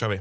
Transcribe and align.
kör 0.00 0.08
vi. 0.08 0.20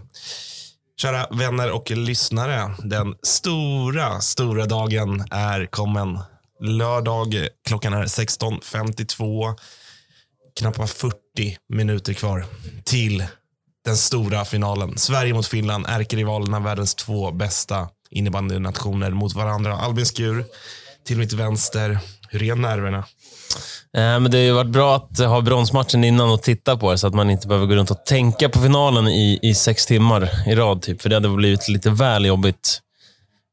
Kära 0.97 1.27
vänner 1.31 1.71
och 1.71 1.91
lyssnare. 1.91 2.75
Den 2.83 3.15
stora, 3.23 4.21
stora 4.21 4.65
dagen 4.65 5.23
är 5.31 5.65
kommen. 5.65 6.19
Lördag, 6.59 7.47
klockan 7.67 7.93
är 7.93 8.05
16.52. 8.05 9.55
Knappt 10.59 10.89
40 10.91 11.17
minuter 11.69 12.13
kvar 12.13 12.45
till 12.83 13.25
den 13.85 13.97
stora 13.97 14.45
finalen. 14.45 14.97
Sverige 14.97 15.33
mot 15.33 15.47
Finland, 15.47 15.85
ärkerivalerna, 15.89 16.59
världens 16.59 16.95
två 16.95 17.31
bästa 17.31 17.89
innebandynationer 18.09 19.11
mot 19.11 19.33
varandra. 19.33 19.77
Albin 19.77 20.05
Skur 20.05 20.45
till 21.05 21.17
mitt 21.17 21.33
vänster. 21.33 21.99
Hur 22.35 22.43
är 22.43 22.55
nerverna? 22.55 22.97
Eh, 22.97 24.19
men 24.19 24.31
det 24.31 24.37
har 24.37 24.43
ju 24.43 24.51
varit 24.51 24.69
bra 24.69 24.95
att 24.95 25.19
ha 25.19 25.41
bronsmatchen 25.41 26.03
innan 26.03 26.29
och 26.29 26.41
titta 26.41 26.77
på 26.77 26.91
det, 26.91 26.97
så 26.97 27.07
att 27.07 27.13
man 27.13 27.29
inte 27.29 27.47
behöver 27.47 27.67
gå 27.67 27.75
runt 27.75 27.91
och 27.91 28.05
tänka 28.05 28.49
på 28.49 28.61
finalen 28.61 29.07
i, 29.07 29.39
i 29.41 29.53
sex 29.53 29.85
timmar 29.85 30.29
i 30.47 30.55
rad. 30.55 30.81
Typ. 30.81 31.01
För 31.01 31.09
det 31.09 31.15
hade 31.15 31.29
blivit 31.29 31.67
lite 31.67 31.89
väl 31.89 32.25
jobbigt. 32.25 32.81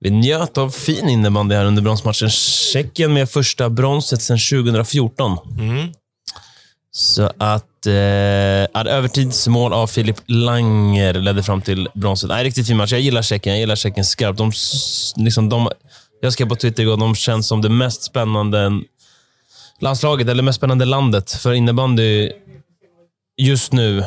Vi 0.01 0.11
njöt 0.11 0.59
av 0.59 0.71
fin 0.71 1.09
innebandy 1.09 1.55
här 1.55 1.65
under 1.65 1.83
bronsmatchen. 1.83 2.31
Tjeckien 2.31 3.13
med 3.13 3.31
första 3.31 3.71
bronset 3.71 4.23
sedan 4.23 4.39
2014. 4.39 5.39
Mm. 5.59 5.93
Så 6.91 7.31
att 7.39 7.87
eh, 7.87 8.93
övertidsmål 8.93 9.73
av 9.73 9.87
Filip 9.87 10.17
Langer 10.27 11.15
ledde 11.15 11.43
fram 11.43 11.63
till 11.63 11.89
bronset. 11.95 12.29
Nej, 12.29 12.45
riktigt 12.45 12.67
fin 12.67 12.77
match. 12.77 12.93
Jag 12.93 13.01
gillar 13.01 13.23
Tjeckien. 13.23 13.55
Jag 13.55 13.61
gillar 13.61 13.77
Tjeckien 13.77 14.05
skarpt. 14.05 14.39
De, 14.39 14.53
liksom, 15.25 15.49
de, 15.49 15.69
jag 16.25 16.33
skrev 16.33 16.49
på 16.49 16.57
Twitter 16.57 16.83
igår, 16.83 16.97
de 16.97 17.15
känns 17.15 17.49
som 17.49 17.63
det 17.63 17.69
mest 17.69 18.03
spännande 18.03 18.71
landslaget, 19.81 20.29
eller 20.29 20.43
mest 20.43 20.57
spännande 20.57 20.85
landet 20.85 21.31
för 21.31 21.53
innebandy 21.53 22.31
just 23.37 23.73
nu. 23.73 24.05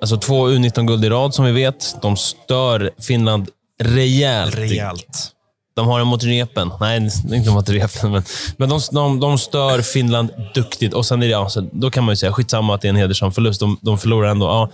Alltså 0.00 0.16
två 0.16 0.48
U19-guld 0.48 1.04
i 1.04 1.08
rad 1.08 1.34
som 1.34 1.44
vi 1.44 1.52
vet. 1.52 2.02
De 2.02 2.16
stör 2.16 2.90
Finland 2.98 3.48
rejält. 3.82 4.54
Rejält. 4.54 5.32
De 5.76 5.86
har 5.86 6.00
en 6.00 6.06
mot 6.06 6.24
repen. 6.24 6.70
Nej, 6.80 7.10
inte 7.32 7.50
mot 7.50 7.68
repen, 7.68 8.12
men, 8.12 8.22
men 8.56 8.68
de, 8.68 8.80
de, 8.92 9.20
de 9.20 9.38
stör 9.38 9.82
Finland 9.82 10.30
duktigt. 10.54 10.94
Och 10.94 11.06
sen 11.06 11.22
är 11.22 11.26
det, 11.26 11.32
ja, 11.32 11.48
så 11.48 11.68
då 11.72 11.90
kan 11.90 12.04
man 12.04 12.12
ju 12.12 12.16
säga, 12.16 12.32
skitsamma 12.32 12.74
att 12.74 12.80
det 12.80 12.88
är 12.88 12.90
en 12.90 12.96
hedersam 12.96 13.32
förlust. 13.32 13.60
De, 13.60 13.78
de 13.80 13.98
förlorar 13.98 14.28
ändå. 14.30 14.46
Ja. 14.46 14.70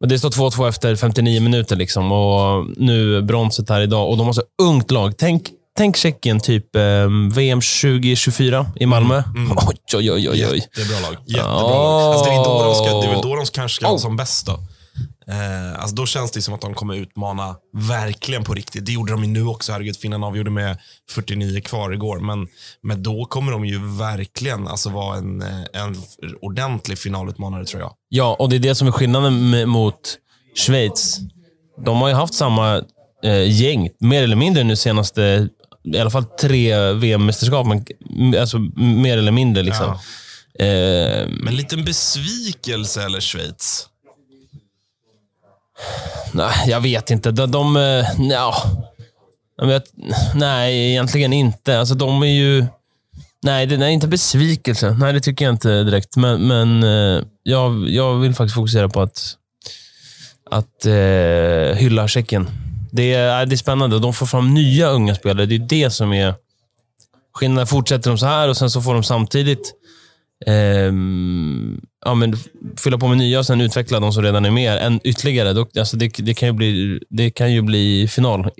Men 0.00 0.08
det 0.08 0.18
står 0.18 0.30
2-2 0.30 0.68
efter 0.68 0.96
59 0.96 1.40
minuter 1.40 1.76
liksom 1.76 2.12
och 2.12 2.66
nu 2.76 3.22
bronset 3.22 3.68
här 3.68 3.80
idag. 3.80 4.10
Och 4.10 4.16
de 4.16 4.26
har 4.26 4.32
så 4.32 4.42
ungt 4.62 4.90
lag. 4.90 5.14
Tänk 5.16 5.50
tänk 5.78 5.96
Tjeckien, 5.96 6.40
typ 6.40 6.76
eh, 6.76 6.82
VM 7.34 7.60
2024 7.60 8.66
i 8.76 8.86
Malmö. 8.86 9.22
Mm. 9.26 9.44
Mm. 9.44 9.58
Oj, 9.66 9.76
oj, 9.94 10.30
oj, 10.30 10.30
oj. 10.30 10.68
Jättebra 10.76 11.00
lag. 11.00 11.16
Jättebra 11.26 11.54
oh. 11.54 11.70
lag. 11.70 12.14
Alltså, 12.14 12.24
det, 12.24 12.36
är 12.36 12.44
då 12.44 12.62
de 12.62 12.74
ska, 12.74 13.00
det 13.00 13.06
är 13.06 13.10
väl 13.10 13.22
då 13.22 13.36
de 13.36 13.46
kanske 13.46 13.76
ska 13.76 13.88
vara 13.88 13.98
som 13.98 14.16
bäst. 14.16 14.46
Då. 14.46 14.52
Eh, 15.32 15.80
alltså 15.80 15.94
då 15.94 16.06
känns 16.06 16.30
det 16.30 16.42
som 16.42 16.54
att 16.54 16.60
de 16.60 16.74
kommer 16.74 16.94
utmana 16.94 17.56
verkligen 17.76 18.44
på 18.44 18.54
riktigt. 18.54 18.86
Det 18.86 18.92
gjorde 18.92 19.12
de 19.12 19.24
ju 19.24 19.30
nu 19.30 19.46
också. 19.46 19.72
Herregud, 19.72 19.96
Finland 19.96 20.24
avgjorde 20.24 20.50
med 20.50 20.78
49 21.10 21.60
kvar 21.60 21.92
igår. 21.92 22.18
Men, 22.18 22.48
men 22.82 23.02
då 23.02 23.24
kommer 23.24 23.52
de 23.52 23.64
ju 23.64 23.96
verkligen 23.98 24.68
alltså 24.68 24.90
vara 24.90 25.16
en, 25.16 25.42
eh, 25.42 25.82
en 25.82 25.96
ordentlig 26.42 26.98
finalutmanare 26.98 27.64
tror 27.64 27.82
jag. 27.82 27.92
Ja, 28.08 28.36
och 28.38 28.48
det 28.48 28.56
är 28.56 28.60
det 28.60 28.74
som 28.74 28.88
är 28.88 28.92
skillnaden 28.92 29.68
mot 29.68 30.00
Schweiz. 30.66 31.18
De 31.84 32.00
har 32.00 32.08
ju 32.08 32.14
haft 32.14 32.34
samma 32.34 32.82
eh, 33.24 33.60
gäng, 33.62 33.88
mer 34.00 34.22
eller 34.22 34.36
mindre 34.36 34.64
nu 34.64 34.76
senaste 34.76 35.48
i 35.84 35.98
alla 35.98 36.10
fall 36.10 36.24
tre 36.24 36.92
VM-mästerskap, 36.92 37.66
men 37.66 37.84
alltså 38.40 38.58
mer 38.76 39.18
eller 39.18 39.32
mindre. 39.32 39.62
Liksom. 39.62 39.86
Ja. 39.86 40.64
Eh, 40.64 41.28
men 41.28 41.56
liten 41.56 41.84
besvikelse 41.84 43.04
eller 43.04 43.20
Schweiz? 43.20 43.88
Nej, 46.32 46.54
jag 46.66 46.80
vet 46.80 47.10
inte. 47.10 47.30
De, 47.30 47.50
de 47.50 47.76
eh, 47.76 48.06
ja, 48.30 48.62
vet, 49.62 49.84
nej, 50.34 50.90
egentligen 50.90 51.32
inte. 51.32 51.78
Alltså 51.78 51.94
de 51.94 52.22
är 52.22 52.26
ju... 52.26 52.66
Nej, 53.42 53.66
det 53.66 53.74
är 53.74 53.88
inte 53.88 54.08
besvikelse. 54.08 54.96
Nej, 55.00 55.12
det 55.12 55.20
tycker 55.20 55.44
jag 55.44 55.54
inte 55.54 55.84
direkt. 55.84 56.16
Men, 56.16 56.46
men 56.48 56.82
eh, 56.82 57.24
jag, 57.42 57.88
jag 57.88 58.14
vill 58.14 58.34
faktiskt 58.34 58.54
fokusera 58.54 58.88
på 58.88 59.00
att, 59.00 59.34
att 60.50 60.86
eh, 60.86 61.76
hylla 61.76 62.08
Tjeckien. 62.08 62.48
Det 62.90 63.14
är, 63.14 63.40
äh, 63.40 63.48
det 63.48 63.54
är 63.54 63.56
spännande 63.56 63.96
och 63.96 64.02
de 64.02 64.12
får 64.12 64.26
fram 64.26 64.54
nya 64.54 64.88
unga 64.88 65.14
spelare. 65.14 65.46
Det 65.46 65.54
är 65.54 65.58
det 65.68 65.90
som 65.90 66.12
är 66.12 66.34
skillnaden. 67.34 67.66
Fortsätter 67.66 68.10
de 68.10 68.18
så 68.18 68.26
här 68.26 68.48
och 68.48 68.56
sen 68.56 68.70
så 68.70 68.82
får 68.82 68.94
de 68.94 69.02
samtidigt 69.02 69.74
eh, 70.46 70.92
ja, 72.04 72.14
men 72.14 72.36
fylla 72.78 72.98
på 72.98 73.08
med 73.08 73.18
nya 73.18 73.38
och 73.38 73.46
sen 73.46 73.60
utveckla 73.60 74.00
de 74.00 74.12
som 74.12 74.22
redan 74.22 74.44
är 74.44 74.50
med 74.50 74.78
en 74.78 75.00
ytterligare. 75.04 75.66
Alltså 75.78 75.96
det, 75.96 76.08
det, 76.18 76.34
kan 76.34 76.48
ju 76.48 76.52
bli, 76.52 77.00
det 77.08 77.30
kan 77.30 77.52
ju 77.52 77.62
bli 77.62 78.08
final 78.08 78.50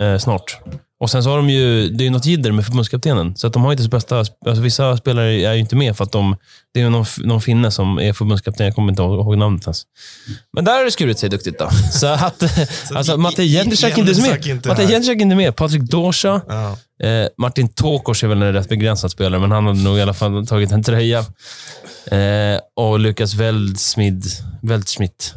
eh, 0.00 0.18
snart. 0.18 0.60
Och 1.00 1.10
sen 1.10 1.22
så 1.22 1.30
har 1.30 1.36
de 1.36 1.50
ju, 1.50 1.88
det 1.88 2.02
är 2.02 2.04
ju 2.04 2.10
något 2.10 2.26
jidder 2.26 2.52
med 2.52 2.64
förbundskaptenen. 2.64 3.36
Så 3.36 3.46
att 3.46 3.52
de 3.52 3.62
har 3.62 3.72
inte 3.72 3.84
så 3.84 3.88
bästa, 3.88 4.18
alltså 4.18 4.62
vissa 4.62 4.96
spelare 4.96 5.40
är 5.40 5.52
ju 5.52 5.60
inte 5.60 5.76
med 5.76 5.96
för 5.96 6.04
att 6.04 6.12
de, 6.12 6.36
det 6.74 6.80
är 6.80 6.90
någon, 6.90 7.04
någon 7.18 7.40
finne 7.40 7.70
som 7.70 7.98
är 7.98 8.12
förbundskapten. 8.12 8.66
Jag 8.66 8.74
kommer 8.74 8.92
inte 8.92 9.02
ihåg 9.02 9.38
namnet 9.38 9.62
ens. 9.62 9.82
Men 10.52 10.64
där 10.64 10.78
har 10.78 10.84
det 10.84 10.90
skurit 10.90 11.18
sig 11.18 11.28
duktigt 11.28 11.58
då. 11.58 11.70
Så 11.92 12.06
att, 12.06 12.42
alltså, 12.94 13.16
Matte 13.16 13.44
Jędrzak 13.44 13.98
inte 13.98 14.20
med. 14.20 14.66
Matte 14.66 14.82
Jędrzak 14.82 15.16
inte 15.16 15.36
med. 15.36 15.56
Patrik 15.56 15.82
Dorsa. 15.82 16.40
Ja. 16.48 16.78
Eh, 17.08 17.28
Martin 17.38 17.68
Tokos 17.68 18.22
är 18.22 18.28
väl 18.28 18.42
en 18.42 18.52
rätt 18.52 18.68
begränsad 18.68 19.10
spelare, 19.10 19.40
men 19.40 19.50
han 19.50 19.66
har 19.66 19.74
nog 19.74 19.98
i 19.98 20.02
alla 20.02 20.14
fall 20.14 20.46
tagit 20.46 20.72
en 20.72 20.82
tröja. 20.82 21.24
Eh, 22.10 22.60
och 22.76 23.00
Lukas 23.00 23.34
Weldsmid, 23.34 24.24
Weltschmidt, 24.62 25.34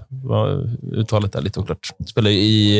uttalet 0.94 1.36
är 1.36 1.42
lite 1.42 1.59
oklart. 1.59 1.90
Spelar 2.08 2.30
i 2.32 2.78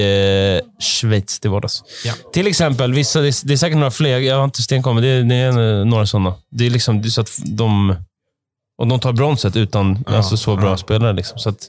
eh, 0.58 0.82
Schweiz 0.84 1.40
till 1.40 1.50
vardags. 1.50 1.84
Ja. 2.06 2.14
Till 2.34 2.48
exempel, 2.48 2.94
vissa, 2.94 3.22
det, 3.22 3.28
är, 3.28 3.48
det 3.48 3.54
är 3.54 3.58
säkert 3.58 3.78
några 3.78 3.92
fler, 3.92 4.20
jag 4.20 4.38
har 4.38 4.44
inte 4.44 4.62
stenkommit, 4.62 5.04
det, 5.04 5.24
det 5.24 5.36
är 5.36 5.86
några 5.86 6.06
sådana. 6.06 6.34
Det 6.52 6.66
är 6.66 6.70
liksom 6.70 7.02
det 7.02 7.08
är 7.08 7.10
så 7.10 7.22
att 7.22 7.40
de, 7.46 7.96
och 8.78 8.88
de 8.88 9.00
tar 9.00 9.14
bronset 9.14 9.56
utan 9.56 10.04
ja, 10.08 10.18
alltså, 10.18 10.38
så 10.38 10.56
bra 10.56 10.70
ja. 10.70 10.78
spelare. 10.78 11.14
Liksom. 11.14 11.40
Så 11.40 11.50
att, 11.50 11.68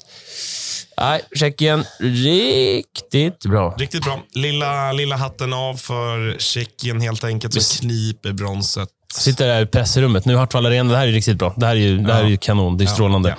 Nej, 1.00 1.22
Tjeckien, 1.34 1.84
riktigt 1.98 3.46
bra. 3.46 3.74
Riktigt 3.78 4.04
bra. 4.04 4.22
Lilla, 4.34 4.92
lilla 4.92 5.16
hatten 5.16 5.52
av 5.52 5.74
för 5.74 6.38
Tjeckien 6.38 7.00
helt 7.00 7.24
enkelt, 7.24 7.62
som 7.62 7.88
kniper 7.88 8.32
bronset. 8.32 8.88
Sitter 9.12 9.46
där 9.46 9.62
i 9.62 9.66
pressrummet. 9.66 10.24
Nu 10.24 10.36
Hartwall 10.36 10.66
Arena, 10.66 10.92
det 10.92 10.98
här 10.98 11.06
är 11.08 11.12
riktigt 11.12 11.38
bra. 11.38 11.54
Det 11.56 11.66
här 11.66 11.76
är 11.76 11.80
ju, 11.80 11.98
det 11.98 12.12
här 12.12 12.24
är 12.24 12.28
ju 12.28 12.36
kanon. 12.36 12.78
Det 12.78 12.84
är 12.84 12.86
strålande. 12.86 13.36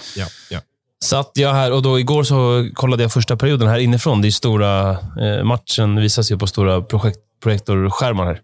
Satt 1.04 1.32
jag 1.34 1.54
här 1.54 1.72
och 1.72 1.82
då 1.82 2.00
igår 2.00 2.24
så 2.24 2.70
kollade 2.74 3.04
jag 3.04 3.12
första 3.14 3.38
perioden 3.38 3.68
här 3.68 3.78
inifrån. 3.78 4.22
Det 4.22 4.28
är 4.28 4.32
stora, 4.32 4.92
eh, 4.92 5.44
matchen 5.44 5.96
visas 6.02 6.32
ju 6.32 6.38
på 6.38 6.48
stora 6.48 6.82
projekt, 6.82 7.18
projektorskärmar 7.44 8.26
här. 8.26 8.40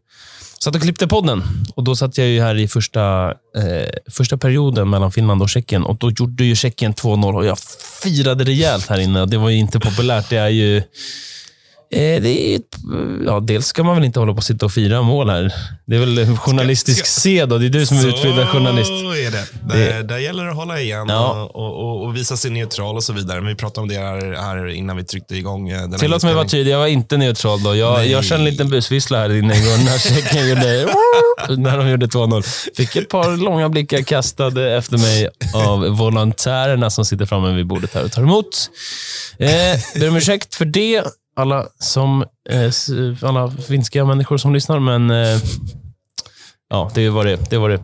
Satt 0.64 0.76
och 0.76 0.82
klippte 0.82 1.08
podden 1.08 1.44
och 1.76 1.84
då 1.84 1.96
satt 1.96 2.18
jag 2.18 2.28
ju 2.28 2.42
här 2.42 2.56
i 2.56 2.68
första, 2.68 3.28
eh, 3.58 3.90
första 4.12 4.38
perioden 4.38 4.90
mellan 4.90 5.12
Finland 5.12 5.42
och 5.42 5.50
Tjeckien 5.50 5.84
och 5.84 5.98
då 5.98 6.12
gjorde 6.12 6.44
ju 6.44 6.56
Tjeckien 6.56 6.94
2-0 6.94 7.36
och 7.36 7.46
jag 7.46 7.58
firade 8.04 8.44
rejält 8.44 8.88
här 8.88 9.00
inne. 9.00 9.26
Det 9.26 9.38
var 9.38 9.50
ju 9.50 9.58
inte 9.58 9.80
populärt. 9.80 10.30
Det 10.30 10.38
är 10.38 10.50
ju 10.50 10.84
det 11.92 12.56
är, 12.56 12.62
ja, 13.26 13.40
dels 13.40 13.66
ska 13.66 13.84
man 13.84 13.96
väl 13.96 14.06
inte 14.06 14.20
hålla 14.20 14.34
på 14.34 14.38
och 14.38 14.44
sitta 14.44 14.66
och 14.66 14.72
fira 14.72 15.02
mål 15.02 15.30
här. 15.30 15.54
Det 15.86 15.96
är 15.96 16.00
väl 16.00 16.38
journalistisk 16.38 17.06
sed 17.06 17.50
det 17.50 17.56
är 17.56 17.70
du 17.70 17.86
som 17.86 17.98
är 17.98 18.08
utbildad 18.08 18.48
journalist. 18.48 18.90
Så 18.90 19.16
är 19.16 19.32
det. 19.32 19.46
Där, 19.64 19.94
det. 19.94 20.04
där 20.04 20.18
gäller 20.18 20.44
det 20.44 20.50
att 20.50 20.56
hålla 20.56 20.80
igen 20.80 21.06
ja. 21.10 21.50
och, 21.54 21.76
och, 21.76 22.06
och, 22.06 22.16
visa 22.16 22.38
sig 22.38 22.52
neutral 22.52 22.96
och 22.96 23.04
så 23.04 23.14
vidare. 23.14 23.42
Men 23.42 23.48
vi 23.48 23.56
pratade 23.56 23.82
om 23.82 23.88
det 23.88 23.96
här, 23.96 24.36
här 24.42 24.68
innan 24.68 24.98
vi 24.98 25.04
tryckte 25.04 25.36
igång 25.36 25.70
eh, 25.70 25.82
den 25.82 26.00
Tillåt 26.00 26.24
mig 26.24 26.34
vara 26.34 26.48
tydlig, 26.48 26.74
jag 26.74 26.80
var 26.80 26.88
inte 26.88 27.18
neutral 27.18 27.64
då. 27.64 27.76
Jag, 27.76 28.08
jag 28.08 28.26
kände 28.26 28.46
en 28.46 28.52
liten 28.52 28.70
busvissla 28.70 29.18
här 29.18 29.36
inne 29.36 29.56
igår 29.58 29.86
när 29.86 29.98
Tjeckien 29.98 30.50
gjorde, 30.50 30.88
när 31.62 31.78
de 31.78 31.90
gjorde 31.90 32.06
2-0. 32.06 32.42
Fick 32.76 32.96
ett 32.96 33.10
par 33.10 33.38
långa 33.38 33.70
blickar 33.70 34.02
kastade 34.02 34.78
efter 34.78 34.98
mig 34.98 35.30
av 35.54 35.88
volontärerna 35.88 36.90
som 36.90 37.06
sitter 37.06 37.26
framme 37.26 37.56
vid 37.56 37.68
bordet 37.68 37.94
här 37.94 38.04
och 38.04 38.12
tar 38.12 38.22
emot. 38.22 38.70
Eh, 39.40 40.00
ber 40.00 40.10
om 40.10 40.16
ursäkt 40.16 40.56
för 40.56 40.66
det 40.66 41.04
alla, 41.36 41.68
som, 41.80 42.22
eh, 42.50 42.72
alla 43.22 43.52
finska 43.52 44.06
människor 44.06 44.38
som 44.38 44.54
lyssnar, 44.54 44.80
men 44.80 45.12
eh, 45.12 45.42
ja, 46.70 46.92
det 46.96 47.10
var 47.10 47.26
det. 47.26 47.50
det, 47.50 47.58
var 47.58 47.70
det. 47.70 47.82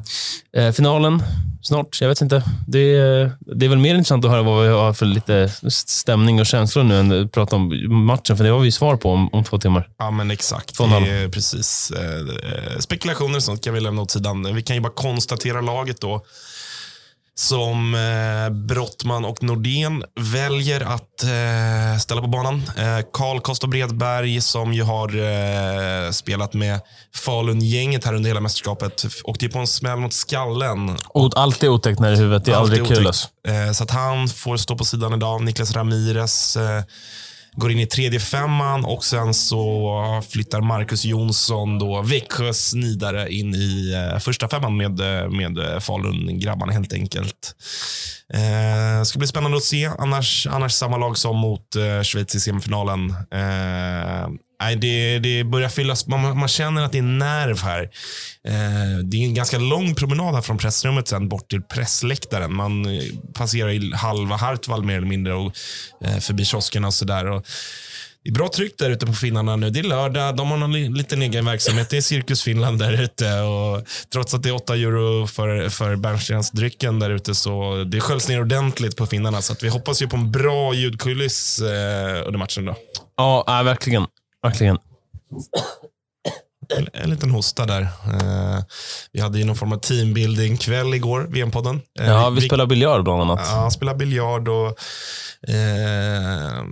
Eh, 0.62 0.72
finalen 0.72 1.24
snart, 1.62 2.02
jag 2.02 2.10
vet 2.10 2.22
inte. 2.22 2.44
Det, 2.68 2.96
det 3.40 3.66
är 3.66 3.70
väl 3.70 3.78
mer 3.78 3.96
intressant 3.96 4.26
att 4.26 4.32
höra 4.32 4.44
vad 4.44 4.64
vi 4.64 4.70
har 4.70 4.94
för 4.94 5.06
lite 5.06 5.50
stämning 5.70 6.40
och 6.40 6.46
känslor 6.46 6.84
nu 6.84 7.00
än 7.00 7.24
att 7.24 7.32
prata 7.32 7.56
om 7.56 7.96
matchen, 8.06 8.38
för 8.38 8.44
det 8.44 8.50
har 8.50 8.60
vi 8.60 8.72
svar 8.72 8.96
på 8.96 9.12
om, 9.12 9.34
om 9.34 9.44
två 9.44 9.58
timmar. 9.58 9.90
Ja, 9.98 10.12
men 10.12 10.32
exakt. 10.32 10.80
Är 10.80 11.30
precis. 11.30 11.92
Eh, 11.92 12.80
spekulationer 12.80 13.36
och 13.36 13.44
sånt 13.44 13.64
kan 13.64 13.74
vi 13.74 13.80
lämna 13.80 14.02
åt 14.02 14.12
sidan. 14.12 14.56
Vi 14.56 14.62
kan 14.62 14.76
ju 14.76 14.82
bara 14.82 14.94
konstatera 14.94 15.62
laget 15.62 16.02
då. 16.02 16.26
Som 17.38 17.96
eh, 17.96 18.54
Brottman 18.54 19.26
och 19.26 19.44
Nordén 19.44 20.04
väljer 20.34 20.82
att 20.82 21.24
eh, 21.24 22.00
ställa 22.00 22.22
på 22.22 22.28
banan. 22.28 22.64
Eh, 22.78 23.00
Karl 23.14 23.40
Kosta 23.40 23.68
Bredberg 23.68 24.42
som 24.42 24.74
ju 24.74 24.84
har 24.84 26.12
spelat 26.12 26.54
med 26.54 26.80
Falun-gänget 27.16 28.06
här 28.06 28.14
under 28.14 28.30
hela 28.30 28.42
mästerskapet 28.42 29.06
åkte 29.24 29.46
ju 29.46 29.52
på 29.52 29.60
en 29.60 29.68
smäll 29.68 30.00
mot 30.00 30.14
skallen. 30.14 30.98
Alltid 31.36 31.70
otäckt 31.70 32.00
när 32.00 32.10
det 32.10 32.16
är 32.16 32.20
huvudet. 32.20 32.46
Det 32.46 32.52
är 32.52 32.56
aldrig 32.56 32.82
Alltid 32.82 32.98
kul. 32.98 33.08
Alltså. 33.08 33.28
Så 33.74 33.84
att 33.84 33.92
han 33.92 34.28
får 34.28 34.58
stå 34.58 34.78
på 34.78 34.86
sidan 34.86 35.14
idag. 35.14 35.44
Niklas 35.44 35.72
Ramirez 35.72 36.58
går 37.56 37.72
in 37.72 37.80
i 37.80 37.86
tredje 37.86 38.20
femman 38.20 38.86
och 38.86 39.04
sen 39.04 39.34
så 39.34 40.24
flyttar 40.30 40.62
Marcus 40.62 41.06
Jonsson, 41.06 41.80
då 41.80 42.02
Växjös 42.02 42.74
nidare, 42.74 43.34
in 43.34 43.56
i 43.56 43.94
eh, 43.94 44.20
första 44.20 44.48
femman 44.48 44.78
med, 44.78 45.00
eh, 45.00 45.30
med 45.30 45.58
eh, 45.58 45.80
Falun-grabbarna 45.80 46.74
helt 46.74 46.94
enkelt. 46.94 47.56
Eh, 48.34 49.04
ska 49.04 49.20
bli 49.20 49.28
spännande 49.28 49.58
att 49.58 49.64
se. 49.64 49.92
Annars, 50.00 50.48
annars 50.48 50.74
samma 50.74 50.98
lag 50.98 51.18
som 51.18 51.38
mot 51.38 51.76
eh, 51.76 52.04
Schweiz 52.04 52.36
i 52.36 52.40
semifinalen. 52.40 53.10
Eh, 53.32 54.28
nej, 54.62 54.76
det, 54.76 55.20
det 55.20 55.44
börjar 55.44 55.70
fyllas. 55.70 56.08
Man, 56.08 56.38
man 56.38 56.48
känner 56.48 56.84
att 56.84 56.92
det 56.92 56.98
är 56.98 57.02
nerv 57.02 57.62
här. 57.62 57.84
Eh, 58.48 58.98
det 59.04 59.18
är 59.18 59.24
en 59.24 59.34
ganska 59.34 59.58
lång 59.58 59.96
promenad 59.96 60.36
här 60.36 60.42
från 60.42 60.58
pressrummet 60.58 61.08
sen 61.08 61.30
bort 61.30 61.50
till 61.50 61.62
pressläktaren. 61.62 62.56
Man 62.56 62.86
eh, 62.86 63.04
passerar 63.34 63.70
i 63.70 63.92
halva 63.96 64.36
Hartwall 64.36 64.84
mer 64.84 64.98
eller 64.98 65.08
mindre 65.08 65.34
och 65.34 65.52
eh, 66.06 66.18
förbi 66.18 66.46
kioskerna 66.46 66.88
och 66.88 66.94
sådär. 66.94 67.42
Det 68.24 68.30
är 68.30 68.34
bra 68.34 68.48
tryck 68.56 68.74
där 68.78 68.90
ute 68.90 69.06
på 69.06 69.14
finnarna 69.14 69.56
nu. 69.56 69.70
Det 69.70 69.80
är 69.80 69.84
lördag, 69.84 70.36
de 70.36 70.52
har 70.52 70.58
någon 70.58 70.74
li- 70.74 70.90
liten 70.90 71.22
egen 71.22 71.46
verksamhet. 71.46 71.90
Det 71.90 71.98
är 71.98 72.02
Cirkus 72.02 72.44
Finland 72.44 72.80
där 72.80 73.02
ute. 73.04 73.40
Och 73.42 73.88
trots 74.14 74.34
att 74.34 74.44
det 74.44 74.50
är 74.50 74.56
8 74.56 74.76
euro 74.76 75.28
för, 75.28 75.70
för 75.70 75.96
bärnstensdrycken 75.96 77.00
där 77.00 77.10
ute 77.10 77.36
så 77.36 77.84
det 77.84 78.00
sköljs 78.02 78.28
ner 78.28 78.42
ordentligt 78.42 78.96
på 78.98 79.06
finnarna. 79.06 79.42
Så 79.42 79.54
att 79.54 79.64
vi 79.64 79.70
hoppas 79.70 80.02
ju 80.02 80.08
på 80.08 80.16
en 80.18 80.32
bra 80.32 80.74
ljudkuliss 80.74 81.60
eh, 81.60 82.28
under 82.28 82.38
matchen. 82.38 82.66
Då. 82.66 82.76
Ja, 83.18 83.60
äh, 83.60 83.64
verkligen. 83.64 84.06
Verkligen. 84.46 84.78
En, 86.78 86.88
en 86.94 87.10
liten 87.10 87.32
hosta 87.32 87.66
där. 87.66 87.82
Eh, 87.82 88.64
vi 89.12 89.22
hade 89.22 89.38
ju 89.38 89.44
någon 89.46 89.56
form 89.56 89.74
av 89.74 89.78
teambuilding-kväll 89.80 90.94
igår, 90.94 91.28
VM-podden. 91.30 91.82
Eh, 92.00 92.08
Ja, 92.08 92.30
vi 92.30 92.42
spelar 92.42 92.66
biljard 92.66 93.04
bland 93.04 93.22
annat. 93.22 93.40
Ja, 93.52 93.72
spelade 93.72 93.98
biljard 93.98 94.48
och 94.48 94.68
eh, 95.48 96.64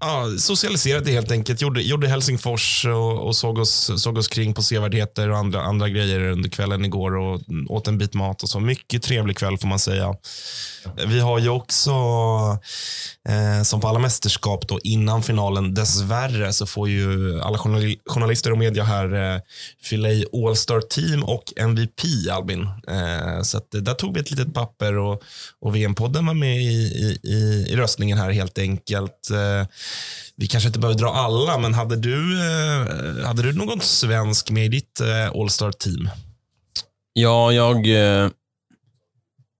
ja, 0.00 0.24
socialiserade 0.38 1.10
helt 1.10 1.30
enkelt. 1.30 1.62
Gjorde, 1.62 1.82
gjorde 1.82 2.08
Helsingfors 2.08 2.84
och, 2.86 3.26
och 3.26 3.36
såg, 3.36 3.58
oss, 3.58 3.90
såg 4.02 4.18
oss 4.18 4.28
kring 4.28 4.54
på 4.54 4.62
sevärdheter 4.62 5.30
och 5.30 5.38
andra, 5.38 5.62
andra 5.62 5.88
grejer 5.88 6.20
under 6.20 6.50
kvällen 6.50 6.84
igår 6.84 7.16
och 7.16 7.40
åt 7.68 7.88
en 7.88 7.98
bit 7.98 8.14
mat 8.14 8.42
och 8.42 8.48
så. 8.48 8.60
Mycket 8.60 9.02
trevlig 9.02 9.36
kväll 9.38 9.58
får 9.58 9.68
man 9.68 9.78
säga. 9.78 10.14
Vi 11.06 11.20
har 11.20 11.38
ju 11.38 11.48
också, 11.48 11.90
eh, 13.28 13.62
som 13.64 13.80
på 13.80 13.88
alla 13.88 13.98
mästerskap 13.98 14.68
då, 14.68 14.78
innan 14.82 15.22
finalen, 15.22 15.74
dessvärre 15.74 16.52
så 16.52 16.66
får 16.66 16.88
ju 16.88 17.40
alla 17.40 17.58
journali- 17.58 17.98
journalister 18.06 18.52
och 18.52 18.58
media 18.58 18.84
här 18.84 19.37
fylla 19.82 20.08
i 20.10 20.24
All-Star 20.32 20.80
Team 20.80 21.24
och 21.24 21.52
MVP, 21.56 22.00
Albin. 22.30 22.62
Eh, 22.88 23.42
så 23.42 23.58
att, 23.58 23.74
eh, 23.74 23.80
där 23.80 23.94
tog 23.94 24.14
vi 24.14 24.20
ett 24.20 24.30
litet 24.30 24.54
papper 24.54 24.98
och, 24.98 25.22
och 25.60 25.76
VM-podden 25.76 26.26
var 26.26 26.34
med 26.34 26.56
i, 26.56 26.66
i, 26.66 27.18
i, 27.22 27.66
i 27.68 27.76
röstningen 27.76 28.18
här 28.18 28.30
helt 28.30 28.58
enkelt. 28.58 29.30
Eh, 29.30 29.66
vi 30.36 30.46
kanske 30.46 30.66
inte 30.66 30.78
behöver 30.78 30.98
dra 30.98 31.12
alla, 31.12 31.58
men 31.58 31.74
hade 31.74 31.96
du, 31.96 32.38
hade 33.24 33.42
du 33.42 33.52
någon 33.52 33.80
svensk 33.80 34.50
med 34.50 34.64
i 34.64 34.68
ditt 34.68 35.00
All-Star 35.34 35.72
Team? 35.72 36.10
Ja, 37.12 37.52
jag 37.52 37.86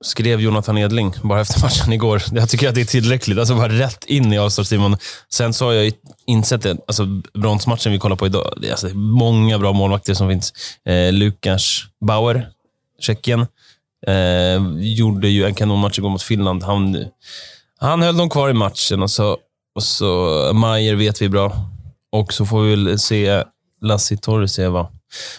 skrev 0.04 0.40
Jonathan 0.40 0.78
Edling 0.78 1.14
bara 1.22 1.40
efter 1.40 1.62
matchen 1.62 1.92
igår. 1.92 2.22
Jag 2.32 2.48
tycker 2.48 2.68
att 2.68 2.74
det 2.74 2.80
är 2.80 2.84
tillräckligt. 2.84 3.38
Alltså 3.38 3.54
bara 3.54 3.68
rätt 3.68 4.04
in 4.04 4.32
i 4.32 4.38
Allstar-teamen. 4.38 4.96
Sen 5.32 5.52
så 5.52 5.64
har 5.64 5.72
jag 5.72 5.92
insett 6.26 6.62
det. 6.62 6.76
Alltså 6.86 7.06
bronsmatchen 7.34 7.92
vi 7.92 7.98
kollar 7.98 8.16
på 8.16 8.26
idag. 8.26 8.54
Det 8.60 8.68
är 8.68 8.70
alltså 8.70 8.88
många 8.94 9.58
bra 9.58 9.72
målvakter 9.72 10.14
som 10.14 10.28
finns. 10.28 10.52
Eh, 10.84 11.12
Lukas 11.12 11.80
Bauer, 12.06 12.48
Tjeckien, 13.00 13.46
eh, 14.06 14.62
gjorde 14.78 15.28
ju 15.28 15.44
en 15.44 15.54
kanonmatch 15.54 15.98
igår 15.98 16.10
mot 16.10 16.22
Finland. 16.22 16.62
Han, 16.62 17.04
han 17.78 18.02
höll 18.02 18.16
dem 18.16 18.30
kvar 18.30 18.50
i 18.50 18.54
matchen 18.54 19.02
och 19.02 19.10
så, 19.10 19.36
och 19.74 19.82
så 19.82 20.50
Mayer 20.54 20.94
vet 20.94 21.22
vi 21.22 21.28
bra. 21.28 21.52
Och 22.12 22.32
så 22.32 22.46
får 22.46 22.62
vi 22.62 22.70
väl 22.70 22.98
se 22.98 23.44
Lassi 23.80 24.16
Torreseva. 24.16 24.88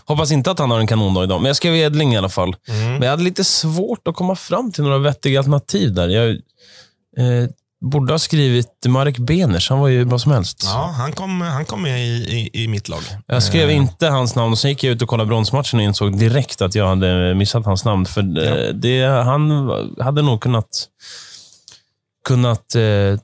Hoppas 0.06 0.32
inte 0.32 0.52
att 0.52 0.60
han 0.60 0.72
har 0.72 0.80
en 0.80 0.88
kanondag 0.88 1.24
idag, 1.24 1.42
men 1.42 1.48
jag 1.48 1.56
skrev 1.56 1.76
Edling 1.76 2.14
i 2.14 2.18
alla 2.18 2.30
fall. 2.30 2.56
Men 2.68 3.02
jag 3.02 3.10
hade 3.10 3.24
lite 3.24 3.44
svårt 3.44 4.08
att 4.08 4.16
komma 4.16 4.36
fram 4.36 4.72
till 4.72 4.84
några 4.84 4.98
vettiga 4.98 5.40
alternativ 5.40 5.94
där. 5.94 6.10
Jag 6.10 6.30
eh, 6.30 7.50
borde 7.82 8.14
ha 8.14 8.20
skrivit 8.20 8.86
Marek 8.88 9.18
Beners. 9.18 9.70
Han 9.70 9.80
var 9.80 9.88
ju 9.88 10.06
bra 10.06 10.20
som 10.20 10.32
helst. 10.32 10.62
Ja, 10.66 10.94
han 10.98 11.12
kom, 11.12 11.42
han 11.42 11.66
kom 11.66 11.82
med 11.82 12.00
i, 12.08 12.12
i, 12.54 12.64
i 12.64 12.68
mitt 12.68 12.90
lag. 12.90 13.02
Jag 13.28 13.44
skrev 13.44 13.70
Eh, 13.70 13.76
inte 13.76 14.08
hans 14.08 14.36
namn 14.36 14.52
och 14.52 14.60
sen 14.60 14.70
gick 14.72 14.84
jag 14.84 14.92
ut 14.92 15.02
och 15.02 15.08
kollade 15.10 15.28
bronsmatchen 15.28 15.80
och 15.80 15.84
insåg 15.86 16.18
direkt 16.20 16.62
att 16.62 16.76
jag 16.76 16.88
hade 16.88 17.36
missat 17.36 17.66
hans 17.66 17.86
namn. 17.86 18.06
För 18.06 18.22
eh, 18.22 18.74
det, 18.74 19.04
han 19.06 19.70
hade 20.00 20.22
nog 20.22 20.42
kunnat, 20.42 20.88
kunnat 22.28 22.76
eh, 22.76 23.20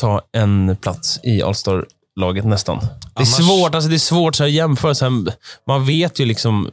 ta 0.00 0.22
en 0.32 0.76
plats 0.76 1.20
i 1.22 1.42
All-Star-laget 1.42 2.44
nästan. 2.44 2.78
Det 3.16 3.22
är 3.22 3.24
svårt, 3.24 3.74
alltså 3.74 3.90
det 3.90 3.96
är 3.96 3.98
svårt 3.98 4.34
så 4.34 4.42
här, 4.42 4.48
att 4.48 4.54
jämföra. 4.54 4.94
Så 4.94 5.04
här, 5.04 5.32
man 5.66 5.86
vet 5.86 6.18
ju 6.18 6.24
liksom 6.24 6.70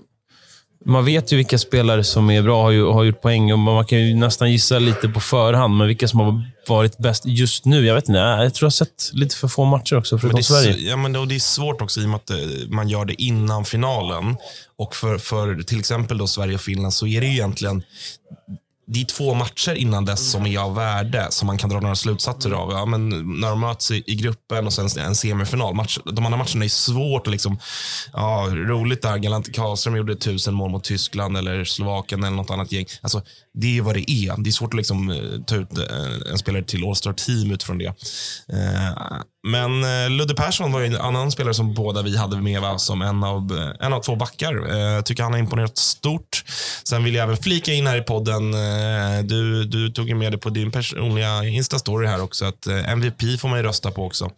man 0.85 1.05
vet 1.05 1.33
ju 1.33 1.37
vilka 1.37 1.57
spelare 1.57 2.03
som 2.03 2.29
är 2.29 2.41
bra 2.41 2.57
och 2.57 2.63
har, 2.63 2.71
ju, 2.71 2.85
har 2.85 3.03
gjort 3.03 3.21
poäng 3.21 3.53
och 3.53 3.59
man 3.59 3.85
kan 3.85 3.99
ju 3.99 4.15
nästan 4.15 4.51
gissa 4.51 4.79
lite 4.79 5.09
på 5.09 5.19
förhand, 5.19 5.77
men 5.77 5.87
vilka 5.87 6.07
som 6.07 6.19
har 6.19 6.43
varit 6.67 6.97
bäst 6.97 7.25
just 7.25 7.65
nu, 7.65 7.85
jag 7.85 7.95
vet 7.95 8.09
inte. 8.09 8.19
Jag 8.19 8.53
tror 8.53 8.65
jag 8.65 8.67
har 8.67 8.71
sett 8.71 9.09
lite 9.13 9.35
för 9.35 9.47
få 9.47 9.65
matcher 9.65 9.97
också, 9.97 10.15
Men 10.15 10.19
förutom 10.19 10.37
är, 10.37 10.43
Sverige. 10.43 10.89
ja, 10.89 10.97
men 10.97 11.13
det, 11.13 11.25
det 11.25 11.35
är 11.35 11.39
svårt 11.39 11.81
också 11.81 12.01
i 12.01 12.05
och 12.05 12.09
med 12.09 12.15
att 12.15 12.29
eh, 12.29 12.37
man 12.67 12.89
gör 12.89 13.05
det 13.05 13.21
innan 13.21 13.65
finalen. 13.65 14.35
Och 14.77 14.95
för, 14.95 15.17
för 15.17 15.63
till 15.63 15.79
exempel 15.79 16.17
då 16.17 16.27
Sverige 16.27 16.55
och 16.55 16.61
Finland 16.61 16.93
så 16.93 17.07
är 17.07 17.21
det 17.21 17.27
ju 17.27 17.33
egentligen 17.33 17.83
det 18.85 19.01
är 19.01 19.05
två 19.05 19.33
matcher 19.33 19.73
innan 19.73 20.05
dess 20.05 20.31
som 20.31 20.45
är 20.45 20.59
av 20.59 20.75
värde, 20.75 21.27
som 21.29 21.47
man 21.47 21.57
kan 21.57 21.69
dra 21.69 21.79
några 21.79 21.95
slutsatser 21.95 22.51
av. 22.51 22.71
Ja, 22.71 22.85
men 22.85 23.09
när 23.39 23.49
de 23.49 23.59
möts 23.59 23.91
i, 23.91 24.03
i 24.05 24.15
gruppen 24.15 24.65
och 24.65 24.73
sen 24.73 24.89
en 24.99 25.15
semifinal. 25.15 25.75
Match, 25.75 25.99
de 26.05 26.25
andra 26.25 26.37
matcherna 26.37 26.65
är 26.65 26.69
svårt 26.69 27.27
att 27.27 27.31
liksom, 27.31 27.59
ja, 28.13 28.47
roligt 28.51 29.01
där. 29.01 29.17
Galant 29.17 29.55
Karlström 29.55 29.95
gjorde 29.95 30.15
tusen 30.15 30.53
mål 30.53 30.71
mot 30.71 30.83
Tyskland 30.83 31.37
eller 31.37 31.65
Slovakien 31.65 32.23
eller 32.23 32.37
något 32.37 32.51
annat 32.51 32.71
gäng. 32.71 32.85
Alltså, 33.01 33.21
det 33.53 33.77
är 33.77 33.81
vad 33.81 33.95
det 33.95 34.11
är. 34.11 34.43
Det 34.43 34.49
är 34.49 34.51
svårt 34.51 34.73
att 34.73 34.77
liksom, 34.77 35.11
eh, 35.11 35.41
ta 35.47 35.55
ut 35.55 35.77
eh, 35.77 36.31
en 36.31 36.37
spelare 36.37 36.63
till 36.63 36.87
All-Star 36.87 37.13
Team 37.13 37.51
utifrån 37.51 37.77
det. 37.77 37.85
Eh, 37.85 38.89
men 39.47 39.83
eh, 39.83 40.09
Ludde 40.09 40.35
Persson 40.35 40.71
var 40.71 40.81
en 40.81 40.95
annan 40.97 41.31
spelare 41.31 41.53
som 41.53 41.73
båda 41.73 42.01
vi 42.01 42.17
hade 42.17 42.37
med 42.37 42.61
va, 42.61 42.77
som 42.79 43.01
en 43.01 43.23
av, 43.23 43.57
eh, 43.79 43.85
en 43.85 43.93
av 43.93 44.01
två 44.01 44.15
backar. 44.15 44.71
Eh, 44.71 44.77
Jag 44.79 45.05
tycker 45.05 45.23
han 45.23 45.31
har 45.31 45.39
imponerat 45.39 45.77
stort. 45.77 46.43
Sen 46.83 47.03
vill 47.03 47.15
jag 47.15 47.23
även 47.23 47.37
flika 47.37 47.73
in 47.73 47.87
här 47.87 47.97
i 47.97 48.01
podden. 48.01 48.53
eh, 48.53 49.23
Du, 49.23 49.63
du 49.63 49.89
tog 49.89 50.09
ju 50.09 50.15
med 50.15 50.31
det 50.31 50.37
på 50.37 50.49
din 50.49 50.71
personliga 50.71 51.27
Insta-story 51.43 52.07
här 52.07 52.21
också. 52.21 52.45
Att 52.45 52.67
eh, 52.67 52.89
MVP 52.89 53.37
får 53.39 53.47
man 53.49 53.59
ju 53.59 53.63
rösta 53.65 53.91
på 53.91 54.05
också. 54.05 54.31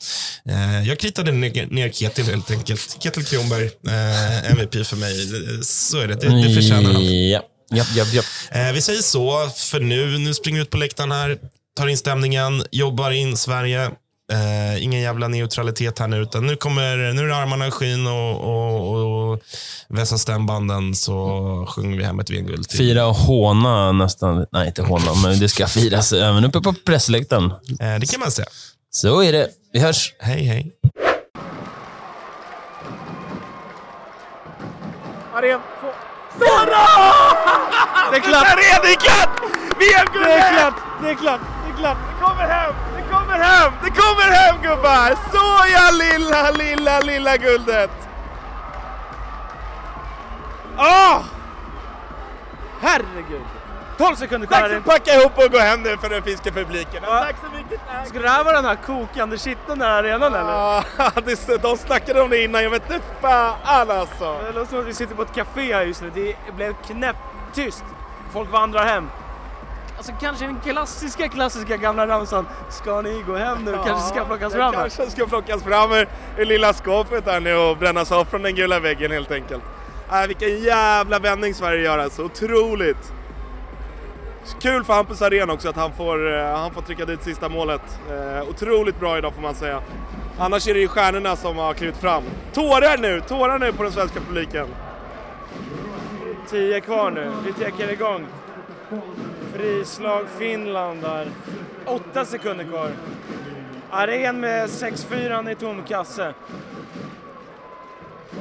Eh, 0.49 0.87
Jag 0.87 0.99
kritade 0.99 1.31
ner, 1.31 1.65
ner 1.73 1.89
Ketil 1.89 2.25
helt 2.25 2.51
enkelt. 2.51 2.97
Ketil 3.03 3.25
Kronberg, 3.25 3.65
eh, 3.65 4.51
MVP 4.51 4.83
för 4.87 4.95
mig. 4.95 5.15
Så 5.63 5.99
är 5.99 6.07
det. 6.07 6.13
Det, 6.15 6.27
det 6.47 6.55
förtjänar 6.55 6.93
han. 6.93 7.29
Ja, 7.29 7.41
japp, 7.77 7.95
japp, 7.95 8.13
japp. 8.13 8.25
Eh, 8.51 8.71
vi 8.73 8.81
säger 8.81 9.01
så 9.01 9.49
för 9.55 9.79
nu. 9.79 10.17
Nu 10.17 10.33
springer 10.33 10.57
vi 10.59 10.61
ut 10.63 10.69
på 10.69 10.77
läktaren 10.77 11.11
här, 11.11 11.37
tar 11.77 11.87
in 11.87 11.97
stämningen, 11.97 12.63
jobbar 12.71 13.11
in 13.11 13.37
Sverige. 13.37 13.89
Eh, 14.31 14.83
ingen 14.83 15.01
jävla 15.01 15.27
neutralitet 15.27 15.99
här 15.99 16.07
nu, 16.07 16.17
utan 16.21 16.47
nu, 16.47 16.55
kommer, 16.55 17.13
nu 17.13 17.23
är 17.23 17.27
det 17.27 17.35
armarna 17.35 17.67
i 17.67 17.71
skyn 17.71 18.07
och, 18.07 18.39
och, 18.41 19.31
och 19.31 19.41
vässa 19.87 20.17
stämbanden 20.17 20.95
så 20.95 21.65
sjunger 21.69 21.97
vi 21.97 22.03
hem 22.03 22.19
ett 22.19 22.29
VM-guld. 22.29 22.71
Fira 22.71 23.05
och 23.05 23.15
håna 23.15 23.91
nästan. 23.91 24.45
Nej, 24.51 24.67
inte 24.67 24.81
håna, 24.81 25.13
men 25.23 25.39
det 25.39 25.49
ska 25.49 25.67
firas 25.67 26.13
även 26.13 26.45
uppe 26.45 26.61
på 26.61 26.73
pressläktaren. 26.85 27.51
Eh, 27.51 27.95
det 27.99 28.11
kan 28.11 28.19
man 28.19 28.31
säga. 28.31 28.47
Så 28.89 29.23
är 29.23 29.31
det. 29.31 29.49
Vi 29.73 29.79
hörs. 29.79 30.13
Hej, 30.19 30.43
hej. 30.43 30.71
Aren, 35.33 35.59
två... 35.81 35.87
Sara! 36.39 36.85
Det 38.11 38.17
är 38.17 38.21
klart! 38.21 38.57
Det 38.83 38.91
är 38.91 38.99
klart! 38.99 39.39
VM-guld! 39.79 40.25
Det 40.25 40.31
är 40.33 40.53
klart! 40.53 40.73
Det 41.01 41.09
är 41.09 41.15
klart! 41.15 41.41
Det 41.65 41.73
är 41.73 41.77
klart! 41.77 41.97
Det 42.09 42.25
kommer 42.25 42.47
hem! 42.47 42.73
Det 43.35 43.41
kommer 43.41 43.53
hem! 43.61 43.73
Det 43.83 43.89
kommer 43.89 44.31
hem 44.31 44.55
gubbar! 44.61 45.15
Så 45.31 45.65
ja 45.73 45.91
lilla, 45.91 46.51
lilla, 46.51 46.99
lilla 46.99 47.37
guldet! 47.37 47.91
Åh! 50.77 51.21
Herregud! 52.81 53.41
12 53.97 54.15
sekunder 54.15 54.47
kvar. 54.47 54.61
Dags 54.61 54.73
att 54.73 54.85
packa 54.85 55.11
ihop 55.13 55.31
och 55.37 55.51
gå 55.51 55.57
hem 55.59 55.81
nu 55.83 55.97
för 55.97 56.09
den 56.09 56.23
finska 56.23 56.51
publiken. 56.51 57.03
Ja. 57.07 57.19
Tack 57.19 57.35
så 57.43 57.57
mycket. 57.57 57.79
tack. 57.87 58.07
Ska 58.07 58.19
det 58.19 58.29
här 58.29 58.43
vara 58.43 58.55
den 58.55 58.65
här 58.65 58.75
kokande 58.75 59.37
skiten 59.37 59.79
där 59.79 59.89
arenan 59.89 60.33
eller? 60.33 60.51
Ja, 60.51 60.83
det- 61.25 61.61
de 61.61 61.77
snackade 61.77 62.21
om 62.21 62.29
det 62.29 62.43
innan, 62.43 62.63
jag 62.63 62.69
vet 62.69 62.91
inte 62.91 63.05
fan 63.21 63.91
alltså. 63.91 64.37
Det 64.45 64.51
låter 64.51 64.69
som 64.69 64.79
att 64.79 64.85
vi 64.85 64.93
sitter 64.93 65.15
på 65.15 65.21
ett 65.21 65.35
café 65.35 65.73
här 65.73 65.81
just 65.81 66.01
nu. 66.01 66.11
Det 66.15 66.35
blev 66.55 66.73
knäpptyst. 66.73 67.83
Folk 68.33 68.51
vandrar 68.51 68.85
hem. 68.85 69.09
Alltså 69.97 70.11
kanske 70.21 70.45
den 70.45 70.59
klassiska, 70.59 71.29
klassiska 71.29 71.77
gamla 71.77 72.07
ramsan. 72.07 72.47
Ska 72.69 73.01
ni 73.01 73.23
gå 73.27 73.35
hem 73.35 73.65
nu? 73.65 73.71
kanske 73.85 74.09
ska 74.09 74.25
plockas 74.25 74.53
fram. 74.53 74.73
här. 74.73 74.81
kanske 74.81 75.09
ska 75.09 75.27
plockas 75.27 75.63
fram 75.63 75.91
ur 75.91 76.07
ur 76.37 76.45
lilla 76.45 76.73
skåpet 76.73 77.25
här 77.25 77.39
nu 77.39 77.55
och 77.55 77.77
brännas 77.77 78.11
av 78.11 78.25
från 78.25 78.41
den 78.41 78.55
gula 78.55 78.79
väggen 78.79 79.11
helt 79.11 79.31
enkelt. 79.31 79.63
Äh, 80.11 80.27
vilken 80.27 80.63
jävla 80.63 81.19
vändning 81.19 81.53
Sverige 81.53 81.83
gör 81.83 81.97
alltså, 81.97 82.23
otroligt! 82.23 83.13
Kul 84.61 84.83
för 84.83 84.93
Hampus 84.93 85.21
Arén 85.21 85.49
också 85.49 85.69
att 85.69 85.75
han 85.75 85.91
får, 85.93 86.33
eh, 86.37 86.57
han 86.57 86.71
får 86.71 86.81
trycka 86.81 87.05
dit 87.05 87.23
sista 87.23 87.49
målet. 87.49 87.99
Eh, 88.09 88.49
otroligt 88.49 88.99
bra 88.99 89.17
idag 89.17 89.33
får 89.33 89.41
man 89.41 89.55
säga. 89.55 89.81
Annars 90.39 90.67
är 90.67 90.73
det 90.73 90.79
ju 90.79 90.87
stjärnorna 90.87 91.35
som 91.35 91.57
har 91.57 91.73
klivit 91.73 91.97
fram. 91.97 92.23
Tårar 92.53 92.97
nu, 92.97 93.21
tårar 93.21 93.59
nu 93.59 93.73
på 93.73 93.83
den 93.83 93.91
svenska 93.91 94.19
publiken. 94.19 94.67
10 96.49 96.81
kvar 96.81 97.11
nu. 97.11 97.31
Vi 97.45 97.53
täcker 97.53 97.91
igång. 97.91 98.25
Frislag 99.55 100.25
Finland 100.37 101.01
där. 101.01 101.27
Åtta 101.85 102.25
sekunder 102.25 102.65
kvar. 102.65 102.91
Aren 103.91 104.39
med 104.39 104.69
6-4 104.69 105.51
i 105.51 105.55
tom 105.55 105.83
kasse. 105.83 106.33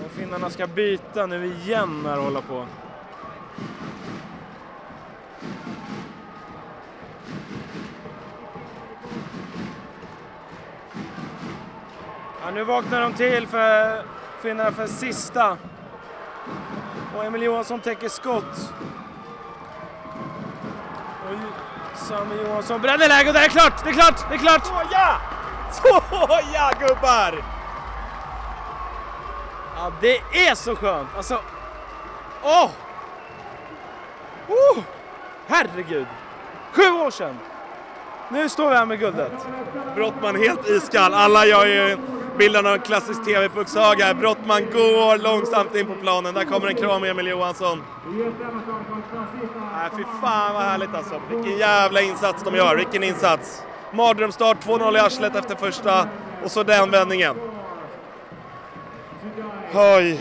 Och 0.04 0.10
finnarna 0.10 0.50
ska 0.50 0.66
byta 0.66 1.26
nu 1.26 1.46
igen 1.46 2.02
när 2.02 2.16
hålla 2.16 2.40
på. 2.40 2.66
Ja, 12.42 12.50
nu 12.54 12.64
vaknar 12.64 13.00
de 13.00 13.12
till 13.12 13.46
för 13.46 14.02
finnarna 14.42 14.72
för 14.72 14.86
sista. 14.86 15.58
Och 17.16 17.24
Emil 17.24 17.42
Johansson 17.42 17.80
täcker 17.80 18.08
skott. 18.08 18.72
Sami 22.04 22.42
Johansson 22.42 22.80
bränner 22.80 23.08
läge 23.08 23.28
och 23.28 23.34
det 23.34 23.40
är 23.40 23.48
klart! 23.48 23.84
Det 23.84 23.90
är 23.90 23.94
klart! 23.94 24.24
Det 24.28 24.34
är 24.34 24.38
klart! 24.38 24.66
Såja! 24.66 25.20
Såja 25.72 26.70
gubbar! 26.80 27.44
Ja, 29.76 29.92
det 30.00 30.16
är 30.48 30.54
så 30.54 30.76
skönt! 30.76 31.08
Alltså... 31.16 31.40
Åh! 32.42 32.70
Oh! 34.48 34.78
Herregud! 35.46 36.06
Sju 36.72 36.90
år 36.90 37.10
sedan! 37.10 37.38
Nu 38.28 38.48
står 38.48 38.70
vi 38.70 38.76
här 38.76 38.86
med 38.86 38.98
guldet. 38.98 39.32
Brottman 39.94 40.36
helt 40.36 40.68
iskall. 40.68 41.14
Alla 41.14 41.46
gör 41.46 41.66
ju 41.66 41.98
bilden 42.38 42.66
av 42.66 42.74
en 42.74 42.80
klassisk 42.80 43.24
TV-pucksaga. 43.24 44.14
Brottman 44.14 44.62
går 44.72 45.18
långsamt 45.18 45.74
in 45.74 45.86
på 45.86 45.94
planen. 45.94 46.34
Där 46.34 46.44
kommer 46.44 46.68
en 46.68 46.74
kram 46.74 47.00
med 47.00 47.10
Emil 47.10 47.26
Johansson. 47.26 47.82
Äh, 49.78 49.96
fy 49.96 50.02
fan 50.20 50.54
vad 50.54 50.62
härligt 50.62 50.94
alltså. 50.94 51.20
Vilken 51.30 51.58
jävla 51.58 52.00
insats 52.00 52.42
de 52.44 52.54
gör. 52.54 52.76
Vilken 52.76 53.02
insats. 53.02 53.62
Mardrömsstart, 53.92 54.66
2-0 54.66 54.96
i 54.96 55.00
arslet 55.00 55.36
efter 55.36 55.54
första 55.54 56.08
och 56.44 56.50
så 56.50 56.62
den 56.62 56.90
vändningen. 56.90 57.36
Oj. 59.74 60.20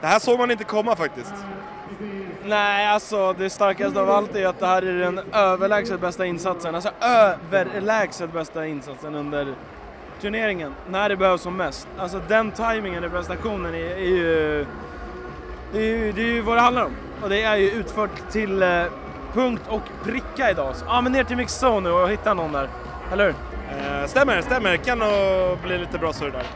Det 0.00 0.06
här 0.06 0.18
såg 0.18 0.38
man 0.38 0.50
inte 0.50 0.64
komma 0.64 0.96
faktiskt. 0.96 1.34
Nej, 2.44 2.86
alltså 2.86 3.32
det 3.32 3.50
starkaste 3.50 4.00
av 4.00 4.10
allt 4.10 4.36
är 4.36 4.46
att 4.46 4.60
det 4.60 4.66
här 4.66 4.82
är 4.82 4.98
den 4.98 5.20
överlägset 5.32 6.00
bästa 6.00 6.26
insatsen. 6.26 6.74
Alltså 6.74 6.90
överlägset 7.00 8.32
bästa 8.32 8.66
insatsen 8.66 9.14
under 9.14 9.54
turneringen. 10.20 10.74
När 10.88 11.08
det 11.08 11.16
behövs 11.16 11.42
som 11.42 11.56
mest. 11.56 11.88
Alltså 11.98 12.20
den 12.28 12.50
tajmingen 12.50 13.04
i 13.04 13.08
prestationen 13.08 13.74
är, 13.74 13.78
är 13.78 14.08
ju... 14.08 14.66
Det 15.72 15.78
är 15.78 15.96
ju, 15.96 16.12
det 16.12 16.22
är 16.22 16.26
ju 16.26 16.40
vad 16.40 16.56
det 16.56 16.60
handlar 16.60 16.84
om. 16.84 16.92
Och 17.22 17.28
det 17.28 17.42
är 17.42 17.56
ju 17.56 17.70
utfört 17.70 18.30
till 18.30 18.62
eh, 18.62 18.82
punkt 19.34 19.62
och 19.68 19.82
pricka 20.04 20.50
idag. 20.50 20.74
Ja, 20.80 20.84
ja 20.86 21.00
men 21.00 21.12
ner 21.12 21.24
till 21.24 21.36
mixzone 21.36 21.88
nu 21.88 21.94
och 21.94 22.10
hitta 22.10 22.34
någon 22.34 22.52
där. 22.52 22.68
Eller 23.12 23.24
hur? 23.24 23.34
Eh, 23.70 24.06
stämmer, 24.06 24.40
stämmer. 24.42 24.76
Kan 24.76 24.98
nog 24.98 25.58
bli 25.58 25.78
lite 25.78 25.98
bra 25.98 26.12
surr 26.12 26.30
där. 26.30 26.46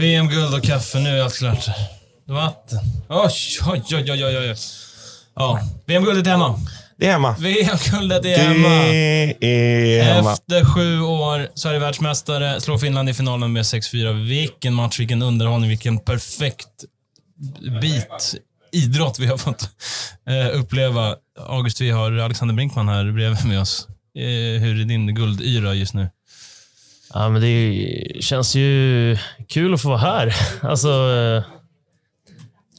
VM-guld 0.00 0.54
och 0.54 0.62
kaffe, 0.62 0.98
nu 0.98 1.18
är 1.18 1.22
allt 1.22 1.38
klart. 1.38 1.66
Vatten. 2.26 2.78
Oj, 3.08 3.32
oj, 3.66 3.82
oj, 3.92 4.24
oj, 4.24 4.38
oj. 4.38 4.56
Ja, 5.36 5.60
VM-guldet 5.86 6.26
är 6.26 6.30
hemma. 6.30 6.60
Det 6.98 7.06
är 7.06 7.12
hemma. 7.12 7.36
VM-guldet 7.38 8.24
är 8.24 8.38
hemma. 8.38 8.68
Det 9.40 10.00
är 10.00 10.02
hemma. 10.02 10.32
Efter 10.32 10.64
sju 10.64 11.00
år 11.00 11.48
det 11.72 11.78
världsmästare. 11.78 12.60
Slår 12.60 12.78
Finland 12.78 13.08
i 13.08 13.14
finalen 13.14 13.52
med 13.52 13.62
6-4. 13.62 14.28
Vilken 14.28 14.74
match, 14.74 15.00
vilken 15.00 15.22
underhållning, 15.22 15.68
vilken 15.70 15.98
perfekt 15.98 16.68
bit 17.80 18.34
idrott 18.72 19.18
vi 19.18 19.26
har 19.26 19.36
fått 19.36 19.62
eh, 20.28 20.60
uppleva. 20.60 21.16
August, 21.38 21.80
vi 21.80 21.90
har 21.90 22.12
Alexander 22.12 22.54
Brinkman 22.54 22.88
här 22.88 23.12
bredvid 23.12 23.46
med 23.46 23.60
oss. 23.60 23.88
Eh, 24.14 24.62
hur 24.62 24.80
är 24.80 24.84
din 24.84 25.14
guldyra 25.14 25.74
just 25.74 25.94
nu? 25.94 26.08
Ja, 27.14 27.28
men 27.28 27.42
det 27.42 28.16
känns 28.20 28.54
ju 28.54 29.16
kul 29.48 29.74
att 29.74 29.82
få 29.82 29.88
vara 29.88 29.98
här. 29.98 30.34
Alltså, 30.62 30.88
eh, 30.88 31.42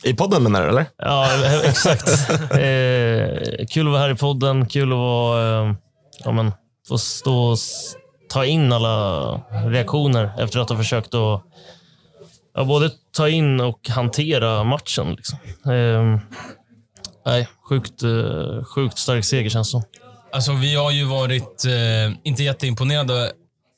I 0.10 0.14
podden 0.14 0.44
menar 0.44 0.62
du, 0.62 0.70
eller? 0.70 0.86
ja, 0.98 1.28
exakt. 1.64 2.08
eh, 2.52 3.66
kul 3.70 3.88
att 3.88 3.92
vara 3.92 4.02
här 4.02 4.12
i 4.12 4.16
podden. 4.16 4.66
Kul 4.66 4.92
att 4.92 4.98
vara, 4.98 5.70
eh, 5.70 5.76
ja, 6.24 6.32
men, 6.32 6.52
få 6.88 6.98
stå 6.98 7.38
och 7.38 7.58
ta 8.30 8.46
in 8.46 8.74
alla 8.74 9.32
reaktioner 9.66 10.32
efter 10.40 10.60
att 10.60 10.70
ha 10.70 10.78
försökt 10.78 11.14
att 11.14 11.44
ja, 12.56 12.64
både 12.64 12.92
ta 13.18 13.30
in 13.30 13.60
och 13.60 13.90
hantera 13.90 14.64
matchen. 14.64 15.14
Liksom. 15.14 15.38
Eh, 15.74 16.20
nej, 17.26 17.48
sjukt, 17.70 18.04
eh, 18.04 18.64
sjukt 18.64 18.98
stark 18.98 19.26
seger 19.26 19.50
känns 19.50 19.68
det 19.68 19.72
som. 19.72 19.84
Alltså, 20.34 20.54
vi 20.54 20.76
har 20.76 20.92
ju 20.92 21.06
varit 21.06 21.66
eh, 21.66 22.18
inte 22.24 22.44
jätteimponerade 22.44 23.32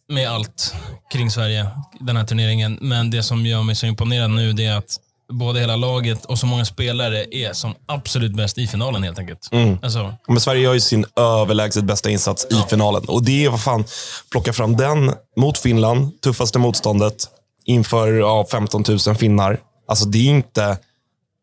med 0.09 0.29
allt 0.29 0.75
kring 1.13 1.31
Sverige, 1.31 1.67
den 1.99 2.17
här 2.17 2.25
turneringen. 2.25 2.77
Men 2.81 3.09
det 3.09 3.23
som 3.23 3.45
gör 3.45 3.63
mig 3.63 3.75
så 3.75 3.85
imponerad 3.85 4.31
nu, 4.31 4.53
det 4.53 4.65
är 4.65 4.77
att 4.77 4.99
både 5.31 5.59
hela 5.59 5.75
laget 5.75 6.25
och 6.25 6.39
så 6.39 6.45
många 6.45 6.65
spelare 6.65 7.25
är 7.31 7.53
som 7.53 7.75
absolut 7.85 8.35
bäst 8.35 8.57
i 8.57 8.67
finalen 8.67 9.03
helt 9.03 9.19
enkelt. 9.19 9.49
Alltså, 9.81 10.13
Men 10.27 10.39
Sverige 10.39 10.61
gör 10.61 10.73
ju 10.73 10.79
sin 10.79 11.05
överlägset 11.15 11.83
bästa 11.83 12.09
insats 12.09 12.47
i 12.49 12.69
finalen. 12.69 13.03
Och 13.07 13.23
det 13.23 13.45
är 13.45 13.49
vad 13.49 13.61
fan, 13.61 13.85
plocka 14.31 14.53
fram 14.53 14.77
den 14.77 15.13
mot 15.37 15.57
Finland, 15.57 16.21
tuffaste 16.21 16.59
motståndet, 16.59 17.27
inför 17.65 18.13
ja, 18.13 18.45
15 18.51 18.83
000 19.07 19.15
finnar. 19.15 19.59
Alltså 19.87 20.05
det 20.05 20.17
är 20.17 20.29
inte 20.29 20.77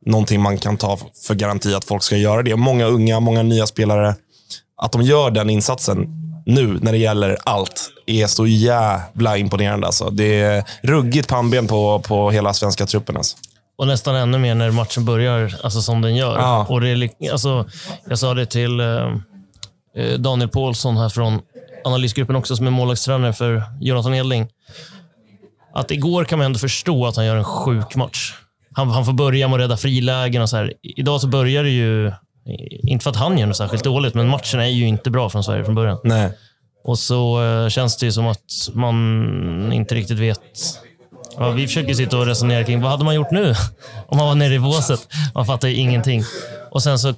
någonting 0.07 0.43
man 0.43 0.59
kan 0.59 0.77
ta 0.77 0.99
för 1.27 1.35
garanti 1.35 1.75
att 1.75 1.85
folk 1.85 2.03
ska 2.03 2.17
göra 2.17 2.43
det. 2.43 2.57
Många 2.57 2.85
unga, 2.85 3.21
många 3.21 3.43
nya 3.43 3.67
spelare. 3.67 4.15
Att 4.77 4.93
de 4.93 5.03
gör 5.03 5.31
den 5.31 5.51
insatsen 5.51 6.30
nu 6.47 6.79
när 6.83 6.93
det 6.93 6.99
gäller 6.99 7.37
allt 7.45 7.91
är 8.07 8.27
så 8.27 8.47
jävla 8.47 9.37
imponerande. 9.37 9.87
Alltså. 9.87 10.11
Det 10.11 10.41
är 10.41 10.65
ruggigt 10.83 11.29
pannben 11.29 11.67
på, 11.67 11.99
på 11.99 12.31
hela 12.31 12.55
svenska 12.55 12.87
truppen. 12.87 13.17
Alltså. 13.17 13.37
Och 13.79 13.87
nästan 13.87 14.17
ännu 14.17 14.39
mer 14.39 14.55
när 14.55 14.71
matchen 14.71 15.05
börjar 15.05 15.57
alltså 15.63 15.83
som 15.83 16.03
den 16.03 16.17
gör. 16.17 16.39
Ja. 16.39 16.67
Och 16.69 16.81
det 16.81 16.89
är, 16.89 17.33
alltså, 17.33 17.67
jag 18.05 18.19
sa 18.19 18.35
det 18.35 18.47
till 18.47 18.81
eh, 18.81 18.87
eh, 19.97 20.19
Daniel 20.19 20.49
Paulsson 20.49 20.97
här 20.97 21.09
från 21.09 21.41
analysgruppen 21.85 22.37
också, 22.37 22.57
som 22.57 22.67
är 22.67 22.71
målvaktstränare 22.71 23.33
för 23.33 23.63
Jonathan 23.81 24.15
Edling. 24.15 24.49
Att 25.75 25.91
igår 25.91 26.25
kan 26.25 26.39
man 26.39 26.47
ändå 26.47 26.59
förstå 26.59 27.07
att 27.07 27.17
han 27.17 27.27
gör 27.27 27.37
en 27.37 27.45
sjuk 27.45 27.97
match. 27.97 28.35
Han, 28.73 28.89
han 28.91 29.05
får 29.05 29.13
börja 29.13 29.49
med 29.49 29.55
att 29.57 29.61
rädda 29.61 29.77
frilägen 29.77 30.43
och 30.43 30.51
så 30.51 30.57
här. 30.57 30.73
Idag 30.83 31.21
så 31.21 31.27
börjar 31.27 31.63
det 31.63 31.71
ju, 31.71 32.13
inte 32.83 33.03
för 33.03 33.11
att 33.11 33.17
han 33.17 33.39
gör 33.39 33.47
något 33.47 33.57
särskilt 33.57 33.85
dåligt, 33.85 34.15
men 34.15 34.29
matchen 34.29 34.61
är 34.61 34.67
ju 34.67 34.87
inte 34.87 35.11
bra 35.11 35.31
från 35.31 35.45
Sverige 35.45 35.65
från 35.65 35.75
början. 35.75 35.99
Nej. 36.05 36.33
Och 36.85 36.99
så 36.99 37.43
eh, 37.45 37.69
känns 37.69 37.97
det 37.97 38.07
ju 38.07 38.13
som 38.13 38.27
att 38.27 38.69
man 38.73 39.73
inte 39.73 39.95
riktigt 39.95 40.19
vet. 40.19 40.41
Ja, 41.37 41.51
vi 41.51 41.67
försöker 41.67 41.95
sitta 41.95 42.19
och 42.19 42.27
resonera 42.27 42.65
kring 42.65 42.81
vad 42.81 42.91
hade 42.91 43.05
man 43.05 43.15
gjort 43.15 43.31
nu 43.31 43.55
om 44.07 44.19
man 44.19 44.27
var 44.27 44.35
nere 44.35 44.55
i 44.55 44.59
båset. 44.59 45.09
Man 45.35 45.47
fattar 45.47 45.69
ju 45.69 45.75
ingenting. 45.75 46.23
Och 46.71 46.83
sen 46.83 46.99
så 46.99 47.15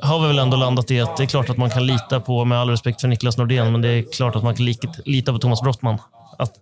har 0.00 0.20
vi 0.20 0.26
väl 0.26 0.38
ändå 0.38 0.56
landat 0.56 0.90
i 0.90 1.00
att 1.00 1.16
det 1.16 1.22
är 1.22 1.26
klart 1.26 1.50
att 1.50 1.56
man 1.56 1.70
kan 1.70 1.86
lita 1.86 2.20
på, 2.20 2.44
med 2.44 2.58
all 2.58 2.70
respekt 2.70 3.00
för 3.00 3.08
Niklas 3.08 3.38
Nordén, 3.38 3.72
men 3.72 3.82
det 3.82 3.88
är 3.88 4.12
klart 4.12 4.36
att 4.36 4.42
man 4.42 4.54
kan 4.54 4.66
lita 5.04 5.32
på 5.32 5.38
Thomas 5.38 5.62
Brottman. 5.62 5.98
Att 6.38 6.52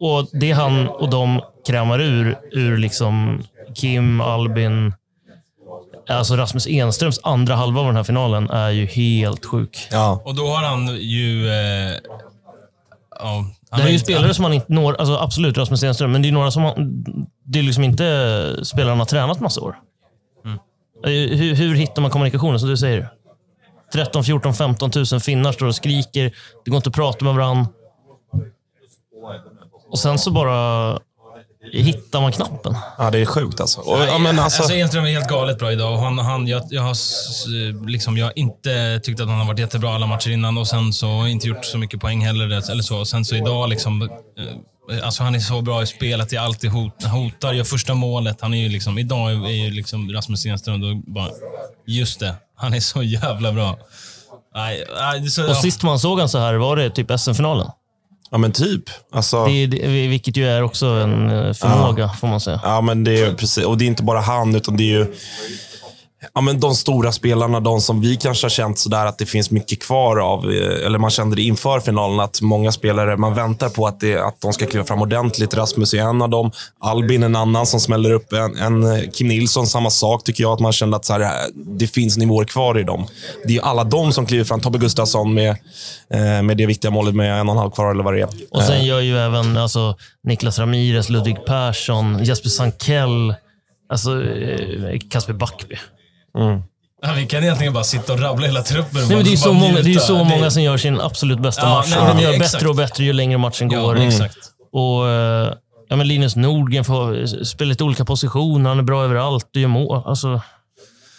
Och 0.00 0.28
det 0.32 0.52
han 0.52 0.88
och 0.88 1.10
de 1.10 1.40
krämar 1.66 2.00
ur, 2.00 2.38
ur 2.52 2.78
liksom 2.78 3.42
Kim, 3.74 4.20
Albin, 4.20 4.92
alltså 6.08 6.36
Rasmus 6.36 6.66
Enströms 6.66 7.20
andra 7.22 7.54
halva 7.54 7.80
av 7.80 7.86
den 7.86 7.96
här 7.96 8.04
finalen 8.04 8.50
är 8.50 8.70
ju 8.70 8.86
helt 8.86 9.44
sjuk. 9.44 9.88
Ja. 9.90 10.22
Och 10.24 10.34
då 10.34 10.46
har 10.46 10.62
han 10.62 10.96
ju... 10.96 11.48
Eh, 11.48 11.94
ja, 13.20 13.46
det 13.76 13.82
är 13.82 13.88
ju 13.88 13.98
spelare 13.98 14.34
som 14.34 14.44
han 14.44 14.52
inte 14.52 14.72
når, 14.72 14.94
alltså 14.94 15.16
absolut 15.16 15.58
Rasmus 15.58 15.82
Enström, 15.82 16.12
men 16.12 16.22
det 16.22 16.28
är 16.28 16.32
några 16.32 16.50
som 16.50 16.62
han, 16.62 17.04
det 17.44 17.58
är 17.58 17.62
liksom 17.62 17.84
inte 17.84 18.56
spelare 18.62 18.90
han 18.90 18.98
har 18.98 19.06
tränat 19.06 19.40
massa 19.40 19.60
år. 19.60 19.76
Mm. 20.44 20.58
Eh, 21.04 21.38
hur, 21.38 21.54
hur 21.54 21.74
hittar 21.74 22.02
man 22.02 22.10
kommunikationen, 22.10 22.60
som 22.60 22.68
du 22.68 22.76
säger? 22.76 23.08
13, 23.92 24.24
14, 24.24 24.54
15 24.54 24.90
000 25.12 25.20
finnar 25.20 25.52
står 25.52 25.66
och 25.66 25.74
skriker. 25.74 26.34
Det 26.64 26.70
går 26.70 26.76
inte 26.76 26.88
att 26.88 26.94
prata 26.94 27.24
med 27.24 27.34
varandra. 27.34 27.66
Och 29.90 29.98
sen 29.98 30.18
så 30.18 30.30
bara 30.30 30.98
hittar 31.72 32.20
man 32.20 32.32
knappen. 32.32 32.76
Ja, 32.98 33.10
det 33.10 33.18
är 33.18 33.26
sjukt 33.26 33.60
alltså. 33.60 33.80
Och, 33.80 33.98
ja, 33.98 34.18
men 34.18 34.38
alltså... 34.38 34.62
alltså 34.62 34.76
Enström 34.76 35.04
är 35.04 35.10
helt 35.10 35.28
galet 35.28 35.58
bra 35.58 35.72
idag. 35.72 35.96
Han, 35.96 36.18
han, 36.18 36.46
jag, 36.46 36.62
jag, 36.70 36.82
har, 36.82 37.86
liksom, 37.86 38.16
jag 38.16 38.26
har 38.26 38.38
inte 38.38 39.00
tyckt 39.02 39.20
att 39.20 39.28
han 39.28 39.38
har 39.38 39.46
varit 39.46 39.58
jättebra 39.58 39.94
alla 39.94 40.06
matcher 40.06 40.30
innan 40.30 40.58
och 40.58 40.68
sen 40.68 40.92
så 40.92 41.26
inte 41.26 41.48
gjort 41.48 41.64
så 41.64 41.78
mycket 41.78 42.00
poäng 42.00 42.24
heller. 42.24 42.70
Eller 42.70 42.82
så. 42.82 43.04
Sen 43.04 43.24
så 43.24 43.36
idag, 43.36 43.68
liksom, 43.68 44.02
eh, 44.02 45.04
alltså 45.04 45.22
han 45.22 45.34
är 45.34 45.38
så 45.38 45.60
bra 45.62 45.82
i 45.82 45.86
spelet. 45.86 46.28
Det 46.30 46.36
alltid 46.36 46.70
hot, 46.70 47.04
hotar, 47.04 47.52
gör 47.52 47.64
första 47.64 47.94
målet. 47.94 48.40
Han 48.40 48.54
är 48.54 48.62
ju 48.62 48.68
liksom, 48.68 48.98
idag 48.98 49.32
är 49.32 49.64
ju 49.64 49.70
liksom 49.70 50.12
Rasmus 50.12 50.46
Enström, 50.46 50.80
då 50.80 51.12
bara, 51.12 51.28
just 51.86 52.20
det, 52.20 52.34
han 52.56 52.74
är 52.74 52.80
så 52.80 53.02
jävla 53.02 53.52
bra. 53.52 53.78
Nej, 54.54 54.84
nej, 54.96 55.30
så, 55.30 55.48
och 55.48 55.56
sist 55.56 55.82
man 55.82 55.98
såg 55.98 56.18
han 56.20 56.28
så 56.28 56.38
här 56.38 56.54
var 56.54 56.76
det 56.76 56.90
typ 56.90 57.20
SM-finalen. 57.20 57.70
Ja, 58.34 58.38
men 58.38 58.52
typ. 58.52 58.82
Alltså... 59.12 59.44
Det, 59.44 59.66
det, 59.66 60.06
vilket 60.08 60.36
ju 60.36 60.46
är 60.48 60.62
också 60.62 60.86
en 60.86 61.30
eh, 61.30 61.52
förmåga, 61.52 62.02
ja. 62.02 62.12
får 62.20 62.28
man 62.28 62.40
säga. 62.40 62.60
Ja, 62.62 62.80
men 62.80 63.04
det 63.04 63.20
är 63.20 63.34
precis. 63.34 63.64
Och 63.64 63.78
det 63.78 63.84
är 63.84 63.86
inte 63.86 64.02
bara 64.02 64.20
han, 64.20 64.54
utan 64.54 64.76
det 64.76 64.82
är 64.82 64.98
ju 64.98 65.14
ja, 66.34 66.40
men 66.40 66.60
de 66.60 66.74
stora 66.74 67.12
spelarna, 67.12 67.60
de 67.60 67.80
som 67.80 68.00
vi 68.00 68.16
kanske 68.16 68.44
har 68.44 68.50
känt 68.50 68.78
sådär 68.78 69.06
att 69.06 69.18
det 69.18 69.26
finns 69.26 69.50
mycket 69.50 69.82
kvar 69.82 70.16
av, 70.16 70.52
eh, 70.52 70.86
eller 70.86 70.98
man 70.98 71.10
kände 71.10 71.36
det 71.36 71.42
inför 71.42 71.80
finalen, 71.80 72.20
att 72.20 72.40
många 72.40 72.72
spelare, 72.72 73.16
man 73.16 73.34
väntar 73.34 73.68
på 73.68 73.86
att, 73.86 74.00
det, 74.00 74.18
att 74.18 74.40
de 74.40 74.52
ska 74.52 74.66
kliva 74.66 74.84
fram 74.84 75.02
ordentligt. 75.02 75.54
Rasmus 75.54 75.94
är 75.94 75.98
en 75.98 76.22
av 76.22 76.28
dem. 76.28 76.50
Albin 76.80 77.22
en 77.22 77.36
annan 77.36 77.66
som 77.66 77.80
smäller 77.80 78.12
upp. 78.12 78.32
En, 78.32 78.56
en 78.56 78.82
eh, 78.82 79.10
Kim 79.10 79.28
Nilsson, 79.28 79.66
samma 79.66 79.90
sak 79.90 80.24
tycker 80.24 80.44
jag. 80.44 80.52
Att 80.52 80.60
man 80.60 80.72
kände 80.72 80.96
att 80.96 81.04
så 81.04 81.12
här, 81.12 81.36
det 81.78 81.86
finns 81.86 82.16
nivåer 82.16 82.44
kvar 82.44 82.78
i 82.78 82.82
dem. 82.82 83.06
Det 83.44 83.56
är 83.56 83.62
alla 83.62 83.84
de 83.84 84.12
som 84.12 84.26
kliver 84.26 84.44
fram. 84.44 84.60
Tobbe 84.60 84.78
Gustafsson 84.78 85.34
med, 85.34 85.50
eh, 86.14 86.42
med 86.42 86.56
det 86.56 86.66
viktiga 86.66 86.90
målet 86.90 87.14
med 87.14 87.40
en 87.40 87.48
och 87.48 87.54
en 87.54 87.58
halv 87.58 87.70
kvar, 87.70 87.90
eller 87.90 88.04
vad 88.04 88.14
det 88.14 88.20
är. 88.20 88.28
Och 88.50 88.62
sen 88.62 88.84
gör 88.84 89.00
ju 89.00 89.18
även 89.18 89.56
alltså, 89.56 89.96
Niklas 90.24 90.58
Ramirez, 90.58 91.08
Ludvig 91.08 91.44
Persson, 91.46 92.24
Jesper 92.24 92.48
Sankell, 92.48 93.34
alltså 93.88 94.22
Kasper 95.10 95.32
Backby. 95.32 95.76
Mm. 96.38 96.62
Ja, 97.02 97.12
vi 97.16 97.26
kan 97.26 97.42
egentligen 97.42 97.72
bara 97.72 97.84
sitta 97.84 98.12
och 98.12 98.20
rabbla 98.20 98.46
hela 98.46 98.62
truppen. 98.62 99.08
Nej, 99.08 99.16
men 99.16 99.24
det 99.24 99.32
är 99.32 99.36
så, 99.36 99.52
många, 99.52 99.80
det 99.80 99.94
är 99.94 99.98
så 99.98 100.24
många 100.24 100.50
som 100.50 100.62
gör 100.62 100.76
sin 100.76 101.00
absolut 101.00 101.40
bästa 101.40 101.62
ja, 101.62 101.74
match. 101.74 101.86
Nej, 101.90 102.06
den 102.06 102.18
gör 102.18 102.32
exakt. 102.32 102.52
bättre 102.52 102.68
och 102.68 102.76
bättre 102.76 103.04
ju 103.04 103.12
längre 103.12 103.38
matchen 103.38 103.68
går. 103.68 103.98
Ja, 103.98 104.04
exakt. 104.04 104.36
Och, 104.72 105.08
eh, 105.08 105.52
ja, 105.88 105.96
men 105.96 106.08
Linus 106.08 106.36
Nordgren 106.36 106.84
får 106.84 107.26
spela 107.44 107.68
lite 107.68 107.84
olika 107.84 108.04
positioner. 108.04 108.68
Han 108.68 108.78
är 108.78 108.82
bra 108.82 109.04
överallt 109.04 109.48
och 109.54 109.60
gör 109.60 109.68
mål. 109.68 110.02
Alltså, 110.06 110.40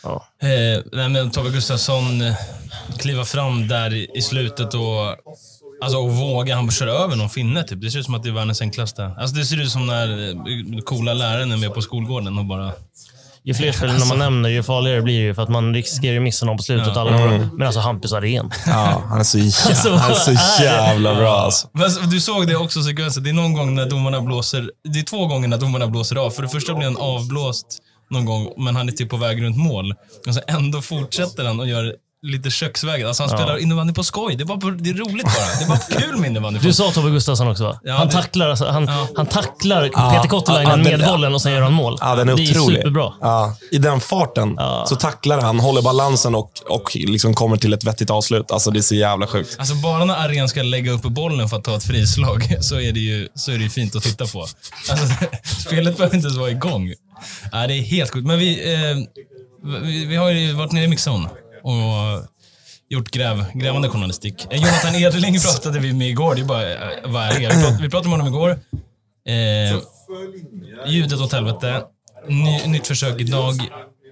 ja. 0.04 0.26
eh, 0.42 0.84
nej, 0.92 1.10
men 1.10 1.32
Tobbe 1.32 1.50
Gustafsson 1.50 2.22
eh, 2.22 2.36
kliva 2.98 3.26
fram 3.26 3.68
där 3.68 4.18
i 4.18 4.22
slutet 4.22 4.74
och 4.74 5.16
Alltså 5.82 5.98
och 5.98 6.12
våga, 6.12 6.56
han 6.56 6.72
kör 6.72 6.88
över 6.88 7.16
någon 7.16 7.30
finne 7.30 7.64
typ. 7.64 7.82
Det 7.82 7.92
ser 7.92 8.00
ut 8.00 8.06
som 8.06 8.16
att 8.16 8.24
det 8.24 8.30
är 8.30 8.34
världens 8.34 8.62
enklaste. 8.62 9.06
Alltså 9.18 9.36
det 9.36 9.46
ser 9.46 9.62
ut 9.62 9.72
som 9.72 9.88
när 9.88 10.30
eh, 10.30 10.80
coola 10.84 11.14
läraren 11.14 11.52
är 11.52 11.58
med 11.58 11.74
på 11.74 11.82
skolgården 11.82 12.38
och 12.38 12.46
bara 12.46 12.72
ju 13.46 13.54
fler 13.54 13.72
ställen 13.72 13.96
alltså. 13.96 14.10
man 14.10 14.20
nämner, 14.20 14.50
ju 14.50 14.64
farligare 14.64 15.02
blir 15.02 15.20
det 15.20 15.25
ju. 15.25 15.34
För 15.34 15.42
att 15.42 15.50
man 15.50 15.74
riskerar 15.74 16.14
ju 16.14 16.20
missa 16.20 16.46
någon 16.46 16.58
på 16.58 16.64
slutet. 16.64 16.92
Ja. 16.96 17.02
Alla 17.02 17.18
mm. 17.20 17.50
Men 17.54 17.68
alltså 17.68 17.80
Hampus 17.80 18.14
Arén. 18.14 18.52
Ja, 18.68 19.04
han 19.10 19.20
är 19.20 19.24
så 19.24 19.38
jävla, 19.38 19.98
han 19.98 20.12
är 20.12 20.16
så 20.16 20.64
jävla 20.64 21.16
bra 21.16 21.38
alltså. 21.38 21.68
Men 21.74 22.10
du 22.10 22.20
såg 22.22 22.48
det 22.48 22.56
också 22.56 22.84
sekvensen. 22.84 23.24
Det 23.24 23.30
är 23.30 23.34
någon 23.34 23.54
gång 23.54 23.75
när 23.75 23.90
domarna 23.90 24.22
blåser... 24.22 24.72
Det 24.84 25.00
är 25.00 25.04
två 25.04 25.28
gånger 25.28 25.48
när 25.48 25.58
domarna 25.58 25.88
blåser 25.88 26.16
av. 26.16 26.30
För 26.30 26.42
det 26.42 26.50
första 26.50 26.74
blir 26.74 26.86
han 26.86 26.98
avblåst 26.98 27.66
någon 28.10 28.25
gång, 28.25 28.54
men 28.58 28.75
han 28.75 28.90
är 28.90 28.94
typ 28.94 29.10
på 29.10 29.18
väg 29.18 29.44
runt 29.44 29.58
mål. 29.58 29.94
Och 30.28 30.34
så 30.34 30.42
ändå 30.48 30.82
fortsätter 30.82 31.46
han 31.46 31.60
och 31.60 31.68
gör 31.68 31.94
lite 32.25 32.50
köksvägen. 32.50 33.08
Alltså 33.08 33.24
han 33.24 33.29
ja. 33.32 33.38
spelar 33.38 33.58
innebandy 33.58 33.94
på 33.94 34.03
skoj. 34.03 34.36
Det 34.36 34.44
är, 34.44 34.46
bara 34.46 34.57
på, 34.57 34.70
det 34.70 34.90
är 34.90 34.94
roligt 34.94 35.24
bara. 35.24 35.57
Det 35.59 35.64
är 35.64 35.68
bara 35.68 36.01
kul 36.01 36.18
med 36.18 36.29
innebandy. 36.29 36.59
Du 36.59 36.74
sa 36.74 36.92
Tobbe 36.92 37.09
Gustafsson 37.09 37.48
också 37.48 37.64
va? 37.64 37.79
Ja, 37.83 37.94
han, 37.94 38.07
det... 38.07 38.14
tacklar, 38.14 38.50
alltså, 38.50 38.66
han, 38.66 38.85
ja. 38.85 39.07
han 39.16 39.25
tacklar 39.25 39.81
Peter 40.14 40.27
Kottolainen 40.29 40.83
med 40.83 41.00
bollen 41.07 41.33
och 41.33 41.42
sen 41.42 41.51
gör 41.51 41.61
han 41.61 41.74
mål. 41.74 41.98
Ja, 42.01 42.16
den 42.16 42.29
är 42.29 42.35
det 42.35 42.51
otrolig. 42.51 42.75
är 42.75 42.81
superbra. 42.81 43.14
Ja, 43.22 43.55
I 43.72 43.77
den 43.77 44.00
farten 44.00 44.57
så 44.88 44.96
tacklar 44.96 45.42
han, 45.42 45.59
håller 45.59 45.81
balansen 45.81 46.35
och, 46.35 46.51
och 46.70 46.96
liksom 46.96 47.33
kommer 47.33 47.57
till 47.57 47.74
ett 47.74 47.83
vettigt 47.83 48.09
avslut. 48.09 48.51
Alltså 48.51 48.72
det 48.72 48.79
är 48.79 48.81
så 48.81 48.96
jävla 48.96 49.27
sjukt. 49.27 49.55
Alltså 49.59 49.75
bara 49.75 50.05
när 50.05 50.16
Arén 50.16 50.50
ska 50.50 50.64
lägga 50.64 50.92
upp 50.92 51.01
bollen 51.01 51.50
för 51.50 51.57
att 51.57 51.64
ta 51.64 51.75
ett 51.75 51.83
frislag 51.83 52.57
så 52.61 52.79
är 52.79 52.92
det 52.92 53.00
ju, 53.00 53.27
så 53.35 53.51
är 53.51 53.57
det 53.57 53.70
fint 53.70 53.96
att 53.96 54.03
titta 54.03 54.25
på. 54.25 54.42
Alltså, 54.42 55.07
spelet 55.68 55.98
behöver 55.98 56.16
inte 56.16 56.27
ens 56.27 56.40
vara 56.40 56.51
igång. 56.51 56.94
Ja, 57.51 57.68
det 57.68 57.74
är 57.74 57.81
helt 57.81 58.11
sjukt. 58.11 58.27
Men 58.27 58.40
vi, 58.40 58.74
eh, 58.74 58.98
vi, 59.81 60.05
vi 60.05 60.16
har 60.16 60.29
ju 60.29 60.53
varit 60.53 60.72
nere 60.72 60.83
i 60.83 60.88
mixzone 60.88 61.29
och 61.66 62.28
gjort 62.90 63.12
gräv, 63.12 63.46
grävande 63.54 63.90
journalistik. 63.90 64.48
Eh, 64.50 64.58
Jonathan 64.58 64.96
Edling 64.96 65.40
pratade 65.40 65.80
vi 65.80 65.94
med 65.94 66.10
igår. 66.10 66.36
Det 66.36 66.42
är 66.42 66.46
bara, 66.46 66.74
eh, 66.74 66.80
vad 67.06 67.24
är 67.24 67.40
det? 67.40 67.78
Vi 67.82 67.90
pratade, 67.90 68.10
med 68.10 68.20
honom 68.20 68.28
igår. 68.28 68.60
Eh, 69.28 69.80
ljudet 70.88 71.20
åt 71.20 71.34
helvete. 71.34 71.82
Ny, 72.28 72.68
nytt 72.68 72.88
försök 72.88 73.22
idag. 73.22 73.54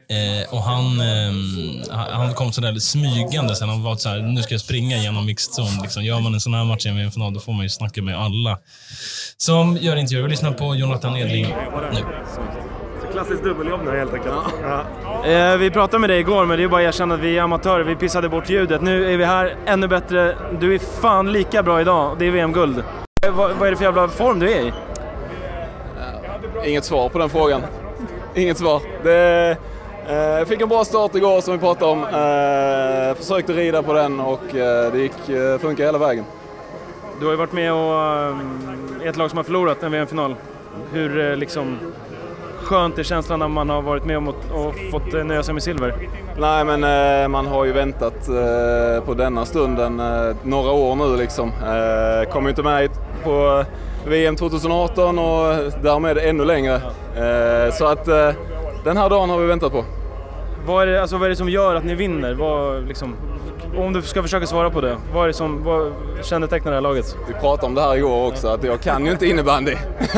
Eh, 0.10 0.54
och 0.54 0.63
han, 0.63 1.02
eh, 1.02 1.34
han 2.12 2.34
kom 2.34 2.54
sådär 2.54 2.80
smygande 2.80 3.56
sen. 3.56 3.70
Han 3.70 3.84
var 3.84 3.96
så 3.96 4.10
här, 4.10 4.22
nu 4.22 4.42
ska 4.42 4.54
jag 4.54 4.62
springa 4.62 4.98
genom 4.98 5.26
mixed 5.26 5.54
zone. 5.54 5.82
Liksom. 5.82 6.04
Gör 6.04 6.20
man 6.20 6.34
en 6.34 6.39
sån 6.39 6.54
här 6.54 6.63
match 6.66 6.86
i 6.86 6.89
en 6.89 6.96
VM-final, 6.96 7.34
då 7.34 7.39
får 7.39 7.54
man 7.54 7.63
ju 7.63 7.70
snacka 7.70 8.02
med 8.02 8.18
alla 8.20 8.60
som 9.38 9.78
gör 9.82 9.96
intervjuer. 9.96 10.24
Vi 10.24 10.30
lyssnar 10.30 10.52
på 10.52 10.76
Jonathan 10.76 11.18
Edling 11.18 11.48
nu. 11.94 12.04
Klassiskt 13.13 13.43
dubbeljobb 13.43 13.82
nu 13.86 13.91
helt 13.97 14.13
enkelt. 14.13 14.36
Ja. 14.63 14.84
Ja. 15.04 15.26
Eh, 15.26 15.58
vi 15.58 15.71
pratade 15.71 15.99
med 15.99 16.10
dig 16.10 16.19
igår, 16.19 16.45
men 16.45 16.58
det 16.58 16.63
är 16.63 16.67
bara 16.67 16.82
att 16.82 16.88
erkänna 16.88 17.15
att 17.15 17.21
vi 17.21 17.38
är 17.38 17.41
amatörer. 17.41 17.84
Vi 17.84 17.95
pissade 17.95 18.30
bort 18.30 18.49
ljudet. 18.49 18.82
Nu 18.82 19.13
är 19.13 19.17
vi 19.17 19.26
här 19.26 19.56
ännu 19.65 19.88
bättre. 19.88 20.36
Du 20.60 20.76
är 20.76 20.80
fan 20.80 21.32
lika 21.32 21.63
bra 21.63 21.82
idag. 21.82 22.15
Det 22.19 22.26
är 22.26 22.32
VM-guld. 22.32 22.84
Eh, 23.26 23.36
vad, 23.36 23.52
vad, 23.52 23.67
är 23.67 23.71
det 23.71 23.78
för 23.78 23.84
jävla 23.84 24.08
form 24.08 24.39
du 24.39 24.52
är 24.52 24.62
i? 24.62 24.67
Uh, 24.67 24.73
inget 26.69 26.86
svar 26.86 27.10
på 27.10 27.19
den 27.19 27.30
frågan. 27.30 27.62
Inget 28.36 28.58
svar. 28.58 28.82
Det, 29.04 29.58
jag 30.10 30.47
fick 30.47 30.62
en 30.62 30.69
bra 30.69 30.86
start 30.86 31.15
igår 31.15 31.41
som 31.41 31.54
vi 31.54 31.60
pratade 31.60 31.91
om. 31.91 31.99
Uh, 31.99 33.15
försökte 33.15 33.54
rida 33.54 33.84
på 33.84 33.93
den 33.93 34.19
och 34.19 34.43
det 34.52 34.97
gick, 34.97 35.30
uh, 35.30 35.58
funkar 35.58 35.84
hela 35.84 35.97
vägen. 35.97 36.26
Du 37.19 37.26
har 37.26 37.32
ju 37.32 37.38
varit 37.38 37.54
med 37.54 37.73
och, 37.73 38.36
i 39.04 39.08
ett 39.08 39.17
lag 39.17 39.30
som 39.30 39.38
har 39.38 39.43
förlorat 39.43 39.84
en 39.84 39.91
VM-final. 39.91 40.36
Hur 40.91 41.36
liksom 41.36 41.78
skönt 42.63 42.99
är 42.99 43.04
känslan 43.04 43.39
när 43.39 43.47
man 43.47 43.69
har 43.69 43.82
varit 43.82 44.06
med 44.06 44.17
om 44.17 44.28
och, 44.28 44.36
och 44.52 44.76
fått 44.91 45.13
eh, 45.13 45.23
nöja 45.23 45.43
sig 45.43 45.54
med 45.54 45.63
silver? 45.63 45.95
Nej, 46.38 46.65
men 46.65 46.84
eh, 46.84 47.28
man 47.28 47.47
har 47.47 47.65
ju 47.65 47.71
väntat 47.71 48.30
eh, 48.30 49.06
på 49.06 49.13
denna 49.13 49.45
stunden 49.45 50.02
några 50.43 50.71
år 50.71 50.95
nu 50.95 51.17
liksom. 51.17 51.52
Kom 52.32 52.43
ju 52.43 52.49
inte 52.49 52.63
med 52.63 52.89
på 53.23 53.65
VM 54.08 54.36
2018 54.36 55.19
och 55.19 55.56
därmed 55.84 56.17
ännu 56.17 56.45
längre. 56.45 56.82
Så 57.71 57.86
att 57.86 58.06
den 58.84 58.97
här 58.97 59.10
dagen 59.10 59.30
har 59.30 59.39
vi 59.39 59.47
väntat 59.47 59.71
på. 59.71 59.84
Vad 60.65 60.84
är, 60.84 60.88
det, 60.88 61.02
alltså, 61.02 61.17
vad 61.17 61.26
är 61.26 61.30
det 61.30 61.36
som 61.36 61.49
gör 61.49 61.76
att 61.76 61.84
ni 61.84 61.95
vinner? 61.95 62.34
Vad, 62.34 62.88
liksom, 62.88 63.15
om 63.78 63.93
du 63.93 64.02
ska 64.02 64.21
försöka 64.21 64.47
svara 64.47 64.69
på 64.69 64.82
det, 64.82 64.97
vad 65.13 65.23
är 65.23 65.28
det 65.28 65.34
som 65.34 65.63
vad 65.63 65.91
kännetecknar 66.21 66.71
det 66.71 66.78
här 66.78 66.82
laget? 66.82 67.17
Vi 67.28 67.34
pratade 67.34 67.67
om 67.67 67.76
det 67.76 67.82
här 67.82 67.95
igår 67.95 68.28
också, 68.28 68.47
att 68.47 68.63
jag 68.63 68.82
kan 68.82 69.06
ju 69.06 69.12
inte 69.12 69.26
innebandy. 69.26 69.76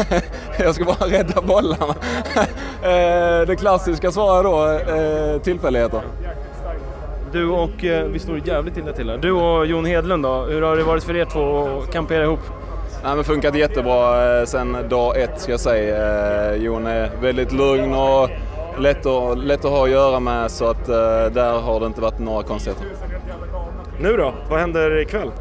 jag 0.60 0.76
ska 0.76 0.86
bara 0.86 1.10
rädda 1.10 1.42
bollarna. 1.42 1.96
Eh, 2.84 3.48
det 3.48 3.56
klassiska 3.56 4.12
svaret 4.12 4.44
då, 4.44 4.94
eh, 4.94 5.42
tillfälligheter. 5.42 6.02
Du 7.32 7.50
och, 7.50 7.86
eh, 7.86 8.06
vi 8.08 8.20
står 8.20 8.48
jävligt 8.48 8.78
illa 8.78 8.92
till 8.92 9.10
här. 9.10 9.18
Du 9.18 9.32
och 9.32 9.66
Jon 9.66 9.86
Hedlund 9.86 10.24
då, 10.24 10.42
hur 10.42 10.62
har 10.62 10.76
det 10.76 10.84
varit 10.84 11.04
för 11.04 11.16
er 11.16 11.26
två 11.26 11.80
att 11.80 11.94
kampera 11.94 12.24
ihop? 12.24 12.40
Nej, 13.04 13.16
men 13.16 13.24
funkat 13.24 13.56
jättebra 13.56 14.46
sen 14.46 14.78
dag 14.90 15.22
ett 15.22 15.42
ska 15.42 15.52
jag 15.52 15.60
säga. 15.60 16.56
Jon 16.56 16.88
är 16.88 17.12
väldigt 17.22 17.52
lugn 17.52 17.94
och 17.94 18.30
lätt 18.78 19.06
att, 19.06 19.38
lätt 19.38 19.66
att 19.66 19.72
ha 19.72 19.84
att 19.84 19.90
göra 19.92 20.20
med 20.20 20.52
så 20.52 20.66
att 20.66 20.86
där 20.86 21.60
har 21.62 21.80
det 21.80 21.86
inte 21.86 22.02
varit 22.02 22.20
några 22.20 22.44
konstigheter. 22.44 22.86
Nu 24.02 24.18
då? 24.18 24.34
Vad 24.50 24.60
händer 24.60 24.98
ikväll? 25.02 25.32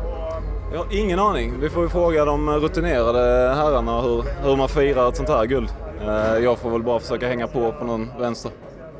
Jag 0.73 0.79
har 0.79 0.87
ingen 0.91 1.19
aning. 1.19 1.55
Vi 1.61 1.71
får 1.71 1.89
fråga 1.89 2.25
de 2.25 2.51
rutinerade 2.51 3.55
herrarna 3.55 4.01
hur, 4.01 4.25
hur 4.43 4.57
man 4.57 4.69
firar 4.69 5.09
ett 5.09 5.17
sånt 5.17 5.29
här 5.29 5.45
guld. 5.47 5.69
Eh, 6.07 6.39
jag 6.45 6.59
får 6.59 6.71
väl 6.71 6.83
bara 6.83 7.01
försöka 7.01 7.29
hänga 7.29 7.47
på 7.47 7.73
på 7.73 7.85
någon 7.85 8.11
vänster. 8.19 8.51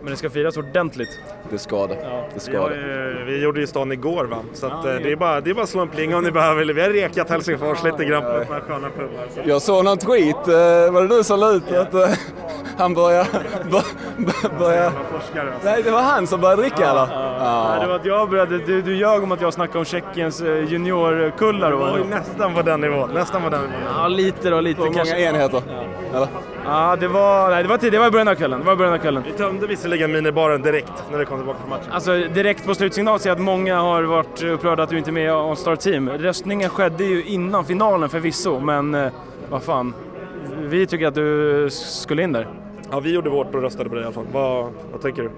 Men 0.03 0.11
det 0.11 0.17
ska 0.17 0.31
firas 0.31 0.57
ordentligt. 0.57 1.19
Det 1.51 1.59
ska 1.59 1.87
det. 1.87 1.95
Det 1.95 2.25
Vi, 2.35 2.41
ska 2.41 2.61
har 2.61 2.71
det. 2.71 2.77
ju, 2.77 3.25
vi 3.27 3.43
gjorde 3.43 3.61
ju 3.61 3.67
stan 3.67 3.93
igår 3.93 4.25
va, 4.25 4.37
så 4.53 4.67
att, 4.67 4.73
eh, 4.85 4.93
det, 4.95 5.13
är 5.13 5.17
bara, 5.17 5.41
det 5.41 5.51
är 5.51 5.55
bara 5.55 5.63
att 5.63 5.69
slå 5.69 5.81
en 5.83 5.89
pling 5.89 6.15
om 6.15 6.25
ni 6.25 6.31
behöver. 6.31 6.65
Vi 6.65 6.83
har 6.83 6.89
rekat 6.91 7.31
Helsingfors 7.31 7.83
lite 7.85 8.05
grann 8.05 8.23
på 8.23 8.29
ett 8.39 8.49
par 8.49 8.61
sköna 8.61 8.89
pubbar. 8.91 9.25
så- 9.35 9.41
Jag 9.45 9.63
såg 9.63 9.85
någon 9.85 9.99
tweet, 9.99 10.49
eh, 10.49 10.93
var 10.93 11.03
det 11.03 11.17
du 11.17 11.25
som 11.25 11.41
la 11.41 11.51
ut 11.53 11.73
att 11.73 11.95
eh, 11.95 12.09
han 12.79 12.95
börjar... 12.95 13.27
Bör, 14.17 14.49
bör, 14.49 14.59
börjar 14.59 14.91
Forskare. 15.13 15.53
alltså. 15.55 15.69
nej, 15.69 15.83
det 15.83 15.91
var 15.91 16.03
han 16.03 16.27
som 16.27 16.41
började 16.41 16.63
dricka 16.63 16.91
eller? 16.91 17.07
Nej, 17.39 17.81
det 17.81 17.87
var 17.87 17.95
att 17.97 18.05
jag 18.05 18.31
började, 18.31 18.59
du, 18.59 18.83
du 18.83 18.97
ljög 18.97 19.23
om 19.23 19.33
att 19.33 19.41
jag 19.41 19.53
snackade 19.53 19.79
om 19.79 19.85
Tjeckiens 19.85 20.41
eh, 20.41 20.65
juniorkullar. 20.65 21.71
Det 21.71 21.77
var 21.77 21.99
nästan 22.11 22.55
på 22.55 22.63
den 22.63 22.81
nivån. 22.81 23.11
Nästan 23.15 23.43
på 23.43 23.49
den 23.49 23.61
nivån. 23.61 23.75
ja, 23.97 24.09
lite 24.09 24.51
då, 24.51 24.61
lite 24.61 24.81
Hur 24.83 24.87
många 24.87 24.97
kanske. 24.99 25.21
enheter? 25.21 25.63
Eller? 26.15 26.29
Ja, 26.67 26.97
det 27.01 27.09
var, 27.09 27.51
nej, 27.51 27.63
det 27.63 27.69
var 27.69 27.77
tid, 27.79 27.93
det 27.93 27.99
var 27.99 28.07
i 28.07 28.11
början 28.11 28.29
av 28.29 28.35
kvällen. 28.35 28.61
Det 28.61 28.67
var 28.67 28.73
i 28.73 28.77
början 28.77 28.95
av 28.95 28.99
kvällen. 28.99 29.23
Vi 29.27 29.33
tömde 29.33 29.67
visserligen 29.67 30.13
minibaren 30.13 30.63
direkt 30.63 30.93
när 31.11 31.19
vi 31.19 31.25
kom 31.25 31.39
tillbaka 31.39 31.59
från 31.61 31.71
matchen. 31.71 31.93
Alltså 31.93 32.13
direkt 32.35 32.67
på 32.67 32.75
slutsignal 32.75 33.19
ser 33.21 33.31
jag 33.31 33.37
att 33.37 33.43
många 33.43 33.81
har 33.81 34.03
varit 34.03 34.43
upprörda 34.43 34.83
att 34.83 34.89
du 34.91 34.99
inte 34.99 35.11
är 35.11 35.13
med 35.13 35.33
on 35.35 35.57
Star 35.57 35.77
Team. 35.77 36.11
Röstningen 36.11 36.71
skedde 36.71 37.05
ju 37.05 37.25
innan 37.25 37.65
finalen 37.65 38.09
förvisso, 38.09 38.61
men 38.61 38.95
eh, 38.95 39.13
vad 39.51 39.63
fan. 39.63 39.95
Vi 40.59 40.87
tycker 40.87 41.07
att 41.07 41.15
du 41.15 41.69
skulle 41.71 42.23
in 42.23 42.33
där. 42.33 42.49
Ja, 42.91 43.01
vi 43.01 43.15
gjorde 43.15 43.31
vårt 43.31 43.55
och 43.55 43.63
röstade 43.63 43.89
på 43.89 43.95
det 43.95 44.01
i 44.01 44.05
alla 44.05 44.13
fall. 44.13 44.27
Vad, 44.33 44.73
vad 44.93 45.01
tänker 45.03 45.23
du? 45.23 45.31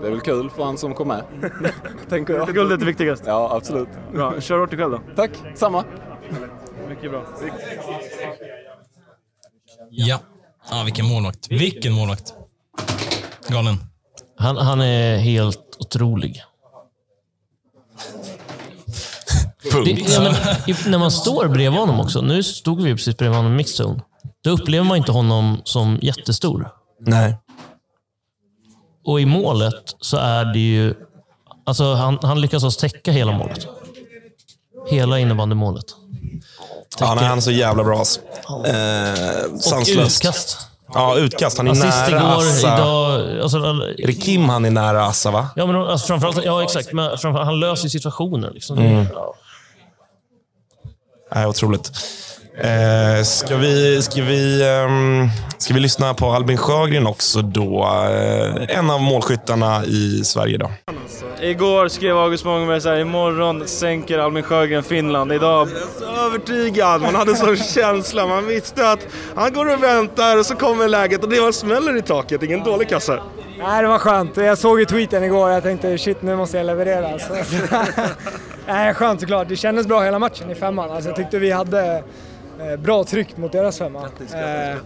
Det 0.00 0.06
är 0.06 0.10
väl 0.10 0.20
kul 0.20 0.50
för 0.50 0.64
han 0.64 0.78
som 0.78 0.94
kom 0.94 1.08
med. 1.08 1.24
Tänker 2.08 2.34
jag. 2.34 2.54
Guldet 2.54 2.82
är 2.82 2.86
viktigast. 2.86 3.22
Ja, 3.26 3.56
absolut. 3.56 3.88
Bra, 4.12 4.40
kör 4.40 4.58
hårt 4.58 4.72
ikväll 4.72 4.90
då. 4.90 5.00
Tack, 5.16 5.30
samma. 5.54 5.84
Mycket 6.88 7.10
bra. 7.10 7.24
Ja. 9.90 10.20
ja, 10.70 10.82
vilken 10.84 11.06
målvakt. 11.06 11.50
Vilken 11.50 11.92
målvakt. 11.92 12.34
Galen. 13.48 13.76
Han, 14.36 14.56
han 14.56 14.80
är 14.80 15.16
helt 15.16 15.76
otrolig. 15.78 16.42
Det, 19.84 19.90
ja, 19.90 20.20
men, 20.20 20.34
i, 20.66 20.90
när 20.90 20.98
man 20.98 21.10
står 21.10 21.48
bredvid 21.48 21.80
honom 21.80 22.00
också. 22.00 22.20
Nu 22.20 22.42
stod 22.42 22.82
vi 22.82 22.92
precis 22.92 23.16
bredvid 23.16 23.36
honom 23.36 23.52
i 23.52 23.56
mixed 23.56 23.86
zone. 23.86 24.00
Då 24.44 24.50
upplever 24.50 24.84
man 24.84 24.96
inte 24.96 25.12
honom 25.12 25.60
som 25.64 25.98
jättestor. 26.02 26.68
Nej. 27.00 27.38
Och 29.04 29.20
i 29.20 29.26
målet 29.26 29.96
så 30.00 30.16
är 30.16 30.44
det 30.44 30.58
ju... 30.58 30.94
Alltså 31.66 31.94
han, 31.94 32.18
han 32.22 32.40
lyckas 32.40 32.64
alltså 32.64 32.80
täcka 32.80 33.12
hela 33.12 33.32
målet. 33.32 33.66
Hela 34.90 35.18
innebandymålet. 35.18 35.84
Ja, 37.00 37.14
nej, 37.14 37.24
han 37.24 37.38
är 37.38 37.42
så 37.42 37.50
jävla 37.50 37.84
bra. 37.84 37.98
alltså. 37.98 38.20
Eh, 38.66 39.54
Och 39.54 39.60
sanslöst. 39.62 40.16
utkast. 40.24 40.58
Ja, 40.94 41.16
utkast. 41.18 41.56
Han 41.58 41.66
är 41.66 41.70
Assist 41.72 42.10
nära 42.10 42.18
igår, 42.18 42.42
Assa. 42.42 42.74
idag... 42.76 43.40
Alltså, 43.42 43.58
Är 43.58 44.06
det 44.06 44.12
Kim 44.12 44.48
han 44.48 44.64
är 44.64 44.70
nära 44.70 45.04
Assa, 45.06 45.30
va? 45.30 45.48
ja, 45.56 45.66
men 45.66 45.76
alltså, 45.76 46.06
framförallt, 46.06 46.44
ja, 46.44 46.62
exakt. 46.62 46.92
Men 46.92 47.18
framförallt, 47.18 47.46
han 47.46 47.60
löser 47.60 47.88
situationer. 47.88 48.50
Liksom. 48.50 48.78
Mm. 48.78 49.06
Ja. 49.14 49.34
Nej, 51.34 51.46
otroligt. 51.46 51.90
Eh, 52.58 53.22
ska, 53.24 53.56
vi, 53.56 54.02
ska, 54.02 54.22
vi, 54.22 54.68
ehm, 54.68 55.28
ska 55.58 55.74
vi 55.74 55.80
lyssna 55.80 56.14
på 56.14 56.26
Albin 56.26 56.56
Sjögren 56.56 57.06
också 57.06 57.42
då? 57.42 57.84
Eh, 57.84 58.78
en 58.78 58.90
av 58.90 59.00
målskyttarna 59.00 59.84
i 59.84 60.24
Sverige 60.24 60.58
då. 60.58 60.70
Igår 61.40 61.88
skrev 61.88 62.18
August 62.18 62.44
Mångberg 62.44 62.80
så 62.80 62.88
här, 62.88 62.96
imorgon 62.98 63.68
sänker 63.68 64.18
Albin 64.18 64.42
Sjögren 64.42 64.82
Finland. 64.82 65.32
Idag 65.32 65.68
Så 65.98 66.26
övertygad, 66.26 67.00
man 67.00 67.14
hade 67.14 67.36
sån 67.36 67.56
känsla. 67.56 68.26
Man 68.26 68.46
visste 68.46 68.90
att 68.90 69.06
han 69.34 69.52
går 69.52 69.72
och 69.72 69.82
väntar 69.82 70.38
och 70.38 70.46
så 70.46 70.54
kommer 70.54 70.88
läget 70.88 71.22
och 71.22 71.30
det 71.30 71.40
var 71.40 71.52
smäller 71.52 71.96
i 71.96 72.02
taket. 72.02 72.42
Ingen 72.42 72.64
dålig 72.64 72.88
kassa. 72.88 73.22
Nej, 73.58 73.82
det 73.82 73.88
var 73.88 73.98
skönt. 73.98 74.36
Jag 74.36 74.58
såg 74.58 74.80
ju 74.80 74.84
tweeten 74.84 75.24
igår 75.24 75.48
och 75.48 75.54
jag 75.54 75.62
tänkte 75.62 75.98
shit, 75.98 76.22
nu 76.22 76.36
måste 76.36 76.56
jag 76.56 76.66
leverera. 76.66 77.18
Så, 77.18 77.34
Nej, 78.66 78.94
skönt 78.94 79.20
såklart. 79.20 79.48
Det 79.48 79.56
kändes 79.56 79.86
bra 79.86 80.00
hela 80.02 80.18
matchen 80.18 80.50
i 80.50 80.54
femman. 80.54 80.90
Alltså, 80.90 81.08
jag 81.08 81.16
tyckte 81.16 81.38
vi 81.38 81.50
hade 81.50 81.96
eh, 81.96 82.02
bra 82.78 83.04
tryck 83.04 83.36
mot 83.36 83.52
deras 83.52 83.78
femma. 83.78 84.00
Eh, 84.34 84.76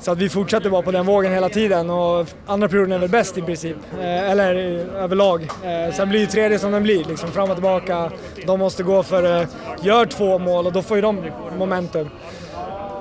så 0.00 0.12
att 0.12 0.18
vi 0.18 0.28
fortsatte 0.28 0.70
bara 0.70 0.82
på 0.82 0.90
den 0.90 1.06
vågen 1.06 1.32
hela 1.32 1.48
tiden 1.48 1.90
och 1.90 2.26
andra 2.46 2.68
perioden 2.68 2.92
är 2.92 2.98
väl 2.98 3.08
bäst 3.10 3.38
i 3.38 3.42
princip. 3.42 3.76
Eh, 4.00 4.30
eller 4.30 4.54
eh, 4.54 5.02
överlag. 5.04 5.42
Eh, 5.42 5.94
sen 5.94 6.08
blir 6.08 6.20
ju 6.20 6.26
tredje 6.26 6.58
som 6.58 6.72
den 6.72 6.82
blir, 6.82 7.04
liksom 7.04 7.30
fram 7.30 7.50
och 7.50 7.56
tillbaka. 7.56 8.10
De 8.46 8.58
måste 8.58 8.82
gå 8.82 9.02
för, 9.02 9.40
eh, 9.40 9.46
gör 9.82 10.06
två 10.06 10.38
mål 10.38 10.66
och 10.66 10.72
då 10.72 10.82
får 10.82 10.96
ju 10.96 11.00
de 11.00 11.30
momentum. 11.58 12.10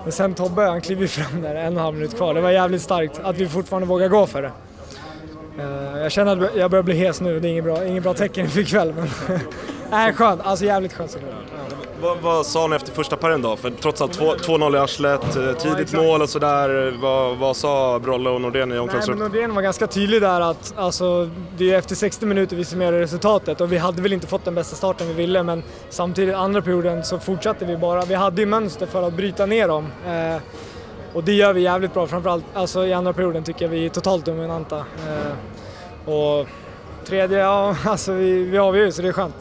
Men 0.03 0.11
sen 0.11 0.33
Tobbe, 0.33 0.61
han 0.61 0.81
kliver 0.81 1.07
fram 1.07 1.41
där, 1.41 1.55
en 1.55 1.65
och 1.65 1.71
en 1.71 1.77
halv 1.77 1.95
minut 1.95 2.15
kvar. 2.17 2.33
Det 2.33 2.41
var 2.41 2.51
jävligt 2.51 2.81
starkt 2.81 3.19
att 3.23 3.37
vi 3.37 3.47
fortfarande 3.47 3.87
vågar 3.87 4.07
gå 4.07 4.27
för 4.27 4.41
det. 4.41 4.51
Eh, 5.59 6.01
Jag 6.01 6.11
känner 6.11 6.43
att 6.45 6.55
jag 6.55 6.71
börjar 6.71 6.83
bli 6.83 6.95
hes 6.95 7.21
nu, 7.21 7.39
det 7.39 7.47
är 7.47 7.49
inget 7.49 7.63
bra, 7.63 7.85
inget 7.85 8.03
bra 8.03 8.13
tecken 8.13 8.47
för 8.49 8.59
ikväll. 8.59 8.93
Men 8.93 9.39
nej, 9.93 10.13
skönt. 10.13 10.41
Alltså 10.43 10.65
jävligt 10.65 10.93
skönt 10.93 11.11
såklart. 11.11 11.31
Ja. 11.69 11.75
Vad, 12.01 12.17
vad 12.17 12.45
sa 12.45 12.67
ni 12.67 12.75
efter 12.75 12.91
första 12.91 13.17
paren 13.17 13.41
då? 13.41 13.55
För 13.55 13.69
trots 13.69 14.01
allt 14.01 14.13
två- 14.13 14.35
2-0 14.35 14.75
i 14.75 14.79
arslet, 14.79 15.35
eh, 15.35 15.53
tidigt 15.53 15.79
exakt. 15.79 16.03
mål 16.03 16.21
och 16.21 16.29
sådär. 16.29 16.93
Vad, 17.01 17.37
vad 17.37 17.55
sa 17.57 17.99
Brolle 17.99 18.29
och 18.29 18.41
Nordén 18.41 18.71
i 18.71 18.77
omklädningsrummet? 18.79 19.23
Nordén 19.33 19.55
var 19.55 19.61
ganska 19.61 19.87
tydlig 19.87 20.21
där 20.21 20.41
att 20.41 20.73
alltså, 20.77 21.29
det 21.57 21.73
är 21.73 21.77
efter 21.77 21.95
60 21.95 22.25
minuter 22.25 22.55
vi 22.55 22.65
summerar 22.65 22.99
resultatet 22.99 23.61
och 23.61 23.71
vi 23.73 23.77
hade 23.77 24.01
väl 24.01 24.13
inte 24.13 24.27
fått 24.27 24.45
den 24.45 24.55
bästa 24.55 24.75
starten 24.75 25.07
vi 25.07 25.13
ville 25.13 25.43
men 25.43 25.63
samtidigt 25.89 26.35
andra 26.35 26.61
perioden 26.61 27.03
så 27.03 27.19
fortsatte 27.19 27.65
vi 27.65 27.77
bara. 27.77 28.01
Vi 28.05 28.15
hade 28.15 28.41
ju 28.41 28.45
mönster 28.47 28.85
för 28.85 29.07
att 29.07 29.13
bryta 29.13 29.45
ner 29.45 29.67
dem 29.67 29.87
eh, 30.07 30.41
och 31.13 31.23
det 31.23 31.33
gör 31.33 31.53
vi 31.53 31.61
jävligt 31.61 31.93
bra. 31.93 32.07
Framförallt 32.07 32.45
alltså, 32.53 32.85
i 32.85 32.93
andra 32.93 33.13
perioden 33.13 33.43
tycker 33.43 33.65
jag 33.65 33.69
vi 33.69 33.85
är 33.85 33.89
totalt 33.89 34.25
dominanta. 34.25 34.77
Eh, 34.77 36.09
och 36.13 36.47
tredje, 37.05 37.39
ja 37.39 37.75
alltså 37.85 38.13
vi, 38.13 38.43
vi 38.43 38.57
avgör 38.57 38.85
ju 38.85 38.91
så 38.91 39.01
det 39.01 39.07
är 39.07 39.13
skönt. 39.13 39.35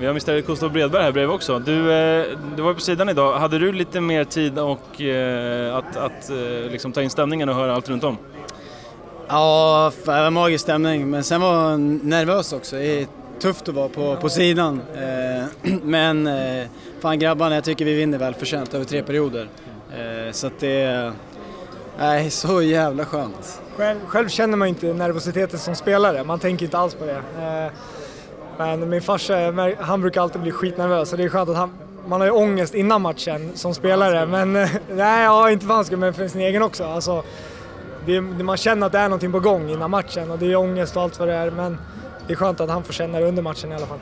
Vi 0.00 0.06
har 0.06 0.10
Mr 0.10 0.40
Gustav 0.46 0.72
Bredberg 0.72 1.02
här 1.02 1.12
bredvid 1.12 1.34
också. 1.34 1.58
Du, 1.58 1.92
eh, 1.92 2.26
du 2.56 2.62
var 2.62 2.74
på 2.74 2.80
sidan 2.80 3.08
idag. 3.08 3.38
Hade 3.38 3.58
du 3.58 3.72
lite 3.72 4.00
mer 4.00 4.24
tid 4.24 4.58
och, 4.58 5.00
eh, 5.00 5.76
att, 5.76 5.96
att 5.96 6.30
eh, 6.30 6.70
liksom 6.70 6.92
ta 6.92 7.02
in 7.02 7.10
stämningen 7.10 7.48
och 7.48 7.54
höra 7.54 7.74
allt 7.74 7.88
runt 7.88 8.04
om? 8.04 8.18
Ja, 9.28 9.92
det 10.04 10.10
var 10.10 10.30
magisk 10.30 10.62
stämning, 10.62 11.10
men 11.10 11.24
sen 11.24 11.40
var 11.40 11.70
jag 11.70 11.80
nervös 11.80 12.52
också. 12.52 12.76
Det 12.76 13.00
är 13.00 13.06
tufft 13.40 13.68
att 13.68 13.74
vara 13.74 13.88
på, 13.88 14.16
på 14.16 14.28
sidan. 14.28 14.82
Men 15.82 16.28
fan 17.00 17.18
grabbarna, 17.18 17.54
jag 17.54 17.64
tycker 17.64 17.84
vi 17.84 17.94
vinner 17.94 18.18
väl 18.18 18.34
förtjänt 18.34 18.74
över 18.74 18.84
tre 18.84 19.02
perioder. 19.02 19.48
Så 20.32 20.46
att 20.46 20.60
det 20.60 20.82
är 20.82 21.12
nej, 21.98 22.30
så 22.30 22.62
jävla 22.62 23.04
skönt. 23.04 23.62
Själv, 23.76 23.98
själv 24.06 24.28
känner 24.28 24.56
man 24.56 24.68
inte 24.68 24.92
nervositeten 24.92 25.58
som 25.58 25.74
spelare, 25.74 26.24
man 26.24 26.38
tänker 26.38 26.64
inte 26.64 26.78
alls 26.78 26.94
på 26.94 27.04
det. 27.04 27.22
Men 28.60 28.88
min 28.88 29.02
farsa, 29.02 29.34
han 29.80 30.00
brukar 30.00 30.20
alltid 30.22 30.40
bli 30.40 30.52
skitnervös 30.52 31.12
och 31.12 31.18
det 31.18 31.24
är 31.24 31.28
skönt 31.28 31.48
att 31.48 31.56
han, 31.56 31.70
man 32.06 32.20
har 32.20 32.26
ju 32.26 32.32
ångest 32.32 32.74
innan 32.74 33.02
matchen 33.02 33.50
som 33.54 33.74
spelare. 33.74 34.26
Men 34.26 34.52
nej, 34.88 35.24
ja, 35.24 35.50
inte 35.50 35.66
för 35.66 35.74
hans 35.74 35.86
skull, 35.86 35.98
men 35.98 36.14
för 36.14 36.28
sin 36.28 36.40
egen 36.40 36.62
också. 36.62 36.84
Alltså, 36.84 37.22
det, 38.06 38.20
man 38.20 38.56
känner 38.56 38.86
att 38.86 38.92
det 38.92 38.98
är 38.98 39.08
någonting 39.08 39.32
på 39.32 39.40
gång 39.40 39.70
innan 39.70 39.90
matchen 39.90 40.30
och 40.30 40.38
det 40.38 40.52
är 40.52 40.56
ångest 40.56 40.96
och 40.96 41.02
allt 41.02 41.18
vad 41.18 41.28
det 41.28 41.34
är. 41.34 41.50
Men 41.50 41.78
det 42.26 42.32
är 42.32 42.36
skönt 42.36 42.60
att 42.60 42.70
han 42.70 42.84
får 42.84 42.92
känna 42.92 43.20
det 43.20 43.26
under 43.26 43.42
matchen 43.42 43.72
i 43.72 43.74
alla 43.74 43.86
fall. 43.86 43.98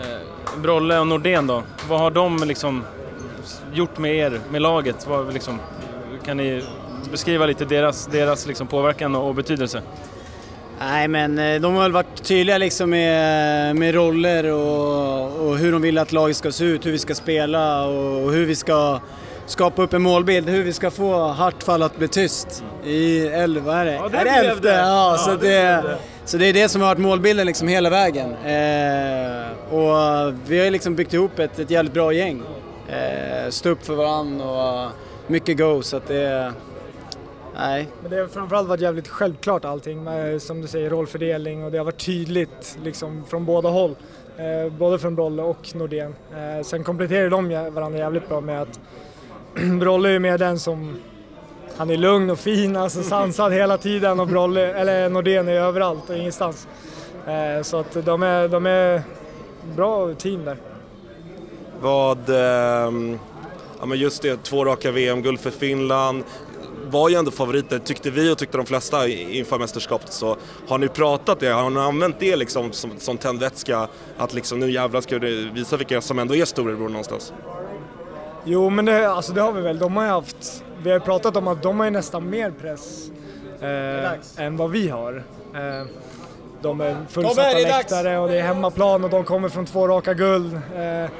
Eh, 0.00 0.60
Brolle 0.60 0.98
och 0.98 1.06
Nordén 1.06 1.46
då? 1.46 1.62
Vad 1.88 2.00
har 2.00 2.10
de 2.10 2.44
liksom 2.44 2.84
gjort 3.72 3.98
med 3.98 4.14
er, 4.14 4.40
med 4.50 4.62
laget? 4.62 5.06
Vad, 5.06 5.34
liksom, 5.34 5.60
kan 6.24 6.36
ni 6.36 6.64
beskriva 7.10 7.46
lite 7.46 7.64
deras, 7.64 8.06
deras 8.06 8.46
liksom 8.46 8.66
påverkan 8.66 9.14
och 9.14 9.34
betydelse? 9.34 9.82
Nej 10.78 11.08
men 11.08 11.38
eh, 11.38 11.60
de 11.60 11.74
har 11.74 11.82
väl 11.82 11.92
varit 11.92 12.24
tydliga 12.24 12.58
liksom 12.58 12.90
med, 12.90 13.76
med 13.76 13.94
roller 13.94 14.52
och, 14.52 15.48
och 15.48 15.58
hur 15.58 15.72
de 15.72 15.82
vill 15.82 15.98
att 15.98 16.12
laget 16.12 16.36
ska 16.36 16.52
se 16.52 16.64
ut, 16.64 16.86
hur 16.86 16.92
vi 16.92 16.98
ska 16.98 17.14
spela 17.14 17.86
och 17.86 18.32
hur 18.32 18.46
vi 18.46 18.54
ska 18.54 19.00
skapa 19.46 19.82
upp 19.82 19.92
en 19.92 20.02
målbild, 20.02 20.48
hur 20.48 20.62
vi 20.64 20.72
ska 20.72 20.90
få 20.90 21.32
Hartfall 21.32 21.82
att 21.82 21.98
bli 21.98 22.08
tyst 22.08 22.64
i 22.84 23.26
elva, 23.26 23.80
är 23.80 23.84
det? 23.84 23.92
Ja, 23.94 24.08
det 24.08 24.18
är 24.18 24.24
det 24.24 24.30
elfte? 24.30 24.68
Ja, 24.68 25.10
Ja, 25.12 25.18
så, 25.18 25.30
det 25.30 25.48
det, 25.48 25.98
så 26.24 26.36
det 26.36 26.46
är 26.46 26.52
det 26.52 26.68
som 26.68 26.80
har 26.80 26.88
varit 26.88 26.98
målbilden 26.98 27.46
liksom 27.46 27.68
hela 27.68 27.90
vägen. 27.90 28.30
Eh, 28.30 29.74
och 29.74 30.34
vi 30.46 30.58
har 30.64 30.70
liksom 30.70 30.94
byggt 30.94 31.14
ihop 31.14 31.38
ett, 31.38 31.58
ett 31.58 31.70
jävligt 31.70 31.94
bra 31.94 32.12
gäng. 32.12 32.42
Eh, 32.88 33.50
stå 33.50 33.68
upp 33.68 33.86
för 33.86 33.94
varandra 33.94 34.44
och 34.46 34.90
mycket 35.26 35.58
go 35.58 35.82
så 35.82 35.96
att 35.96 36.08
det... 36.08 36.52
Nej, 37.58 37.88
Men 38.02 38.10
det 38.10 38.16
har 38.16 38.26
framförallt 38.26 38.68
varit 38.68 38.80
jävligt 38.80 39.08
självklart 39.08 39.64
allting 39.64 40.04
med, 40.04 40.42
som 40.42 40.60
du 40.60 40.68
säger, 40.68 40.90
rollfördelning 40.90 41.64
och 41.64 41.70
det 41.70 41.78
har 41.78 41.84
varit 41.84 42.06
tydligt 42.06 42.78
liksom 42.82 43.24
från 43.28 43.44
båda 43.44 43.68
håll. 43.68 43.96
Eh, 44.36 44.72
både 44.72 44.98
från 44.98 45.14
Brolle 45.14 45.42
och 45.42 45.74
Nordén. 45.74 46.14
Eh, 46.32 46.64
sen 46.64 46.84
kompletterar 46.84 47.30
de 47.30 47.72
varandra 47.74 47.98
jävligt 47.98 48.28
bra 48.28 48.40
med 48.40 48.62
att 48.62 48.80
Brolle 49.80 50.08
är 50.08 50.18
mer 50.18 50.38
den 50.38 50.58
som 50.58 50.96
han 51.76 51.90
är 51.90 51.96
lugn 51.96 52.30
och 52.30 52.38
fin, 52.38 52.76
alltså 52.76 53.02
sansad 53.08 53.52
hela 53.52 53.78
tiden 53.78 54.20
och 54.20 54.28
Brolle, 54.28 54.74
eller 54.74 55.08
Nordén 55.08 55.48
är 55.48 55.52
överallt 55.52 56.10
och 56.10 56.16
ingenstans. 56.16 56.68
Eh, 57.26 57.62
så 57.62 57.76
att 57.76 58.04
de 58.04 58.22
är, 58.22 58.48
de 58.48 58.66
är 58.66 59.02
bra 59.76 60.14
team 60.14 60.44
där. 60.44 60.56
Vad, 61.80 62.28
ehm, 62.28 63.18
ja 63.80 63.86
men 63.86 63.98
just 63.98 64.22
det, 64.22 64.42
två 64.42 64.64
raka 64.64 64.90
VM-guld 64.90 65.40
för 65.40 65.50
Finland. 65.50 66.24
Var 66.90 67.08
ju 67.08 67.14
ändå 67.16 67.30
favoriter, 67.30 67.78
tyckte 67.78 68.10
vi 68.10 68.32
och 68.32 68.38
tyckte 68.38 68.56
de 68.56 68.66
flesta 68.66 69.06
i- 69.08 69.38
inför 69.38 69.58
mästerskapet. 69.58 70.12
Så 70.12 70.36
har 70.68 70.78
ni 70.78 70.88
pratat 70.88 71.40
det, 71.40 71.48
har 71.48 71.70
ni 71.70 71.80
använt 71.80 72.16
det 72.18 72.36
liksom 72.36 72.72
som, 72.72 72.90
som 72.98 73.18
tändvätska? 73.18 73.88
Att 74.18 74.34
liksom 74.34 74.58
nu 74.60 74.70
jävlar 74.70 75.00
ska 75.00 75.18
det 75.18 75.30
visa 75.30 75.76
vilka 75.76 76.00
som 76.00 76.18
ändå 76.18 76.36
är 76.36 76.44
storebror 76.44 76.88
någonstans? 76.88 77.32
Jo, 78.44 78.70
men 78.70 78.84
det, 78.84 79.08
alltså 79.10 79.32
det 79.32 79.40
har 79.40 79.52
vi 79.52 79.60
väl. 79.60 79.78
De 79.78 79.96
har 79.96 80.04
ju 80.04 80.10
haft, 80.10 80.64
vi 80.82 80.90
har 80.90 80.98
pratat 80.98 81.36
om 81.36 81.48
att 81.48 81.62
de 81.62 81.78
har 81.78 81.84
ju 81.84 81.90
nästan 81.90 82.30
mer 82.30 82.50
press 82.50 83.10
eh, 83.60 84.44
än 84.46 84.56
vad 84.56 84.70
vi 84.70 84.88
har. 84.88 85.22
Eh, 85.54 85.86
de 86.62 86.80
är 86.80 86.96
fullsatta 87.08 87.58
läktare 87.58 88.18
och 88.18 88.28
det 88.28 88.38
är 88.38 88.42
hemmaplan 88.42 89.04
och 89.04 89.10
de 89.10 89.24
kommer 89.24 89.48
från 89.48 89.66
två 89.66 89.88
raka 89.88 90.14
guld. 90.14 90.54
Eh, 90.54 91.10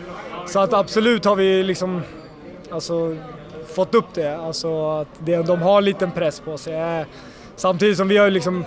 så 0.46 0.60
att 0.60 0.72
absolut 0.72 1.24
har 1.24 1.36
vi 1.36 1.62
liksom 1.62 2.02
alltså, 2.70 3.16
fått 3.76 3.94
upp 3.94 4.14
det. 4.14 4.36
Alltså 4.36 4.90
att 4.90 5.08
det, 5.18 5.36
de 5.36 5.62
har 5.62 5.80
liten 5.80 6.10
press 6.10 6.40
på 6.40 6.58
sig. 6.58 6.74
Eh, 7.00 7.06
samtidigt 7.56 7.96
som 7.96 8.08
vi 8.08 8.16
har 8.16 8.30
liksom 8.30 8.64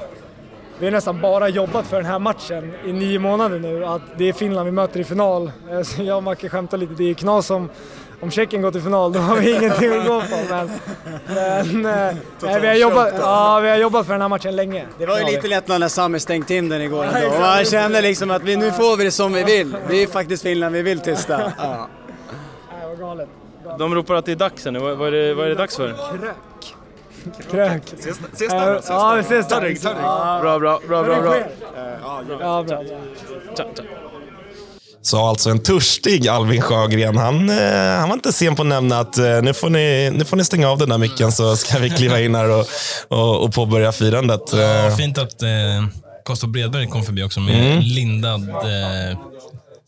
vi 0.80 0.86
har 0.86 0.92
nästan 0.92 1.22
bara 1.22 1.50
jobbat 1.50 1.88
för 1.88 1.98
den 1.98 2.06
här 2.06 2.20
matchen 2.20 2.74
i 2.86 2.94
nio 2.94 3.20
månader 3.20 3.60
nu. 3.60 3.86
Att 3.86 4.02
det 4.18 4.30
är 4.30 4.34
Finland 4.34 4.66
vi 4.66 4.72
möter 4.72 5.00
i 5.00 5.04
final. 5.04 5.52
Eh, 5.72 5.82
Så 5.82 6.04
jag 6.04 6.18
och 6.18 6.24
Macke 6.24 6.50
skämtar 6.50 6.78
lite, 6.78 6.94
det 6.94 7.10
är 7.10 7.14
knas 7.14 7.50
om, 7.52 7.70
om 8.22 8.32
Tjeckien 8.32 8.62
går 8.62 8.72
till 8.72 8.82
final, 8.82 9.14
då 9.14 9.20
har 9.20 9.36
vi 9.36 9.52
ingenting 9.58 9.94
att 9.94 10.08
gå 10.08 10.22
på. 10.22 10.38
Men, 10.50 10.70
men 11.28 11.86
eh, 11.86 12.16
nej, 12.42 12.62
vi, 12.62 12.68
har 12.68 12.76
jobbat, 12.76 13.14
ja, 13.20 13.60
vi 13.60 13.70
har 13.70 13.78
jobbat 13.78 14.06
för 14.06 14.14
den 14.14 14.22
här 14.22 14.30
matchen 14.30 14.56
länge. 14.56 14.86
Det 14.98 15.06
var 15.06 15.20
ju 15.20 15.26
lite 15.26 15.48
lättnad 15.48 15.80
när 15.80 15.88
Sami 15.88 16.20
stängt 16.20 16.50
in 16.50 16.70
den 16.70 16.82
igår 16.82 17.06
ändå. 17.06 17.28
Och 17.36 17.40
man 17.42 17.66
kände 17.66 18.02
liksom 18.02 18.32
att 18.32 18.44
vi, 18.44 18.56
nu 18.56 18.72
får 18.72 18.98
vi 18.98 19.04
det 19.04 19.12
som 19.12 19.34
vi 19.34 19.44
vill. 19.44 19.76
Det 19.90 20.04
är 20.04 20.08
faktiskt 20.08 20.44
Finland 20.44 20.76
vi 20.76 20.82
vill 20.82 21.00
tysta. 21.00 21.52
Ja. 21.58 21.88
Nej, 22.72 22.88
vad 22.88 23.00
galet. 23.00 23.30
De 23.78 23.96
ropar 23.96 24.16
att 24.16 24.26
det 24.26 24.32
är 24.32 24.36
dags 24.36 24.66
nu. 24.66 24.80
Vad 24.80 25.08
är 25.08 25.12
det, 25.12 25.34
vad 25.34 25.46
är 25.46 25.50
det 25.50 25.56
dags 25.56 25.76
för? 25.76 25.88
Krök. 26.12 26.76
Krök. 27.52 27.84
Ses, 28.00 28.18
där 28.50 28.74
då, 28.74 28.82
Ja, 28.88 29.14
vi 29.16 29.22
ses 29.22 29.48
där. 29.48 30.42
Bra, 30.42 30.60
bra, 30.60 30.80
bra, 30.88 31.04
bra. 31.04 31.22
bra. 31.22 31.36
Ja, 32.40 32.64
bra. 32.68 32.84
Sa 35.02 35.30
alltså 35.30 35.50
en 35.50 35.60
törstig 35.64 36.28
Alvin 36.28 36.62
Sjögren. 36.62 37.18
Han, 37.18 37.50
eh, 37.50 37.56
han 38.00 38.10
var 38.10 38.16
inte 38.16 38.34
sen 38.34 38.56
på 38.56 38.62
att 38.62 38.68
nämna 38.68 39.00
att 39.00 39.18
eh, 39.18 39.42
nu, 39.42 39.54
får 39.54 39.70
ni, 39.70 40.12
nu 40.14 40.26
får 40.26 40.38
ni 40.38 40.44
stänga 40.44 40.70
av 40.70 40.78
den 40.78 40.90
där 40.90 40.98
micken 40.98 41.32
så 41.32 41.56
ska 41.56 41.80
vi 41.80 41.90
kliva 41.90 42.20
in 42.20 42.36
här 42.36 42.50
och, 42.50 42.66
och, 43.08 43.44
och 43.44 43.54
påbörja 43.54 43.92
firandet. 43.92 44.42
Ja, 44.54 44.60
Eh, 44.88 44.96
fint 44.96 45.18
att 45.18 45.42
eh, 45.42 45.50
Kosta 46.26 46.48
Bredberg 46.48 46.88
kom 46.88 47.04
förbi 47.04 47.24
också 47.24 47.40
med 47.40 47.56
Mm. 47.72 47.80
lindad 47.80 48.50
eh, 48.50 49.18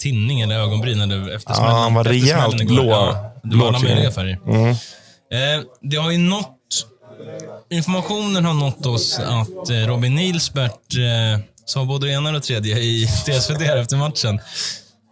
tinning 0.01 0.41
eller 0.41 0.59
ögonbryn 0.59 1.01
eller 1.01 1.35
efter 1.35 1.53
Ja, 1.53 1.61
han 1.63 1.93
var 1.93 2.03
rejält 2.03 2.67
blå. 2.67 2.89
Ja, 2.89 3.30
det 3.43 3.55
var 3.55 3.67
alla 3.67 3.79
möjliga 3.79 4.11
färger. 4.11 4.39
Mm. 4.47 4.69
Eh, 4.69 5.65
det 5.81 5.97
har 5.97 6.11
ju 6.11 6.17
nått... 6.17 6.57
Informationen 7.69 8.45
har 8.45 8.53
nått 8.53 8.85
oss 8.85 9.19
att 9.19 9.69
eh, 9.69 9.75
Robin 9.75 10.15
Nilsbert 10.15 10.95
eh, 10.97 11.39
sa 11.65 11.85
både 11.85 12.07
det 12.07 12.13
ena 12.13 12.29
och 12.29 12.33
det 12.33 12.41
tredje 12.41 12.79
i 12.79 13.07
TSVD 13.25 13.61
efter 13.61 13.97
matchen. 13.97 14.39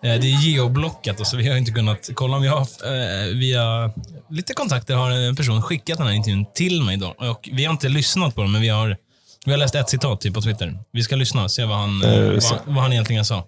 Eh, 0.03 0.19
det 0.21 0.27
är 0.27 0.41
geoblockat 0.47 1.19
och 1.19 1.27
så 1.27 1.37
vi 1.37 1.49
har 1.49 1.57
inte 1.57 1.71
kunnat 1.71 2.09
kolla. 2.13 2.35
om 2.35 2.41
Vi 2.41 2.47
har 2.47 2.59
eh, 2.59 3.35
via 3.35 3.91
lite 4.29 4.53
kontakter 4.53 4.95
har 4.95 5.11
en 5.11 5.35
person 5.35 5.61
skickat 5.61 5.97
den 5.97 6.07
här 6.07 6.13
intervjun 6.13 6.45
till 6.55 6.83
mig. 6.83 6.97
Då. 6.97 7.07
Och 7.07 7.49
vi 7.51 7.65
har 7.65 7.71
inte 7.71 7.89
lyssnat 7.89 8.35
på 8.35 8.41
den, 8.41 8.51
men 8.51 8.61
vi 8.61 8.69
har, 8.69 8.97
vi 9.45 9.51
har 9.51 9.57
läst 9.57 9.75
ett 9.75 9.89
citat 9.89 10.21
typ, 10.21 10.33
på 10.33 10.41
Twitter. 10.41 10.79
Vi 10.91 11.03
ska 11.03 11.15
lyssna 11.15 11.43
och 11.43 11.51
se 11.51 11.65
vad 11.65 11.77
han, 11.77 12.03
eh, 12.03 12.13
Eh, 12.13 12.25
vad, 12.25 12.59
vad 12.65 12.83
han 12.83 12.91
egentligen 12.91 13.25
sa. 13.25 13.43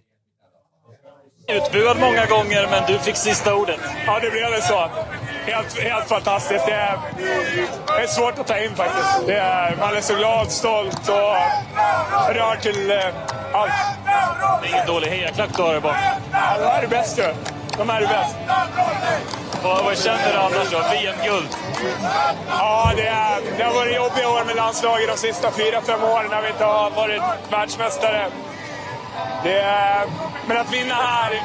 Utbuad 1.56 2.00
många 2.00 2.26
gånger, 2.26 2.68
men 2.72 2.84
du 2.88 3.00
fick 3.00 3.16
sista 3.16 3.56
ordet. 3.56 3.80
Ja, 4.06 4.20
det 4.20 4.32
blev 4.32 4.52
väl 4.52 4.62
så. 4.62 4.90
Helt, 5.46 5.80
helt 5.80 6.08
fantastiskt. 6.08 6.66
Det 6.66 6.74
är, 6.74 7.00
det 7.88 8.04
är 8.04 8.08
svårt 8.08 8.40
att 8.40 8.48
ta 8.48 8.58
in 8.58 8.76
faktiskt. 8.76 9.28
Det 9.28 9.38
är, 9.38 9.76
man 9.76 9.96
är 9.96 10.02
så 10.02 10.16
glad, 10.16 10.52
stolt 10.52 11.10
och 11.10 12.36
rörd 12.36 12.62
till 12.62 12.92
eh, 12.92 12.98
allt. 13.54 13.72
Det 14.62 14.68
är 14.68 14.74
ingen 14.74 14.88
dålig 14.88 15.08
hejaklack 15.08 15.50
du 15.56 15.62
har 15.62 15.74
där 15.74 15.80
bak. 15.80 15.96
Ja, 16.32 16.58
de 16.60 16.66
här 16.66 16.84
är 16.84 16.88
bäst 16.88 17.20
ju. 17.20 17.34
De 17.78 17.90
här 17.90 18.02
är 18.02 18.08
bäst. 18.08 18.36
Vad, 19.64 19.84
vad 19.84 19.98
känner 19.98 20.34
du 20.34 20.40
annars 20.40 20.72
då? 20.72 20.78
VM-guld? 20.78 21.50
Ja, 22.50 22.92
det, 22.96 23.08
är, 23.08 23.42
det 23.58 23.64
har 23.64 23.74
varit 23.74 23.96
jobbiga 23.96 24.30
år 24.30 24.44
med 24.46 24.56
landslaget 24.56 25.08
de 25.08 25.18
sista 25.18 25.52
fyra, 25.52 25.82
fem 25.82 26.04
åren 26.04 26.28
när 26.32 26.42
vi 26.42 26.48
inte 26.48 26.66
har 26.66 26.90
varit 26.90 27.22
världsmästare. 27.50 28.28
Det 29.44 29.60
är, 29.60 30.06
men 30.48 30.58
att 30.58 30.74
vinna 30.74 30.94
här, 30.94 31.42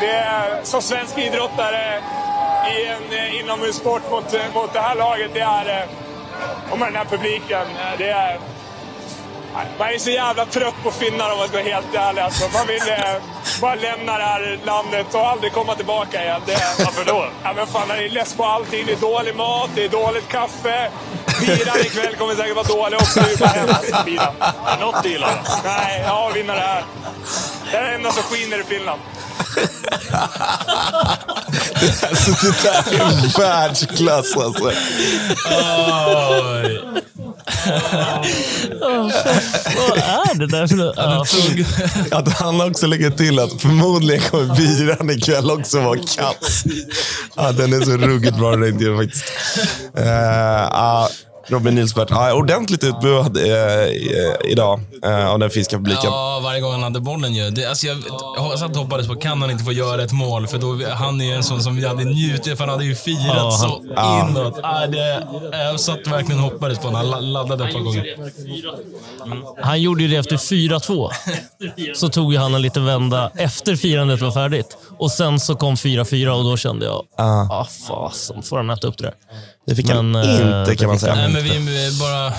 det 0.00 0.10
är, 0.10 0.64
som 0.64 0.82
svensk 0.82 1.18
idrottare 1.18 2.00
i 2.68 2.86
en 2.86 3.18
eh, 3.18 3.40
inomhussport 3.40 4.10
mot, 4.10 4.34
eh, 4.34 4.54
mot 4.54 4.72
det 4.72 4.80
här 4.80 4.94
laget, 4.94 5.30
det 5.34 5.40
är... 5.40 5.82
Eh, 5.82 5.88
och 6.70 6.78
med 6.78 6.88
den 6.88 6.96
här 6.96 7.04
publiken, 7.04 7.66
det 7.98 8.10
är 8.10 8.38
nej, 9.54 9.66
Man 9.78 9.88
är 9.88 9.98
så 9.98 10.10
jävla 10.10 10.46
trött 10.46 10.74
på 10.82 10.90
finnar 10.90 11.32
om 11.32 11.38
man 11.38 11.48
ska 11.48 11.56
vara 11.56 11.68
helt 11.74 11.94
ärlig. 11.94 12.22
Alltså, 12.22 12.44
man 12.52 12.66
vill 12.66 12.88
eh, 12.88 13.14
bara 13.60 13.74
lämna 13.74 14.18
det 14.18 14.24
här 14.24 14.58
landet 14.66 15.06
och 15.14 15.28
aldrig 15.28 15.52
komma 15.52 15.74
tillbaka 15.74 16.22
igen. 16.24 16.40
Det, 16.46 16.58
Varför 16.78 17.04
då? 17.04 17.26
Ja, 17.42 17.52
men 17.56 17.66
fan, 17.66 17.88
jag 17.88 18.04
är 18.04 18.08
less 18.08 18.34
på 18.34 18.44
allting. 18.44 18.86
Det 18.86 18.92
är 18.92 18.96
dålig 18.96 19.36
mat, 19.36 19.70
det 19.74 19.84
är 19.84 19.88
dåligt 19.88 20.28
kaffe. 20.28 20.90
Biran 21.40 21.80
ikväll 21.80 22.16
kommer 22.16 22.34
säkert 22.34 22.56
vara 22.56 22.66
dålig 22.66 22.98
också. 23.00 23.20
Det 23.20 23.32
är 23.32 23.38
bara 23.38 23.48
hemskt. 23.48 24.04
Biran. 24.04 24.34
Är 24.66 24.80
något 24.80 25.02
du 25.02 25.08
gillar? 25.08 25.42
Nej, 25.64 26.02
ja, 26.06 26.30
vinna 26.34 26.54
det 26.54 26.60
här. 26.60 26.84
Det 27.70 27.76
är 27.76 27.82
det 27.82 27.94
enda 27.94 28.10
som 28.12 28.22
skiner 28.22 28.60
i 28.60 28.64
Finland. 28.64 29.00
alltså, 32.08 32.30
det 32.46 32.62
där 32.62 33.00
är 33.00 33.38
världsklass 33.38 34.36
alltså. 34.36 34.72
Oj. 38.82 39.12
Vad 39.76 39.98
är 39.98 40.34
det 40.38 40.46
där 40.46 40.66
för 40.66 40.76
något? 40.76 42.12
Att 42.12 42.38
han 42.38 42.60
också 42.60 42.86
lägger 42.86 43.10
till 43.10 43.38
att 43.38 43.62
förmodligen 43.62 44.22
kommer 44.22 44.56
biran 44.56 45.10
ikväll 45.10 45.50
också 45.50 45.80
vara 45.80 45.98
kass. 45.98 46.64
Ja, 47.36 47.52
den 47.52 47.72
är 47.72 47.80
så 47.80 47.90
ruggigt 47.90 48.36
bra 48.36 48.54
intervjun 48.54 48.98
faktiskt. 48.98 49.24
Uh, 49.98 50.06
ja, 50.06 51.08
Robin 51.50 51.74
Nilsbert, 51.74 52.08
ja, 52.10 52.32
ordentligt 52.34 52.84
utbud 52.84 53.36
uh, 53.36 53.52
idag 54.52 54.80
uh, 55.06 55.26
av 55.30 55.38
den 55.38 55.50
finska 55.50 55.76
publiken. 55.76 56.00
Ja, 56.04 56.40
varje 56.44 56.60
gång 56.60 56.72
han 56.72 56.82
hade 56.82 57.00
bollen 57.00 57.34
ju. 57.34 57.50
Det, 57.50 57.66
alltså 57.66 57.86
jag, 57.86 57.98
jag 58.36 58.58
satt 58.58 58.70
och 58.70 58.76
hoppades 58.76 59.06
på, 59.08 59.14
kan 59.14 59.40
han 59.42 59.50
inte 59.50 59.64
få 59.64 59.72
göra 59.72 60.02
ett 60.02 60.12
mål? 60.12 60.46
För 60.46 60.58
då, 60.58 60.78
han 60.94 61.20
är 61.20 61.24
ju 61.24 61.32
en 61.32 61.42
sån 61.42 61.62
som 61.62 61.76
vi 61.76 61.86
hade 61.86 62.04
njutit, 62.04 62.58
för 62.58 62.64
han 62.64 62.68
hade 62.68 62.84
ju 62.84 62.94
firat 62.94 63.24
Ja, 63.26 63.42
han- 63.42 63.52
så 63.70 63.84
Ja. 63.96 64.28
inåt. 64.30 64.58
Ja, 64.62 64.86
det, 64.86 65.26
jag 65.52 65.80
satt 65.80 66.06
verkligen 66.06 66.44
och 66.44 66.50
hoppades 66.50 66.78
på 66.78 66.84
honom. 66.88 67.00
Han 67.00 67.10
la- 67.10 67.20
laddade 67.40 67.64
ett 67.68 67.72
par 67.74 67.80
gånger. 67.80 68.04
Han 69.62 69.82
gjorde 69.82 70.02
ju 70.02 70.08
det 70.08 70.16
efter 70.16 70.36
4-2. 70.36 71.10
Så 71.94 72.08
tog 72.08 72.32
ju 72.32 72.38
han 72.38 72.54
en 72.54 72.62
liten 72.62 72.84
vända 72.84 73.30
efter 73.36 73.76
firandet 73.76 74.20
var 74.20 74.30
färdigt. 74.30 74.76
Och 74.98 75.10
sen 75.10 75.40
så 75.40 75.54
kom 75.54 75.74
4-4 75.76 76.28
och 76.28 76.44
då 76.44 76.56
kände 76.56 76.86
jag, 76.86 77.04
Ja. 77.16 77.48
ah 77.50 77.66
fasen, 77.88 78.42
får 78.42 78.56
han 78.56 78.70
äta 78.70 78.86
upp 78.86 78.98
det 78.98 79.04
där? 79.04 79.14
Det 79.66 79.74
fick 79.74 79.90
han 79.90 80.10
Men, 80.10 80.22
eh, 80.24 80.30
inte 80.30 80.64
det 80.70 80.76
kan 80.76 80.86
man 80.86 80.92
han 80.92 80.98
säga. 81.00 81.14
Nej, 81.14 81.28
men 81.32 81.44
vi 81.66 81.98
bara... 82.00 82.32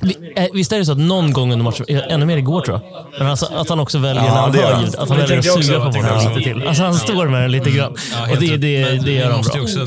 Vi- 0.00 0.32
eh, 0.36 0.46
Visst 0.52 0.72
är 0.72 0.78
det 0.78 0.84
så 0.84 0.92
att 0.92 0.98
någon 0.98 1.32
gång 1.32 1.52
under 1.52 1.64
matchen, 1.64 1.86
eh, 1.88 2.02
ännu 2.12 2.26
mer 2.26 2.36
igår 2.36 2.60
tror 2.60 2.80
jag, 2.82 3.04
men 3.18 3.26
alltså, 3.28 3.46
att 3.46 3.68
han 3.68 3.80
också 3.80 3.98
väljer 3.98 4.24
Ja, 4.24 4.34
när 4.34 4.40
han 4.40 4.52
det 4.52 4.58
hör 4.58 4.72
han. 4.72 4.84
ljud, 4.84 4.94
att 4.96 5.08
han 5.08 5.18
Det 5.18 5.26
väljer 5.26 5.38
att 5.38 5.64
suga 5.64 5.80
på 5.80 5.90
bollen 5.90 6.34
lite 6.34 6.40
till. 6.50 6.68
Alltså 6.68 6.82
han 6.82 6.94
står 6.94 7.28
med 7.28 7.42
den 7.42 7.50
lite 7.52 7.70
grann. 7.70 7.96
Ja, 8.12 8.30
och 8.30 8.36
det, 8.40 8.56
det, 8.56 8.84
det 9.04 9.12
gör 9.12 9.30
han 9.30 9.42
bra. 9.42 9.54
ju 9.56 9.60
också... 9.62 9.86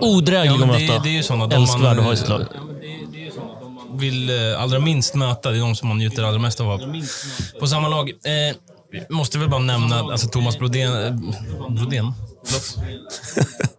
Odräglig 0.00 0.52
att 0.62 0.66
möta. 0.68 0.78
det, 0.78 1.00
det 1.02 1.08
är 1.08 1.12
ju 1.12 1.22
sådana 1.22 1.46
de 1.46 1.56
Älskvärd 1.56 1.98
att 1.98 2.04
ha 2.04 2.12
i 2.12 2.16
sitt 2.16 2.28
lag. 2.28 2.44
vill 3.94 4.30
eh, 4.30 4.62
allra 4.62 4.78
minst 4.78 5.14
möta. 5.14 5.50
Det 5.50 5.56
är 5.58 5.60
de 5.60 5.74
som 5.74 5.88
man 5.88 5.98
njuter 5.98 6.22
allra 6.22 6.38
mest 6.38 6.60
av 6.60 6.80
på 7.60 7.66
samma 7.66 7.88
lag. 7.88 8.08
Eh, 8.10 8.56
vi 8.92 9.14
måste 9.14 9.38
väl 9.38 9.48
bara 9.48 9.60
nämna 9.60 9.98
alltså 9.98 10.28
Thomas 10.28 10.58
Brodén. 10.58 10.92
Eh, 11.04 11.12
Brodén? 11.68 12.12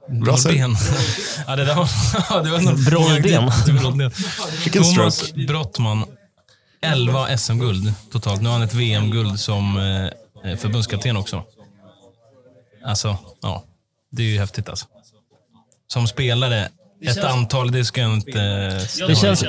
Bra. 0.07 0.35
Brodén. 0.35 0.75
ja, 1.47 1.55
det 1.55 1.65
där 1.65 1.75
var... 1.75 1.89
ja, 2.29 2.41
det 2.41 2.49
var 2.51 2.89
Brodén. 2.89 3.51
Brodén. 3.77 4.11
Vilken 4.63 4.83
Thomas. 4.83 5.33
Brottman. 5.33 6.05
11 6.81 7.37
SM-guld 7.37 7.93
totalt. 8.11 8.41
Nu 8.41 8.49
har 8.49 8.53
han 8.53 8.61
ett 8.63 8.73
VM-guld 8.73 9.39
som 9.39 9.77
eh, 10.43 10.57
förbundskapten 10.57 11.17
också. 11.17 11.43
Alltså, 12.85 13.17
ja. 13.41 13.63
Det 14.11 14.23
är 14.23 14.27
ju 14.27 14.39
häftigt 14.39 14.69
alltså. 14.69 14.85
Som 15.87 16.07
spelare, 16.07 16.69
ett 17.05 17.23
antal, 17.23 17.71
det 17.71 17.85
ska 17.85 18.01
jag 18.01 18.13
inte... 18.13 18.41
eh, 18.41 19.07
Det 19.07 19.15
känns, 19.15 19.43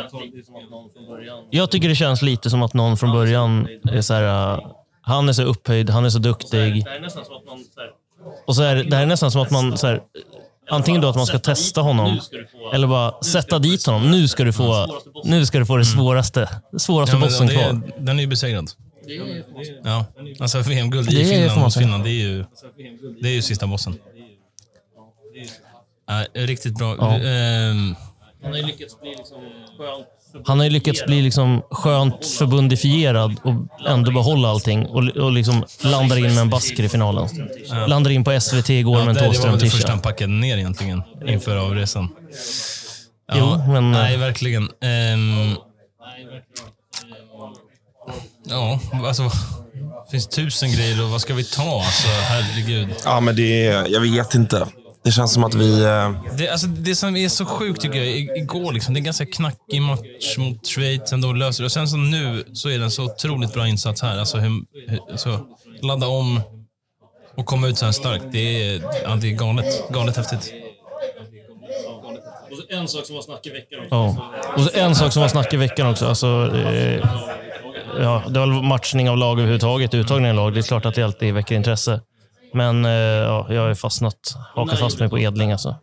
jag 1.50 1.70
tycker 1.70 1.88
det 1.88 1.94
känns 1.96 2.22
lite 2.22 2.50
som 2.50 2.62
att 2.62 2.74
någon 2.74 2.96
från 2.96 3.12
början 3.12 3.68
är 3.92 4.00
så 4.00 4.14
här, 4.14 4.54
uh, 4.56 4.66
han 5.02 5.28
är 5.28 5.32
så 5.32 5.42
upphöjd, 5.42 5.90
han 5.90 6.04
är 6.04 6.10
så 6.10 6.18
duktig. 6.18 6.84
Och 8.46 8.56
så 8.56 8.62
är 8.62 8.74
det, 8.74 8.82
det 8.82 8.96
här 8.96 9.02
är 9.02 9.06
nästan 9.06 9.30
som 9.30 9.42
att 9.42 9.50
man, 9.50 9.78
så 9.78 9.86
här, 9.86 10.02
antingen 10.70 11.00
då 11.00 11.08
att 11.08 11.16
man 11.16 11.26
ska 11.26 11.38
testa 11.38 11.80
honom, 11.80 12.20
eller 12.74 12.86
bara 12.86 13.22
sätta 13.22 13.58
dit 13.58 13.86
honom. 13.86 14.10
Nu 14.10 14.28
ska 14.28 14.44
du 14.44 14.52
få, 14.52 15.00
nu 15.24 15.46
ska 15.46 15.58
du 15.58 15.66
få 15.66 15.76
det 15.76 15.84
svåraste, 15.84 16.48
svåraste 16.78 17.16
men 17.16 17.28
bossen 17.28 17.48
kvar. 17.48 17.80
Den 17.98 18.16
är 18.18 18.20
ju 18.20 18.26
besegrad. 18.26 18.70
Ja, 19.84 20.04
alltså 20.40 20.60
VM-guld 20.60 21.12
i 21.12 21.24
Finland 21.24 21.60
mot. 21.60 21.74
Finland, 21.74 22.04
det 22.04 22.10
är 22.10 22.22
ju, 22.22 22.44
det 23.20 23.28
är 23.28 23.32
ju 23.32 23.42
sista 23.42 23.66
bossen. 23.66 23.98
Ja, 26.08 26.24
riktigt 26.34 26.78
bra. 26.78 26.96
Ja. 26.98 27.14
Ehm, 27.14 27.96
Han 28.42 28.52
har 28.52 28.58
ju 28.58 28.66
lyckats 28.66 29.00
bli 29.00 29.10
liksom 29.10 29.36
skönt 29.78 30.06
han 30.44 30.58
har 30.58 30.64
ju 30.64 30.70
lyckats 30.70 31.04
bli 31.06 31.22
liksom 31.22 31.62
skönt 31.70 32.26
förbundifierad 32.26 33.36
och 33.44 33.88
ändå 33.88 34.10
behålla 34.10 34.48
allting 34.50 34.86
och, 34.86 35.04
och 35.08 35.32
liksom 35.32 35.64
landar 35.80 36.16
in 36.16 36.22
med 36.22 36.38
en 36.38 36.50
basker 36.50 36.82
i 36.82 36.88
finalen. 36.88 37.28
Landar 37.88 38.10
in 38.10 38.24
på 38.24 38.40
SVT 38.40 38.70
igår 38.70 38.98
ja, 38.98 39.04
med 39.04 39.16
en 39.16 39.22
det, 39.22 39.32
det 39.32 39.38
var 39.38 39.50
väl 39.50 39.58
det 39.58 39.70
första 39.70 39.90
han 39.90 40.00
packade 40.00 40.32
ner 40.32 40.56
egentligen 40.56 41.02
inför 41.26 41.56
avresan. 41.56 42.08
Ja, 43.28 43.34
Jo, 43.66 43.72
men- 43.72 43.92
Nej, 43.92 44.16
verkligen. 44.16 44.62
Ehm, 44.82 45.54
ja, 48.48 48.80
alltså... 49.04 49.22
Det 50.04 50.10
finns 50.10 50.26
tusen 50.28 50.72
grejer 50.72 51.02
och 51.04 51.10
vad 51.10 51.20
ska 51.20 51.34
vi 51.34 51.44
ta? 51.44 51.76
Alltså, 51.84 52.08
herregud. 52.08 52.88
Ja, 53.04 53.20
men 53.20 53.36
det 53.36 53.66
är, 53.66 53.86
jag 53.92 54.00
vet 54.00 54.34
inte. 54.34 54.66
Det 55.06 55.12
känns 55.12 55.32
som 55.34 55.44
att 55.44 55.54
vi... 55.54 55.82
eh, 55.84 56.12
Det, 56.38 56.48
alltså, 56.48 56.66
det 56.66 56.94
som 56.94 57.16
är 57.16 57.28
så 57.28 57.44
sjukt 57.44 57.80
tycker 57.80 57.98
jag, 57.98 58.08
igår 58.38 58.72
liksom, 58.72 58.94
det 58.94 58.98
är 58.98 59.00
en 59.00 59.04
ganska 59.04 59.26
knackig 59.26 59.82
match 59.82 60.36
mot 60.38 60.66
Schweiz, 60.66 61.12
ändå 61.12 61.32
löser 61.32 61.62
det. 61.62 61.66
Och 61.66 61.72
sen 61.72 61.88
så 61.88 61.96
nu 61.96 62.44
så 62.52 62.68
är 62.68 62.78
det 62.78 62.84
en 62.84 62.90
så 62.90 63.04
otroligt 63.04 63.52
bra 63.54 63.68
insats 63.68 64.02
här. 64.02 64.18
Alltså, 64.18 64.38
hur, 64.38 64.50
hur, 64.88 65.00
alltså, 65.10 65.40
ladda 65.82 66.06
om 66.06 66.40
och 67.36 67.46
komma 67.46 67.68
ut 67.68 67.78
så 67.78 67.84
här 67.84 67.92
starkt. 67.92 68.24
Det 68.32 68.38
är, 68.74 68.82
ja, 69.04 69.16
det 69.20 69.28
är 69.28 69.32
galet, 69.32 69.88
galet 69.90 70.16
häftigt. 70.16 70.52
Och 72.50 72.72
en 72.72 72.88
sak 72.88 73.06
som 73.06 73.14
var 73.14 73.22
snack 73.22 73.46
i 73.46 73.50
veckan 73.50 73.78
också. 73.80 73.94
Ja. 73.94 74.32
Och 74.56 74.60
så 74.62 74.70
en 74.74 74.94
sak 74.94 75.12
som 75.12 75.22
var 75.22 75.28
snack 75.28 75.52
i 75.54 75.56
veckan 75.56 75.86
också. 75.90 76.06
Alltså, 76.06 76.50
eh, 76.54 77.00
ja, 78.00 78.22
det 78.28 78.38
var 78.38 78.46
matchning 78.62 79.10
av 79.10 79.16
lag 79.16 79.32
överhuvudtaget, 79.38 79.94
uttagning 79.94 80.30
av 80.30 80.36
lag. 80.36 80.54
Det 80.54 80.60
är 80.60 80.62
klart 80.62 80.86
att 80.86 80.94
det 80.94 81.02
alltid 81.02 81.34
väcker 81.34 81.54
intresse. 81.54 82.00
Men 82.56 82.84
eh, 82.84 82.90
ja, 82.90 83.46
jag 83.50 83.60
har 83.60 83.68
ju 83.68 83.74
fastnat, 83.74 84.36
hakat 84.54 84.78
fast 84.78 85.00
mig 85.00 85.08
på 85.08 85.18
Edling 85.18 85.52
alltså. 85.52 85.76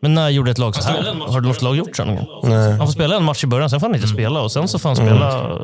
Men 0.00 0.14
när 0.14 0.28
gjorde 0.28 0.50
ett 0.50 0.58
lag 0.58 0.74
så 0.74 0.82
här? 0.82 1.02
Har 1.14 1.40
något 1.40 1.62
lag 1.62 1.76
gjort 1.76 1.96
så? 1.96 2.04
någon 2.04 2.16
gång? 2.16 2.26
Nej. 2.42 2.70
Han 2.70 2.86
får 2.86 2.92
spela 2.92 3.16
en 3.16 3.24
match 3.24 3.44
i 3.44 3.46
början, 3.46 3.70
sen 3.70 3.80
får 3.80 3.86
han 3.86 3.96
inte 3.96 4.08
spela. 4.08 4.40
Och 4.40 4.52
sen 4.52 4.68
så 4.68 4.78
får 4.78 4.88
han 4.88 4.96
spela 4.96 5.58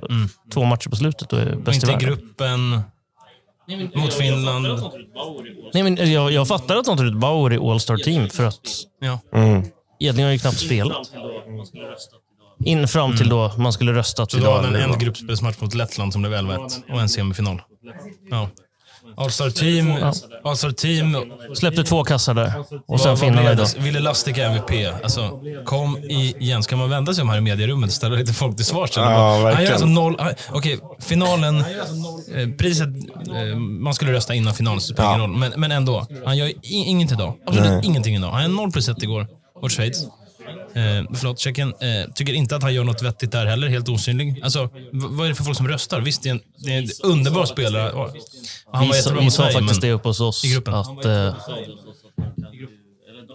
två 0.53 0.65
matcher 0.65 0.89
på 0.91 0.97
slutet 0.97 1.33
och 1.33 1.39
är 1.41 1.57
bäst 1.57 1.85
i 1.85 1.91
inte 1.93 2.05
i 2.05 2.07
världen. 2.07 2.09
gruppen 2.09 2.81
mot 4.03 4.15
Finland. 4.15 4.67
Nej, 5.75 5.83
men 5.83 6.13
jag, 6.13 6.33
jag 6.33 6.49
fattar 6.49 6.77
att 6.77 6.85
de 6.85 6.97
tar 6.97 7.05
ut 7.05 7.15
Bauer 7.15 7.53
i 7.53 7.59
All-Star 7.59 7.97
Team 7.97 8.29
för 8.31 8.45
att 8.47 8.61
Ja. 9.01 9.19
Mm. 9.35 9.63
Edling 10.01 10.25
har 10.25 10.33
ju 10.33 10.39
knappt 10.39 10.59
spelat. 10.59 11.11
In 12.65 12.89
fram 12.89 13.17
till 13.17 13.29
då 13.29 13.53
man 13.59 13.73
skulle 13.73 13.93
röstat 13.93 14.31
Så 14.31 14.37
hade 14.37 14.47
idag. 14.49 14.57
han 14.57 14.65
eller 14.65 14.81
en 14.85 14.91
vad. 14.91 15.01
gruppspelsmatch 15.01 15.61
mot 15.61 15.75
Lettland 15.75 16.13
som 16.13 16.23
blev 16.23 16.35
11-1 16.35 16.93
och 16.93 17.01
en 17.01 17.09
semifinal. 17.09 17.63
Ja. 18.31 18.49
All-Star 19.17 19.51
Team, 19.51 19.93
All-Star 20.45 20.71
Team 20.71 21.17
Släppte 21.55 21.85
två 21.85 22.05
kassar 22.05 22.35
där. 22.35 22.53
Och 22.87 23.01
sen 23.01 23.17
finnarna 23.17 23.53
idag. 23.53 23.69
Ville 23.79 24.01
Lastica 24.01 24.45
MVP? 24.45 24.71
Alltså, 25.03 25.41
kom 25.65 25.99
igen. 26.05 26.63
Ska 26.63 26.77
man 26.77 26.91
vända 26.91 27.15
sig 27.15 27.23
om 27.23 27.29
här 27.29 27.39
i 27.39 27.41
medierummet 27.41 27.89
och 27.89 27.95
ställa 27.95 28.17
lite 28.17 28.33
folk 28.33 28.57
till 28.57 28.65
svars? 28.65 28.91
Ja, 28.97 29.03
vad? 29.03 29.13
han 29.13 29.37
gör 29.39 29.45
verkligen. 29.45 29.73
alltså 29.73 29.87
noll... 29.87 30.17
Okej, 30.51 30.79
finalen. 31.01 31.65
Eh, 32.35 32.49
priset... 32.59 32.89
Eh, 33.29 33.57
man 33.57 33.95
skulle 33.95 34.13
rösta 34.13 34.35
innan 34.35 34.55
finalen, 34.55 34.81
så 34.81 34.93
det 34.93 34.97
spelar 34.97 35.09
ingen 35.11 35.21
roll. 35.21 35.39
Men, 35.39 35.53
men 35.57 35.73
ändå. 35.73 36.07
Han 36.25 36.37
gör 36.37 36.53
ingenting 36.63 37.19
idag. 37.19 37.35
Absolut 37.47 37.71
Nej. 37.71 37.81
ingenting 37.85 38.17
idag. 38.17 38.31
Han 38.31 38.45
är 38.45 38.49
0 38.49 38.73
plus 38.73 38.89
1 38.89 39.03
igår 39.03 39.27
mot 39.63 39.73
Schweiz. 39.73 40.07
Eh, 40.75 41.05
förlåt, 41.15 41.39
Tjeckien. 41.39 41.69
Eh, 41.69 42.13
tycker 42.15 42.33
inte 42.33 42.57
att 42.57 42.63
han 42.63 42.75
gör 42.75 42.85
något 42.85 43.03
vettigt 43.03 43.33
där 43.33 43.47
heller. 43.47 43.69
Helt 43.69 43.89
osynlig. 43.89 44.41
Alltså, 44.45 44.69
vad 44.93 45.25
är 45.27 45.29
det 45.29 45.35
för 45.35 45.45
folk 45.45 45.57
som 45.57 45.69
röstar? 45.69 46.01
Visst, 46.01 46.23
det 46.23 46.29
är 46.29 46.31
en, 46.31 46.41
det 46.59 46.75
är 46.75 46.79
en 46.79 46.89
underbar 47.03 47.47
spelare. 47.47 47.93
Och 47.93 48.11
Han 48.73 48.89
var 48.89 48.95
Vi, 48.95 49.03
sa- 49.03 49.15
vi 49.21 49.31
sa 49.31 49.43
Sverige, 49.43 49.53
faktiskt 49.59 49.81
det 49.81 49.93
uppe 49.93 50.09
hos 50.09 50.21
oss. 50.21 50.45
i 50.45 50.53
gruppen. 50.53 50.75
Att, 50.75 51.05
eh, 51.05 51.35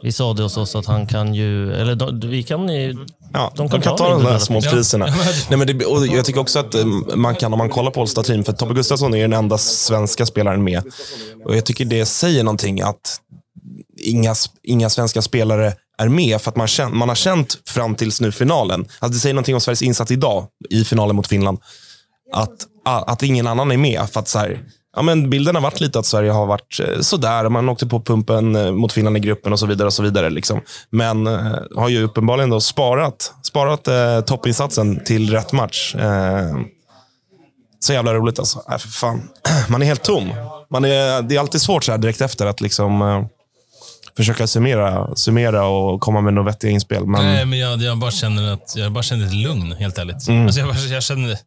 vi 0.04 0.12
sa 0.12 0.34
det 0.34 0.44
hos 0.44 0.58
oss 0.58 0.76
att 0.76 0.86
han 0.86 1.08
kan 1.08 1.34
ju... 1.36 1.74
Eller 1.74 1.96
de, 1.96 2.20
vi 2.20 2.44
kan 2.44 2.70
ju... 2.70 3.06
Ja, 3.34 3.54
De 3.56 3.68
de 3.68 3.70
kan 3.70 3.82
kan, 3.82 3.98
ta 3.98 3.98
ta 3.98 4.10
de 4.14 4.24
där 4.24 4.40
små 4.40 4.60
Ja. 4.64 4.72
priserna. 4.72 5.08
Ja, 5.10 5.16
Nej, 5.50 5.58
men 5.58 5.68
det, 5.78 5.86
och 5.86 6.08
jag 6.08 6.26
tycker 6.26 6.40
också 6.40 6.60
att 6.60 6.76
eh, 6.76 6.86
man 7.16 7.36
kan, 7.36 7.54
om 7.54 7.58
man 7.58 7.70
kollar 7.70 7.92
på 7.92 8.02
All-Star 8.02 8.24
Team, 8.24 8.44
för 8.44 8.54
Tobbe 8.54 8.74
Gustafsson 8.74 9.14
är 9.14 9.22
den 9.22 9.34
enda 9.34 9.58
svenska 9.58 10.26
spelaren 10.26 10.64
med. 10.64 10.84
Och 11.46 11.56
Jag 11.56 11.66
tycker 11.66 11.86
det 11.86 12.06
säger 12.06 12.44
någonting 12.44 12.82
att 12.82 13.20
inga, 13.98 14.36
inga 14.64 14.90
svenska 14.90 15.22
spelare 15.22 15.74
är 16.00 16.10
med 16.10 16.42
för 16.42 16.52
att 16.52 16.56
man, 16.56 16.68
känt, 16.68 16.94
man 16.94 17.10
har 17.10 17.16
känt 17.16 17.58
fram 17.70 17.96
tills 17.96 18.22
nu 18.22 18.32
finalen. 18.32 18.80
Alltså 18.80 19.14
det 19.14 19.20
säger 19.20 19.34
någonting 19.34 19.56
om 19.56 19.62
Sveriges 19.62 19.82
insats 19.82 20.12
idag 20.12 20.48
i 20.70 20.84
finalen 20.84 21.16
mot 21.16 21.28
Finland. 21.28 21.60
Att, 22.34 22.68
att 22.84 23.24
ingen 23.24 23.48
annan 23.48 23.72
är 23.72 23.78
med. 23.78 24.10
För 24.10 24.20
att 24.20 24.28
så 24.28 24.40
här, 24.40 24.64
ja, 24.96 25.02
men 25.02 25.30
bilden 25.30 25.56
har 25.56 25.62
varit 25.62 25.80
lite 25.82 26.00
att 26.00 26.06
Sverige 26.06 26.32
har 26.32 26.46
varit 26.46 26.80
eh, 26.80 27.02
sådär. 27.02 27.50
Man 27.50 27.70
åkte 27.70 27.88
på 27.88 28.02
pumpen 28.02 28.56
eh, 28.56 28.72
mot 28.72 28.94
Finland 28.94 29.18
i 29.18 29.20
gruppen 29.20 29.54
och 29.54 29.60
så 29.60 29.66
vidare. 29.66 29.86
och 29.86 29.94
så 29.94 30.04
vidare 30.04 30.30
liksom. 30.30 30.62
Men 30.90 31.28
eh, 31.28 31.56
har 31.76 31.90
ju 31.90 32.04
uppenbarligen 32.04 32.50
då 32.50 32.62
sparat, 32.62 33.34
sparat 33.44 33.88
eh, 33.88 34.22
toppinsatsen 34.22 35.04
till 35.04 35.32
rätt 35.32 35.52
match. 35.52 35.96
Eh, 35.96 36.58
så 37.80 37.94
jävla 37.94 38.14
roligt 38.14 38.40
alltså. 38.40 38.64
Äh, 38.72 38.78
för 38.78 38.88
fan. 38.88 39.30
Man 39.70 39.82
är 39.82 39.86
helt 39.86 40.04
tom. 40.04 40.34
Man 40.70 40.86
är, 40.86 41.22
det 41.22 41.36
är 41.36 41.40
alltid 41.40 41.62
svårt 41.62 41.84
så 41.84 41.92
här 41.92 42.00
direkt 42.00 42.22
efter 42.22 42.46
att 42.46 42.62
liksom, 42.62 43.02
eh, 43.02 43.24
försöka 44.20 44.48
summera, 44.48 45.16
summera 45.16 45.66
och 45.66 46.02
komma 46.02 46.22
med 46.22 46.34
några 46.34 46.46
vettiga 46.52 46.72
inspel. 46.72 47.06
Men, 47.06 47.26
Nej, 47.26 47.46
men 47.46 47.60
jag, 47.60 47.82
jag 47.82 47.98
bara 47.98 48.12
känner 48.12 48.54
att 48.54 48.74
jag 48.76 48.92
bara 48.92 49.04
känner 49.04 49.26
ett 49.26 49.34
lugn, 49.34 49.72
helt 49.72 49.98
ärligt. 49.98 50.28
Mm. 50.28 50.46
Alltså, 50.46 50.60
jag, 50.62 50.76
jag 50.76 51.04
känner 51.04 51.38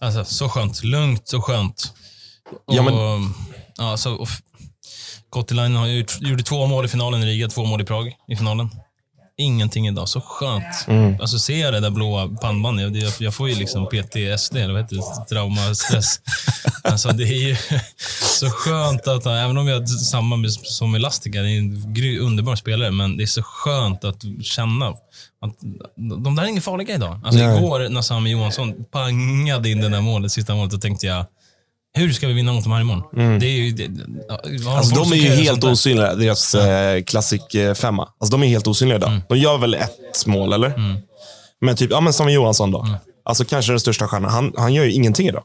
alltså, 0.00 0.24
så 0.24 0.48
skönt. 0.48 0.82
Lugnt 0.84 1.32
och 1.32 1.44
skönt. 1.44 1.92
Och, 2.66 2.74
Ja, 2.74 2.82
men- 2.82 3.34
ja, 3.78 3.96
så, 3.96 4.14
och, 4.14 4.28
Kottilainen 5.30 6.04
gjorde 6.20 6.42
två 6.42 6.66
mål 6.66 6.84
i 6.84 6.88
finalen 6.88 7.22
i 7.22 7.26
Riga, 7.26 7.48
två 7.48 7.64
mål 7.64 7.80
i 7.80 7.84
Prag 7.84 8.12
i 8.28 8.36
finalen. 8.36 8.70
Ingenting 9.42 9.88
idag. 9.88 10.08
Så 10.08 10.20
skönt. 10.20 10.86
Mm. 10.86 11.20
Alltså 11.20 11.38
ser 11.38 11.60
jag 11.60 11.72
det 11.72 11.80
där 11.80 11.90
blåa 11.90 12.28
pannbandet, 12.28 12.82
jag, 12.82 12.96
jag, 12.96 13.12
jag 13.18 13.34
får 13.34 13.48
ju 13.48 13.54
liksom 13.54 13.86
PTSD, 13.86 14.56
eller 14.56 14.72
vad 14.72 14.82
heter 14.82 14.96
det? 14.96 15.24
Trauma, 15.28 15.74
stress. 15.74 16.20
alltså 16.84 17.08
det 17.08 17.24
är 17.24 17.48
ju 17.48 17.56
så 18.38 18.50
skönt 18.50 19.08
att, 19.08 19.26
även 19.26 19.58
om 19.58 19.66
har 19.68 19.86
samma 19.86 20.36
med, 20.36 20.52
som 20.52 20.94
Elastica, 20.94 21.42
det 21.42 21.48
är 21.48 21.58
en 21.58 21.94
gry, 21.94 22.18
underbar 22.18 22.56
spelare, 22.56 22.90
men 22.90 23.16
det 23.16 23.24
är 23.24 23.26
så 23.26 23.42
skönt 23.42 24.04
att 24.04 24.22
känna 24.42 24.86
att 25.40 25.58
de 26.24 26.36
där 26.36 26.42
är 26.42 26.46
inga 26.46 26.60
farliga 26.60 26.94
idag. 26.94 27.20
Alltså 27.24 27.44
Nej. 27.44 27.58
igår 27.58 27.88
när 27.88 28.02
Sami 28.02 28.30
Johansson 28.30 28.84
pangade 28.90 29.70
in 29.70 29.80
det 29.80 29.88
där 29.88 30.00
målet, 30.00 30.32
sista 30.32 30.54
målet, 30.54 30.70
då 30.70 30.78
tänkte 30.78 31.06
jag, 31.06 31.26
hur 31.94 32.12
ska 32.12 32.26
vi 32.26 32.32
vinna 32.32 32.52
mot 32.52 32.64
de 32.64 32.72
här 32.72 32.80
imorgon? 32.80 33.38
Det 33.38 33.46
är 33.46 33.50
ju, 33.50 33.70
det, 33.70 33.90
ja, 34.28 34.76
Alltså, 34.76 34.94
de 34.94 35.12
är 35.12 35.16
ju 35.16 35.28
helt 35.28 35.64
osynliga, 35.64 36.14
deras 36.14 36.54
eh, 36.54 37.02
Classic 37.02 37.54
eh, 37.54 37.74
femma. 37.74 38.08
Alltså, 38.20 38.36
de 38.36 38.42
är 38.42 38.48
helt 38.48 38.66
osynliga 38.66 38.96
idag. 38.96 39.10
Mm. 39.10 39.22
De 39.28 39.38
gör 39.38 39.58
väl 39.58 39.74
ett 39.74 40.26
mål, 40.26 40.52
eller? 40.52 40.72
Men 41.60 41.76
typ, 41.76 41.90
ja 41.90 42.00
men 42.00 42.12
Samuel 42.12 42.34
Johansson 42.34 42.70
då. 42.70 42.82
Mm. 42.82 42.96
Alltså 43.24 43.44
kanske 43.44 43.72
den 43.72 43.80
största 43.80 44.08
stjärnan. 44.08 44.30
Han, 44.30 44.52
han 44.56 44.74
gör 44.74 44.84
ju 44.84 44.92
ingenting 44.92 45.28
idag. 45.28 45.42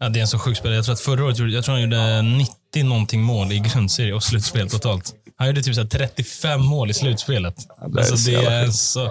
Ja, 0.00 0.08
det 0.08 0.18
är 0.18 0.20
en 0.20 0.28
så 0.28 0.38
sjuk 0.38 0.56
spelare. 0.56 0.76
Jag 0.76 0.84
tror 0.84 0.92
att 0.92 1.00
förra 1.00 1.24
året 1.24 1.38
jag 1.38 1.64
tror 1.64 1.72
han 1.74 1.82
gjorde 1.82 2.22
90 2.22 2.84
någonting 2.84 3.22
mål 3.22 3.52
i 3.52 3.58
grundserie 3.58 4.14
och 4.14 4.22
slutspel 4.22 4.70
totalt. 4.70 5.14
Han 5.36 5.46
gjorde 5.46 5.62
typ 5.62 5.74
så 5.74 5.80
här 5.80 5.88
35 5.88 6.64
mål 6.64 6.90
i 6.90 6.94
slutspelet. 6.94 7.54
det 7.56 8.00
är 8.00 8.00
alltså, 8.00 8.16
så 8.16 8.30
det 8.30 8.36
är 8.36 8.64
en 8.64 8.72
så 8.72 9.10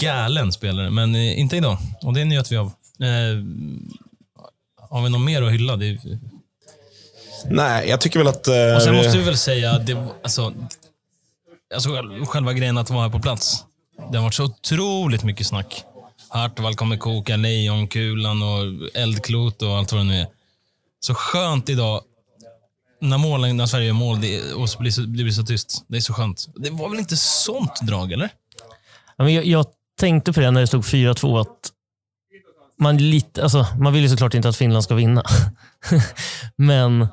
galen 0.00 0.52
spelare, 0.52 0.90
men 0.90 1.14
eh, 1.14 1.40
inte 1.40 1.56
idag. 1.56 1.78
Och 2.02 2.14
det 2.14 2.24
njöt 2.24 2.52
vi 2.52 2.56
av. 2.56 2.66
Eh, 2.66 3.44
har 4.90 5.02
vi 5.02 5.10
något 5.10 5.20
mer 5.20 5.42
att 5.42 5.52
hylla? 5.52 5.76
Det 5.76 5.86
är, 5.86 5.98
Nej, 7.44 7.88
jag 7.88 8.00
tycker 8.00 8.18
väl 8.18 8.28
att... 8.28 8.48
Eh, 8.48 8.74
och 8.76 8.82
sen 8.82 8.96
måste 8.96 9.18
vi 9.18 9.24
väl 9.24 9.36
säga 9.36 9.72
att 9.72 9.86
det, 9.86 10.06
alltså, 10.22 10.52
alltså, 11.74 11.90
själva 12.26 12.52
grejen 12.52 12.78
att 12.78 12.90
vara 12.90 13.02
här 13.02 13.10
på 13.10 13.20
plats. 13.20 13.64
Det 14.12 14.18
har 14.18 14.24
varit 14.24 14.34
så 14.34 14.44
otroligt 14.44 15.24
mycket 15.24 15.46
snack. 15.46 15.84
Hartwall 16.28 16.74
kommer 16.74 16.96
koka 16.96 17.36
lejonkulan 17.36 18.42
och 18.42 18.88
eldklot 18.94 19.62
och 19.62 19.76
allt 19.76 19.92
vad 19.92 20.00
det 20.00 20.04
nu 20.04 20.20
är. 20.20 20.26
Så 21.00 21.14
skönt 21.14 21.68
idag 21.68 22.02
när, 23.00 23.18
målen, 23.18 23.56
när 23.56 23.66
Sverige 23.66 23.86
gör 23.86 23.92
mål 23.94 24.20
det, 24.20 24.52
och 24.52 24.70
så 24.70 24.78
blir 24.78 24.90
så, 24.90 25.00
det 25.00 25.24
blir 25.24 25.30
så 25.30 25.42
tyst. 25.42 25.84
Det 25.88 25.96
är 25.96 26.00
så 26.00 26.12
skönt. 26.12 26.46
Det 26.56 26.70
var 26.70 26.88
väl 26.88 26.98
inte 26.98 27.16
sånt 27.16 27.80
drag, 27.82 28.12
eller? 28.12 28.30
Ja, 29.16 29.24
men 29.24 29.34
jag, 29.34 29.44
jag 29.44 29.66
tänkte 30.00 30.32
på 30.32 30.40
det 30.40 30.50
när 30.50 30.60
det 30.60 30.66
stod 30.66 30.82
4-2 30.82 31.40
att 31.40 31.72
man, 32.80 32.96
lite, 32.96 33.42
alltså, 33.42 33.66
man 33.80 33.92
vill 33.92 34.02
ju 34.02 34.08
såklart 34.08 34.34
inte 34.34 34.48
att 34.48 34.56
Finland 34.56 34.84
ska 34.84 34.94
vinna. 34.94 35.22
Men 36.56 37.08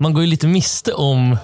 man 0.00 0.12
går 0.12 0.22
ju 0.24 0.30
lite 0.30 0.46
miste 0.46 0.92
om 0.92 1.36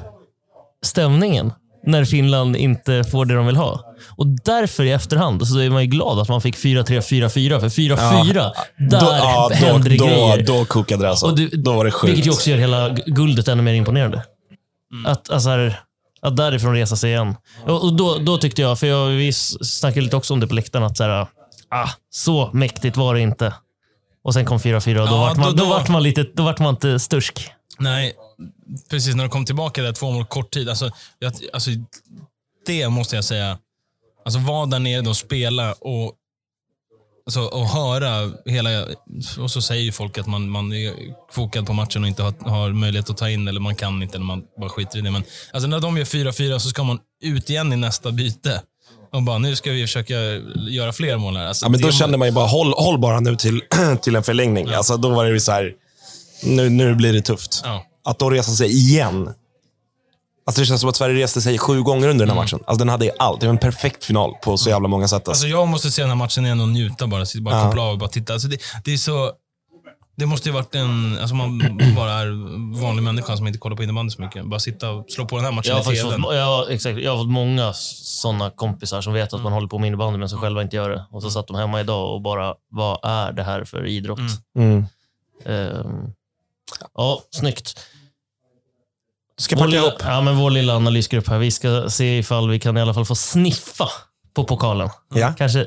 stämningen 0.85 1.53
när 1.87 2.05
Finland 2.05 2.57
inte 2.57 3.05
får 3.05 3.25
det 3.27 3.35
de 3.35 3.47
vill 3.47 3.57
ha. 3.57 3.95
Och 4.17 4.27
därför 4.27 4.85
i 4.85 4.93
efterhand 4.93 5.49
så 5.49 5.59
är 5.59 5.71
man 5.71 5.83
ju 5.83 5.89
glad 5.89 6.19
att 6.19 6.29
man 6.29 6.41
fick 6.41 6.57
4-3, 6.57 6.85
4-4. 6.85 7.61
För 7.61 7.69
4-4, 7.69 8.33
där 8.79 9.01
då, 9.01 9.07
ja, 9.07 9.49
då, 9.51 9.55
händer 9.55 9.91
det 9.91 9.97
då, 9.97 10.07
grejer. 10.07 10.47
då 10.47 10.65
kokade 10.65 11.03
det 11.03 11.11
alltså. 11.11 11.27
Och 11.27 11.37
du- 11.37 11.49
då 11.49 11.73
var 11.73 11.85
det 11.85 11.91
sjukt. 11.91 12.11
Vilket 12.13 12.27
ju 12.27 12.31
också 12.31 12.51
gör 12.51 12.59
hela 12.59 12.89
gu- 12.89 13.03
guldet 13.11 13.49
ännu 13.49 13.63
mer 13.63 13.75
imponerande. 13.75 14.23
Att, 15.07 15.31
alltså 15.31 15.49
här, 15.49 15.81
att 16.23 16.37
därifrån 16.37 16.75
resa 16.75 16.97
sig 16.97 17.11
igen. 17.11 17.35
Och, 17.67 17.85
och 17.85 17.97
då, 17.97 18.19
då 18.19 18.39
tyckte 18.39 18.63
jag, 18.63 18.79
för 18.79 18.87
jag, 18.87 19.07
vi 19.09 19.33
snackade 19.33 20.01
lite 20.01 20.17
också 20.17 20.35
om 20.35 20.41
det 20.41 20.47
på 20.47 20.55
läktaren, 20.55 20.85
att 20.85 20.97
så, 20.97 21.05
här, 21.05 21.27
ah, 21.75 21.91
så 22.11 22.51
mäktigt 22.53 22.97
var 22.97 23.15
det 23.15 23.21
inte. 23.21 23.55
Och 24.25 24.35
sen 24.35 24.45
kom 24.45 24.59
4-4 24.59 25.01
och 25.01 25.09
då, 25.09 25.15
Ja, 25.15 25.21
vart 25.21 25.37
man, 25.37 25.47
då- 25.47 25.53
då, 25.57 25.65
då- 25.65 25.71
vart 25.71 25.89
man 25.89 26.03
lite, 26.03 26.23
då 26.35 26.43
vart 26.43 26.59
man 26.59 26.75
inte 26.75 26.99
stursk. 26.99 27.51
Nej, 27.79 28.15
precis. 28.91 29.15
När 29.15 29.25
de 29.25 29.31
kom 29.31 29.45
tillbaka 29.47 29.83
där 29.83 29.93
två 29.93 30.11
mål 30.11 30.25
kort 30.27 30.51
tid. 30.55 30.69
Alltså, 30.69 30.91
jag, 31.19 31.33
alltså, 31.53 31.71
det 32.67 32.89
måste 32.89 33.17
jag 33.17 33.25
säga. 33.25 33.59
Alltså 34.25 34.41
vara 34.41 34.67
där 34.67 34.79
nere 34.79 35.09
och 35.09 35.17
spela 35.17 35.73
och, 35.73 36.13
alltså, 37.27 37.41
och 37.41 37.69
höra 37.69 38.33
hela... 38.47 38.85
Och 39.39 39.51
så 39.51 39.63
säger 39.63 39.83
ju 39.83 39.93
folk 39.93 40.19
att 40.19 40.27
man, 40.27 40.49
man 40.51 40.73
är 40.73 40.95
fokad 41.31 41.67
på 41.67 41.73
matchen 41.73 42.03
och 42.03 42.09
inte 42.09 42.23
har, 42.23 42.35
har 42.51 42.71
möjlighet 42.73 43.11
att 43.11 43.17
ta 43.17 43.31
in, 43.31 43.49
eller 43.49 43.61
man 43.61 43.75
kan 43.77 44.03
inte, 44.03 44.17
eller 44.17 44.25
man 44.27 44.45
bara 44.61 44.71
skiter 44.71 44.99
i 44.99 45.03
det. 45.03 45.11
Men 45.11 45.25
alltså, 45.53 45.69
när 45.69 45.81
de 45.81 45.97
gör 45.99 46.05
4-4 46.05 46.59
så 46.59 46.69
ska 46.69 46.83
man 46.85 46.99
ut 47.23 47.51
igen 47.51 47.73
i 47.73 47.77
nästa 47.77 48.13
byte. 48.13 48.63
Och 49.15 49.23
bara, 49.23 49.39
nu 49.39 49.57
ska 49.57 49.71
vi 49.71 49.83
försöka 49.83 50.15
göra 50.71 50.93
fler 50.93 51.17
mål 51.17 51.37
här. 51.37 51.47
Alltså, 51.47 51.65
Ja, 51.67 51.71
men 51.71 51.81
då 51.81 51.91
kände 51.91 52.19
man 52.19 52.29
ju 52.29 52.33
bara, 52.33 52.47
håll, 52.47 52.73
håll 52.77 52.99
bara 52.99 53.21
nu 53.21 53.37
till, 53.37 53.61
till 54.03 54.17
en 54.17 54.23
förlängning. 54.23 54.69
Alltså, 54.69 54.97
då 54.97 55.09
var 55.09 55.25
det 55.25 55.31
ju 55.31 55.41
så 55.41 55.53
här, 55.53 55.73
nu, 56.43 56.69
nu 56.69 56.95
blir 56.95 57.13
det 57.13 57.21
tufft. 57.21 57.61
Ja. 57.65 57.85
Att 58.05 58.19
då 58.19 58.31
resa 58.31 58.51
sig 58.53 58.69
igen. 58.71 59.31
Alltså 60.47 60.61
det 60.63 60.67
känns 60.67 60.81
som 60.81 60.91
att 60.91 60.97
Sverige 60.97 61.23
reste 61.23 61.41
sig 61.41 61.59
sju 61.59 61.83
gånger 61.83 62.09
under 62.09 62.27
den 62.27 62.37
här 62.37 62.43
matchen. 62.43 62.59
Alltså 62.67 62.79
den 62.79 62.89
hade 62.89 63.11
allt. 63.19 63.41
Det 63.41 63.47
var 63.47 63.53
en 63.55 63.59
perfekt 63.59 64.05
final 64.05 64.33
på 64.43 64.57
så 64.57 64.71
jävla 64.71 64.89
många 64.89 65.09
sätt. 65.09 65.15
Alltså. 65.15 65.31
Alltså 65.31 65.47
jag 65.47 65.69
måste 65.69 65.91
se 65.91 66.03
den 66.03 66.11
här 66.11 66.17
matchen 66.17 66.45
igen 66.45 66.61
och 66.61 66.69
njuta 66.69 67.07
bara. 67.07 67.27
Sitta 67.27 67.43
bara 67.43 67.57
Ja. 67.59 67.65
koppla 67.67 67.83
av 67.83 67.93
och 67.93 67.99
bara 67.99 68.09
titta. 68.09 68.33
Alltså 68.33 68.49
det, 68.49 68.59
det 68.85 68.93
är 68.93 68.97
så... 68.97 69.33
Det 70.17 70.27
måste 70.27 70.49
ju 70.49 70.53
varit 70.53 70.75
en... 70.75 71.19
Alltså 71.19 71.35
man 71.35 71.59
bara 71.97 72.13
är 72.13 72.27
vanlig 72.81 73.03
människa 73.03 73.37
som 73.37 73.47
inte 73.47 73.59
kollar 73.59 73.77
på 73.77 73.83
innebandy 73.83 74.11
så 74.11 74.23
mycket. 74.23 74.45
Bara 74.45 74.61
sitta 74.61 74.91
och 74.91 75.11
slå 75.11 75.25
på 75.27 75.37
den 75.37 75.45
här 75.45 75.53
matchen 75.53 75.77
Jag 75.77 75.83
har, 75.83 75.93
i 75.93 75.97
tvn. 75.97 76.23
fått, 76.23 76.35
jag, 76.35 76.71
exakt, 76.71 76.99
jag 76.99 77.11
har 77.11 77.19
fått 77.19 77.31
många 77.31 77.73
sådana 77.73 78.51
kompisar 78.51 79.01
som 79.01 79.13
vet 79.13 79.33
att 79.35 79.43
man 79.43 79.53
håller 79.53 79.69
på 79.69 79.79
med 79.79 79.87
innebandy 79.87 80.19
men 80.19 80.29
som 80.29 80.41
själva 80.41 80.63
inte 80.63 80.77
gör 80.77 80.91
det. 80.91 81.05
Och 81.11 81.23
så 81.23 81.31
satt 81.31 81.47
de 81.47 81.57
hemma 81.57 81.81
idag 81.81 82.15
och 82.15 82.21
bara, 82.21 82.55
vad 82.71 82.99
är 83.03 83.33
det 83.33 83.43
här 83.43 83.65
för 83.65 83.87
idrott? 83.87 84.19
Mm. 84.59 84.85
Ehm, 85.45 86.13
ja, 86.95 87.23
snyggt. 87.31 87.81
Ska 89.39 89.57
Vår 89.57 89.67
lilla, 89.67 89.83
ihop. 89.83 89.95
ja, 90.01 90.21
men 90.21 90.37
vår 90.37 90.51
lilla 90.51 90.77
analysgrupp 90.77 91.29
här, 91.29 91.39
vi 91.39 91.51
ska 91.51 91.91
se 91.91 92.19
ifall 92.19 92.51
vi 92.51 92.61
kan 92.61 92.77
i 92.77 92.81
alla 92.81 92.95
fall 92.95 93.05
få 93.05 93.15
sniffa 93.15 93.89
på 94.35 94.45
pokalen. 94.45 94.89
Ja. 95.15 95.35
Kanske 95.39 95.67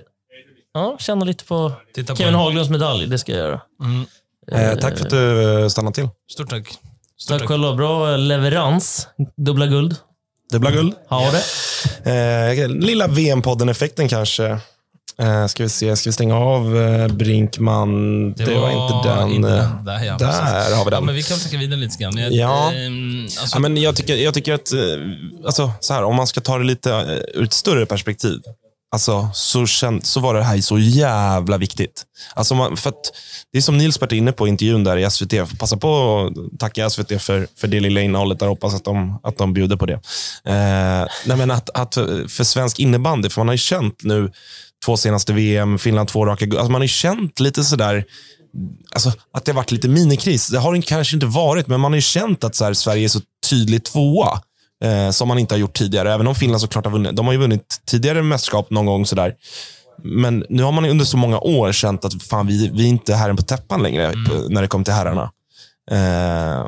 ja, 0.74 0.98
känna 1.00 1.26
lite 1.26 1.46
på 1.46 1.72
Titta 1.94 2.14
på 2.14 2.18
Kevin. 2.18 2.34
Haglunds 2.36 2.70
medalj. 2.70 3.08
Det 3.08 3.18
ska 3.20 3.32
jag 3.32 3.40
göra. 3.40 3.62
Mm. 3.84 4.06
Eh, 4.52 4.76
tack 4.76 4.98
för 4.98 5.06
att 5.06 5.10
du 5.12 5.62
eh, 5.64 5.68
stannade 5.68 5.96
till. 5.96 6.08
Stort 6.32 6.50
tack. 6.50 6.68
Stort 6.68 7.30
Tack 7.30 7.40
tack. 7.40 7.48
själva. 7.48 7.74
Bra 7.74 8.12
eh, 8.12 8.18
leverans. 8.18 9.08
Dubbla 9.38 9.66
guld. 9.68 9.96
Dubbla 10.52 10.72
guld. 10.72 10.94
Ha 11.10 11.32
det. 11.32 12.62
Eh, 12.64 12.68
lilla 12.70 13.08
VM-podden-effekten 13.08 14.08
kanske. 14.10 14.60
Eh, 15.20 15.46
ska 15.48 15.64
vi 15.64 15.70
se, 15.70 15.96
ska 15.96 16.10
vi 16.10 16.14
stänga 16.14 16.36
av 16.40 16.78
eh, 16.78 17.08
Brinkman? 17.08 18.34
Det, 18.34 18.46
var, 18.60 18.72
inte 18.72 19.10
den. 19.10 19.30
inte 19.30 19.50
eh, 19.50 19.56
den. 19.76 19.86
Där, 19.86 20.04
ja, 20.06 20.18
där 20.18 20.76
har 20.76 20.86
vi 20.86 20.92
den. 20.92 21.00
Ja, 21.00 21.02
men 21.06 21.16
vi 21.16 21.24
kan 21.24 21.38
snacka 21.38 21.58
vidare 21.58 21.80
lite 21.80 22.04
grann. 22.04 22.18
Jag, 22.18 22.32
Ja. 22.32 22.72
ehm, 22.74 23.24
alltså, 23.24 23.56
Ja, 23.56 23.60
men 23.60 23.78
jag, 23.78 23.96
tycker, 23.96 24.16
jag 24.16 24.34
tycker 24.34 24.54
att, 24.54 24.74
eh, 24.74 24.80
alltså, 25.46 25.72
så 25.80 25.94
här, 25.94 26.04
om 26.04 26.16
man 26.16 26.28
ska 26.28 26.42
ta 26.42 26.58
det 26.58 26.64
lite 26.64 26.92
eh, 26.94 27.40
ur 27.40 27.44
ett 27.44 27.54
större 27.54 27.86
perspektiv, 27.86 28.40
alltså, 28.92 29.30
så, 29.34 29.66
känd, 29.66 30.06
så 30.06 30.20
var 30.20 30.34
det 30.34 30.44
här 30.44 30.62
så 30.62 30.80
jävla 30.80 31.58
viktigt. 31.58 32.04
Alltså, 32.36 32.56
man, 32.56 32.78
för 32.78 32.90
att, 32.90 33.12
det 33.52 33.58
är 33.58 33.62
som 33.62 33.78
Nils 33.78 34.02
var 34.02 34.14
inne 34.14 34.32
på 34.32 34.48
i 34.48 34.50
intervjun 34.50 34.84
där 34.84 34.98
i 34.98 35.10
SVT. 35.12 35.34
Jag 35.34 35.50
får 35.50 35.58
Passa 35.58 35.78
på 35.78 36.22
att 36.26 36.60
tacka 36.60 36.90
SVT 36.90 37.22
för, 37.22 37.48
för 37.58 37.68
det 37.68 37.80
lilla 37.80 38.02
innehållet 38.02 38.40
där. 38.40 38.48
Hoppas 38.48 38.76
att 38.76 38.86
de, 38.86 39.20
att 39.24 39.38
de 39.38 39.54
bjuder 39.54 39.76
på 39.76 39.86
det. 39.86 39.94
Eh, 40.46 41.08
nej, 41.26 41.38
men 41.38 41.52
att, 41.52 41.70
att 41.70 41.94
för 42.28 42.44
svensk 42.44 42.80
innebandy, 42.80 43.30
för 43.30 43.42
man 43.42 43.48
har 43.48 43.54
ju 43.54 43.58
känt 43.58 44.04
nu 44.04 44.32
två 44.86 44.98
senaste 44.98 45.34
VM, 45.34 45.80
Finland 45.80 46.10
två 46.10 46.26
raka 46.26 46.46
guld. 46.46 46.58
alltså 46.58 46.72
Man 46.72 46.82
har 46.82 46.86
ju 46.86 46.88
känt 46.88 47.40
lite 47.40 47.64
sådär 47.64 48.06
alltså, 48.94 49.12
att 49.34 49.46
det 49.46 49.52
har 49.52 49.56
varit 49.56 49.72
lite 49.72 49.88
minikris. 49.88 50.48
Det 50.48 50.60
har 50.60 50.74
det 50.74 50.82
kanske 50.82 51.16
inte 51.16 51.26
varit, 51.26 51.68
men 51.68 51.80
man 51.80 51.92
har 51.92 51.98
ju 51.98 52.02
känt 52.02 52.44
att 52.44 52.56
så 52.56 52.66
här, 52.66 52.74
Sverige 52.74 53.06
är 53.06 53.10
så 53.10 53.22
tydligt 53.50 53.86
tvåa. 53.86 54.42
Eh, 54.84 55.10
som 55.12 55.28
man 55.28 55.40
inte 55.40 55.54
har 55.54 55.60
gjort 55.60 55.74
tidigare. 55.74 56.14
Även 56.14 56.28
om 56.28 56.36
Finland 56.36 56.62
såklart 56.62 56.86
har 56.86 56.92
vunnit. 56.92 57.16
De 57.16 57.26
har 57.26 57.34
ju 57.34 57.40
vunnit 57.40 57.82
tidigare 57.86 58.22
mästerskap 58.22 58.70
någon 58.70 58.86
gång. 58.86 59.06
Sådär. 59.06 59.34
Men 60.04 60.46
nu 60.50 60.64
har 60.64 60.72
man 60.72 60.86
under 60.86 61.06
så 61.06 61.18
många 61.18 61.40
år 61.40 61.72
känt 61.72 62.06
att 62.06 62.24
fan, 62.24 62.48
vi, 62.48 62.70
vi 62.74 62.84
är 62.84 62.88
inte 62.90 63.16
herren 63.16 63.38
på 63.38 63.44
täppan 63.44 63.84
längre 63.84 64.12
på, 64.12 64.50
när 64.50 64.62
det 64.62 64.68
kommer 64.68 64.86
till 64.86 64.94
herrarna. 64.94 65.32
Eh, 65.92 66.68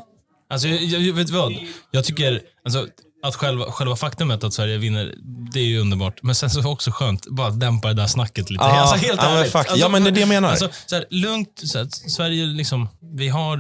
Alltså, 0.52 0.68
jag, 0.68 1.02
jag, 1.02 1.14
vet 1.14 1.30
vad? 1.30 1.54
Jag 1.92 2.06
tycker 2.06 2.42
alltså, 2.64 2.88
att 3.24 3.36
själva, 3.36 3.72
själva 3.72 3.96
faktumet 3.96 4.44
att 4.44 4.54
Sverige 4.54 4.78
vinner, 4.78 5.16
det 5.54 5.60
är 5.60 5.64
ju 5.64 5.80
underbart. 5.80 6.24
Men 6.24 6.36
sen 6.36 6.50
så 6.50 6.60
är 6.60 6.64
det 6.64 6.70
också 6.70 6.92
skönt 6.92 7.28
bara 7.28 7.50
dämpa 7.50 7.88
det 7.88 7.94
där 7.94 8.08
snacket 8.08 8.50
lite. 8.50 8.64
Ja, 8.64 8.80
alltså, 8.80 9.06
helt 9.06 9.22
men 9.22 9.32
ärligt. 9.38 9.56
Alltså, 9.56 9.76
Ja, 9.78 9.90
men 9.90 10.04
det 10.04 10.10
är 10.10 10.12
det 10.12 10.20
jag 10.20 10.30
menar. 10.30 10.50
Alltså, 10.50 10.70
så 10.86 10.96
här, 10.96 11.06
lugnt, 11.10 11.62
så 11.64 11.78
här, 11.78 11.88
Sverige 12.10 12.46
liksom, 12.46 12.90
vi 13.02 13.28
har, 13.28 13.58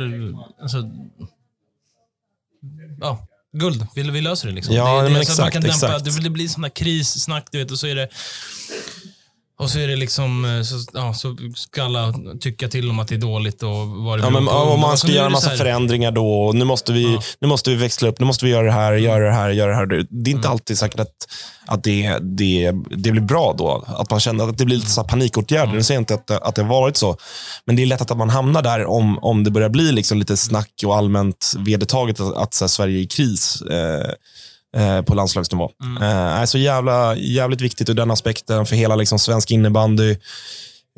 alltså, 0.61 0.77
ja, 2.99 3.27
guld. 3.57 3.87
Vi, 3.95 4.03
vi 4.03 4.21
löser 4.21 4.47
det 4.47 4.53
liksom. 4.53 4.75
Ja, 4.75 5.01
det, 5.01 5.03
det, 5.03 5.03
men 5.03 5.05
att 5.05 5.11
man 5.11 5.21
exakt, 5.21 5.53
kan 5.53 5.61
dämpa, 5.61 5.75
exakt. 5.75 6.05
Det, 6.05 6.23
det 6.23 6.29
blir 6.29 6.61
där 6.61 6.69
krissnack, 6.69 7.47
du 7.51 7.57
vet, 7.57 7.71
och 7.71 7.79
så 7.79 7.87
är 7.87 7.95
det 7.95 8.09
och 9.59 9.69
så 9.69 9.79
är 9.79 9.87
det 9.87 9.95
liksom, 9.95 10.45
eh, 10.45 10.61
så, 10.61 10.75
ja, 10.93 11.13
så 11.13 11.35
ska 11.55 11.83
alla 11.83 12.13
tycka 12.39 12.67
till 12.67 12.89
om 12.89 12.99
att 12.99 13.07
det 13.07 13.15
är 13.15 13.19
dåligt 13.19 13.63
och 13.63 13.87
vad 13.87 14.19
det 14.19 14.23
Ja, 14.23 14.29
men, 14.29 14.47
om 14.47 14.79
man 14.79 14.89
Alltså, 14.91 15.07
ska 15.07 15.15
göra 15.15 15.25
en 15.25 15.31
massa 15.31 15.49
här- 15.49 15.57
förändringar 15.57 16.11
då. 16.11 16.41
och 16.41 16.55
Nu 16.55 16.65
måste, 16.65 16.93
vi, 16.93 17.19
nu 17.41 17.47
måste 17.47 17.69
vi 17.69 17.75
växla 17.75 18.09
upp. 18.09 18.19
Nu 18.19 18.25
måste 18.25 18.45
vi 18.45 18.51
göra 18.51 18.65
det 18.65 18.71
här, 18.71 18.93
göra 18.93 19.25
det 19.25 19.33
här, 19.33 19.49
göra 19.49 19.69
det 19.71 19.75
här. 19.75 20.05
Det 20.09 20.31
är 20.31 20.35
inte 20.35 20.49
alltid 20.49 20.77
säkert 20.77 20.99
att, 20.99 21.27
att 21.65 21.83
det, 21.83 22.17
det, 22.21 22.71
det 22.89 23.11
blir 23.11 23.21
bra 23.21 23.55
då. 23.57 23.83
Att 23.87 24.11
man 24.11 24.19
känner 24.19 24.49
att 24.49 24.57
det 24.57 24.65
blir 24.65 24.77
lite 24.77 24.91
så 24.91 25.03
panikåtgärder. 25.03 25.73
Nu 25.73 25.83
säger 25.83 25.97
jag 25.97 26.01
inte 26.01 26.13
att, 26.13 26.31
att 26.43 26.55
det 26.55 26.61
har 26.61 26.69
varit 26.69 26.97
så. 26.97 27.17
Men 27.65 27.75
det 27.75 27.81
är 27.81 27.85
lätt 27.85 28.11
att 28.11 28.17
man 28.17 28.29
hamnar 28.29 28.61
där 28.61 28.85
om, 28.85 29.19
om 29.19 29.43
det 29.43 29.51
börjar 29.51 29.69
bli 29.69 29.91
liksom 29.91 30.17
lite 30.19 30.37
snack 30.37 30.71
och 30.85 30.95
allmänt 30.95 31.53
vedertaget 31.57 32.19
att, 32.19 32.37
att 32.37 32.57
här, 32.61 32.67
Sverige 32.67 32.97
är 32.99 33.01
i 33.01 33.07
kris. 33.07 33.61
Eh, 33.61 34.11
eh, 34.77 35.01
på 35.01 35.15
landslagsnivå. 35.15 35.71
Mm. 35.83 36.03
Eh, 36.03 36.41
är 36.41 36.45
så 36.45 36.57
jävla, 36.57 37.15
jävligt 37.15 37.61
viktigt 37.61 37.89
ur 37.89 37.93
den 37.93 38.11
aspekten 38.11 38.65
för 38.65 38.75
hela 38.75 38.95
liksom, 38.95 39.19
svensk 39.19 39.51
innebandy. 39.51 40.15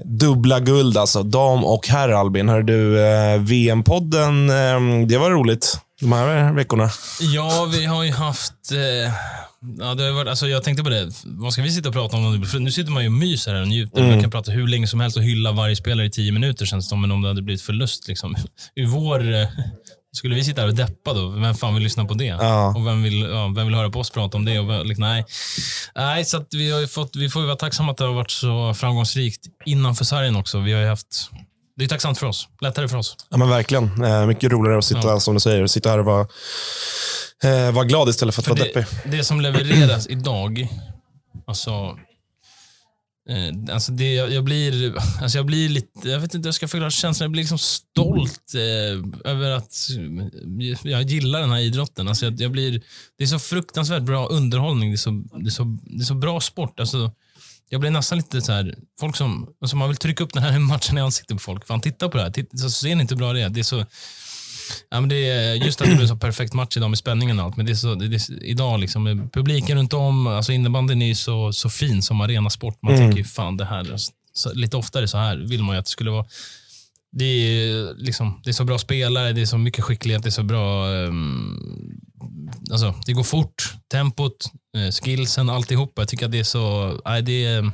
Dubbla 0.05 0.59
guld 0.59 0.97
alltså. 0.97 1.23
Dam 1.23 1.65
och 1.65 1.87
herr 1.87 2.09
Albin. 2.09 2.49
Hör 2.49 2.63
du, 2.63 3.01
eh, 3.05 3.41
VM-podden, 3.41 4.49
eh, 4.49 5.07
det 5.07 5.17
var 5.17 5.31
roligt 5.31 5.77
de 6.01 6.11
här 6.11 6.53
veckorna. 6.53 6.89
Ja, 7.19 7.69
vi 7.71 7.85
har 7.85 8.03
ju 8.03 8.11
haft... 8.11 8.71
Eh, 8.71 9.13
ja, 9.79 9.93
det 9.95 10.03
har 10.03 10.11
varit, 10.11 10.29
alltså 10.29 10.47
jag 10.47 10.63
tänkte 10.63 10.83
på 10.83 10.89
det. 10.89 11.11
Vad 11.25 11.53
ska 11.53 11.61
vi 11.61 11.71
sitta 11.71 11.89
och 11.89 11.95
prata 11.95 12.17
om? 12.17 12.39
nu? 12.39 12.45
För 12.45 12.59
nu 12.59 12.71
sitter 12.71 12.91
man 12.91 13.03
ju 13.03 13.09
och 13.09 13.13
myser 13.13 13.53
här 13.53 13.61
och 13.61 13.67
njuter. 13.67 13.99
Mm. 13.99 14.11
Man 14.11 14.21
kan 14.21 14.31
prata 14.31 14.51
hur 14.51 14.67
länge 14.67 14.87
som 14.87 14.99
helst 14.99 15.17
och 15.17 15.23
hylla 15.23 15.51
varje 15.51 15.75
spelare 15.75 16.05
i 16.05 16.09
tio 16.09 16.31
minuter 16.31 16.65
känns 16.65 16.85
det 16.85 16.89
som. 16.89 17.01
Men 17.01 17.11
om 17.11 17.21
det 17.21 17.27
hade 17.27 17.41
blivit 17.41 17.61
förlust 17.61 18.07
liksom. 18.07 18.35
Ur 18.75 18.85
vår... 18.87 19.47
Skulle 20.15 20.35
vi 20.35 20.43
sitta 20.43 20.61
här 20.61 20.67
och 20.67 20.75
deppa 20.75 21.13
då? 21.13 21.27
Vem 21.29 21.55
fan 21.55 21.73
vill 21.73 21.83
lyssna 21.83 22.05
på 22.05 22.13
det? 22.13 22.25
Ja. 22.25 22.73
Och 22.77 22.87
vem 22.87 23.03
vill, 23.03 23.21
ja, 23.21 23.53
vem 23.55 23.65
vill 23.67 23.75
höra 23.75 23.89
på 23.89 23.99
oss 23.99 24.09
prata 24.09 24.37
om 24.37 24.45
det? 24.45 24.59
Och 24.59 24.69
vem, 24.69 24.85
liksom, 24.87 25.03
nej. 25.03 25.25
nej, 25.95 26.25
så 26.25 26.45
vi, 26.51 26.71
har 26.71 26.79
ju 26.79 26.87
fått, 26.87 27.15
vi 27.15 27.29
får 27.29 27.41
vara 27.41 27.55
tacksamma 27.55 27.91
att 27.91 27.97
det 27.97 28.03
har 28.03 28.13
varit 28.13 28.31
så 28.31 28.73
framgångsrikt 28.73 29.45
innanför 29.65 30.05
sargen 30.05 30.35
också. 30.35 30.59
Vi 30.59 30.73
har 30.73 30.85
haft... 30.89 31.29
Det 31.75 31.83
är 31.83 31.89
tacksamt 31.89 32.17
för 32.17 32.27
oss. 32.27 32.47
Lättare 32.61 32.87
för 32.87 32.97
oss. 32.97 33.15
Ja, 33.29 33.37
men 33.37 33.49
verkligen. 33.49 34.03
Eh, 34.03 34.25
mycket 34.25 34.51
roligare 34.51 34.77
att 34.77 34.85
sitta, 34.85 35.07
Ja. 35.07 35.19
som 35.19 35.33
du 35.33 35.39
säger, 35.39 35.67
sitta 35.67 35.89
här 35.89 35.97
och 35.99 36.05
vara, 36.05 36.27
eh, 37.43 37.71
vara 37.71 37.85
glad 37.85 38.09
istället 38.09 38.35
för 38.35 38.41
att 38.41 38.45
För 38.47 38.55
vara 38.55 38.63
det, 38.73 38.79
deppig. 38.79 39.11
det 39.11 39.23
som 39.23 39.41
levereras 39.41 40.07
idag, 40.07 40.67
alltså, 41.47 41.97
eh, 43.31 43.73
alltså 43.73 43.91
det, 43.91 44.13
jag, 44.13 44.31
jag, 44.31 44.43
blir, 44.43 44.95
alltså 45.21 45.37
jag 45.37 45.45
blir 45.45 45.69
lite, 45.69 46.09
jag 46.09 46.19
vet 46.19 46.33
inte 46.33 46.37
hur 46.37 46.47
jag 46.47 46.55
ska 46.55 46.67
förklara 46.67 46.91
känslan, 46.91 47.25
jag 47.25 47.31
blir 47.31 47.41
liksom 47.41 47.57
stolt 47.57 48.53
eh, 48.55 49.31
över 49.31 49.51
att 49.51 49.73
eh, 49.97 50.91
jag 50.91 51.03
gillar 51.03 51.41
den 51.41 51.51
här 51.51 51.59
idrotten. 51.59 52.07
Alltså 52.07 52.25
jag, 52.25 52.41
jag 52.41 52.51
blir, 52.51 52.81
det 53.17 53.23
är 53.23 53.27
så 53.27 53.39
fruktansvärt 53.39 54.03
bra 54.03 54.27
underhållning, 54.27 54.89
det 54.89 54.95
är 54.95 54.97
så, 54.97 55.23
det 55.43 55.49
är 55.49 55.51
så, 55.51 55.77
det 55.83 56.03
är 56.03 56.05
så 56.05 56.15
bra 56.15 56.39
sport. 56.41 56.79
Alltså, 56.79 57.11
jag 57.69 57.81
blir 57.81 57.91
nästan 57.91 58.17
lite 58.17 58.41
så 58.41 58.51
här, 58.51 58.75
folk 58.99 59.15
som, 59.15 59.49
alltså 59.61 59.75
man 59.75 59.89
vill 59.89 59.97
trycka 59.97 60.23
upp 60.23 60.33
den 60.33 60.43
här 60.43 60.59
matchen 60.59 60.97
i 60.97 61.01
ansiktet 61.01 61.37
på 61.37 61.41
folk. 61.41 61.67
Fan, 61.67 61.81
titta 61.81 62.09
på 62.09 62.17
det 62.17 62.23
här, 62.23 62.31
titta, 62.31 62.57
så 62.57 62.69
ser 62.69 62.95
ni 62.95 63.01
inte 63.01 63.13
hur 63.13 63.19
bra 63.19 63.33
det 63.33 63.41
är. 63.41 63.49
Det 63.49 63.59
är 63.59 63.63
så, 63.63 63.85
Ja, 64.89 64.99
men 64.99 65.09
det 65.09 65.29
är 65.29 65.53
just 65.55 65.81
att 65.81 65.87
det 65.89 65.95
blev 65.95 66.07
så 66.07 66.15
perfekt 66.15 66.53
match 66.53 66.77
idag 66.77 66.89
med 66.89 66.99
spänningen 66.99 67.39
och 67.39 67.45
allt. 67.45 67.57
Men 67.57 67.65
det 67.65 67.71
är 67.71 67.75
så, 67.75 67.95
det 67.95 68.05
är, 68.15 68.43
idag, 68.43 68.79
liksom, 68.79 69.03
med 69.03 69.33
publiken 69.33 69.77
runt 69.77 69.93
om, 69.93 70.27
alltså 70.27 70.51
innebandyn 70.51 71.01
är 71.01 71.13
så, 71.13 71.53
så 71.53 71.69
fin 71.69 72.01
som 72.01 72.21
arenasport. 72.21 72.77
Man 72.81 72.93
Mm. 72.93 73.05
tänker 73.05 73.17
ju 73.17 73.23
fan 73.23 73.57
det 73.57 73.65
här, 73.65 73.95
så, 74.33 74.53
lite 74.53 74.77
oftare 74.77 75.07
så 75.07 75.17
här 75.17 75.37
vill 75.37 75.63
man 75.63 75.75
ju 75.75 75.79
att 75.79 75.85
det 75.85 75.91
skulle 75.91 76.11
vara. 76.11 76.25
Det 77.11 77.25
är, 77.25 77.93
liksom, 77.97 78.41
det 78.43 78.49
är 78.49 78.53
så 78.53 78.63
bra 78.63 78.77
spelare, 78.77 79.33
det 79.33 79.41
är 79.41 79.45
så 79.45 79.57
mycket 79.57 79.83
skicklighet, 79.83 80.23
det 80.23 80.29
är 80.29 80.31
så 80.31 80.43
bra... 80.43 80.87
Um, 80.87 81.99
alltså, 82.71 82.93
det 83.05 83.13
går 83.13 83.23
fort, 83.23 83.73
tempot, 83.91 84.45
eh, 84.77 84.91
skillsen, 85.03 85.49
alltihopa. 85.49 86.01
Jag 86.01 86.09
tycker 86.09 86.25
att 86.25 86.31
det 86.31 86.39
är 86.39 86.43
så... 86.43 86.93
Nej, 87.05 87.21
det 87.21 87.45
är... 87.45 87.71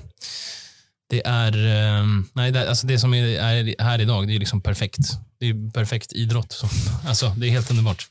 Det 1.10 1.22
är, 1.28 1.54
ehm, 1.68 2.26
nej, 2.34 2.52
det, 2.52 2.70
alltså 2.70 2.88
det 2.88 3.00
som 3.00 3.14
är, 3.14 3.24
är 3.24 3.84
här 3.84 4.02
idag, 4.02 4.28
det 4.28 4.36
är 4.36 4.40
liksom 4.40 4.62
perfekt. 4.62 4.98
Det 5.40 5.50
är 5.50 5.72
perfekt 5.72 6.14
idrott. 6.14 6.52
Så, 6.52 6.68
alltså, 7.08 7.34
det 7.38 7.48
är 7.48 7.52
helt 7.52 7.72
underbart. 7.72 8.08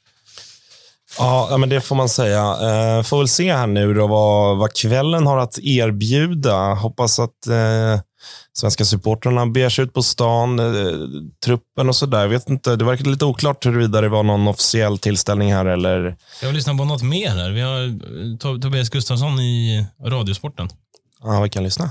Ja, 1.19 1.57
men 1.59 1.69
det 1.69 1.81
får 1.81 1.97
man 1.97 2.09
säga. 2.09 2.41
Eh, 2.41 3.03
får 3.03 3.19
väl 3.19 3.29
se 3.29 3.53
här 3.53 3.67
nu 3.67 3.95
då 3.95 4.07
vad, 4.07 4.57
vad 4.59 4.73
kvällen 4.77 5.27
har 5.27 5.39
att 5.39 5.59
erbjuda. 5.59 6.75
Hoppas 6.75 7.19
att 7.19 7.47
eh, 7.47 8.01
svenska 8.59 8.85
supportrarna 8.85 9.47
beger 9.47 9.69
sig 9.69 9.85
ut 9.85 9.93
på 9.95 10.03
stan, 10.03 10.59
eh, 10.59 10.93
truppen 11.45 11.89
och 11.89 11.97
sådär. 11.97 12.27
Vet 12.27 12.49
inte, 12.49 12.77
det 12.77 12.85
verkar 12.85 13.05
lite 13.05 13.25
oklart 13.25 13.67
huruvida 13.67 14.01
det 14.01 14.09
var 14.09 14.23
någon 14.23 14.49
officiell 14.49 14.99
tillställning 14.99 15.55
här 15.55 15.67
eller... 15.67 16.17
Jag 16.41 16.49
vill 16.49 16.57
lyssna 16.57 16.75
på 16.75 16.85
något 16.85 17.03
mer 17.03 17.31
här. 17.31 17.51
Vi 17.51 17.61
har 17.61 17.83
eh, 17.87 17.91
Tob- 18.39 18.63
Tobias 18.63 18.89
Gustafsson 18.91 19.41
i 19.41 19.87
Radiosporten. 20.05 20.69
Ja, 21.23 21.41
vi 21.41 21.49
kan 21.51 21.63
lyssna. 21.65 21.91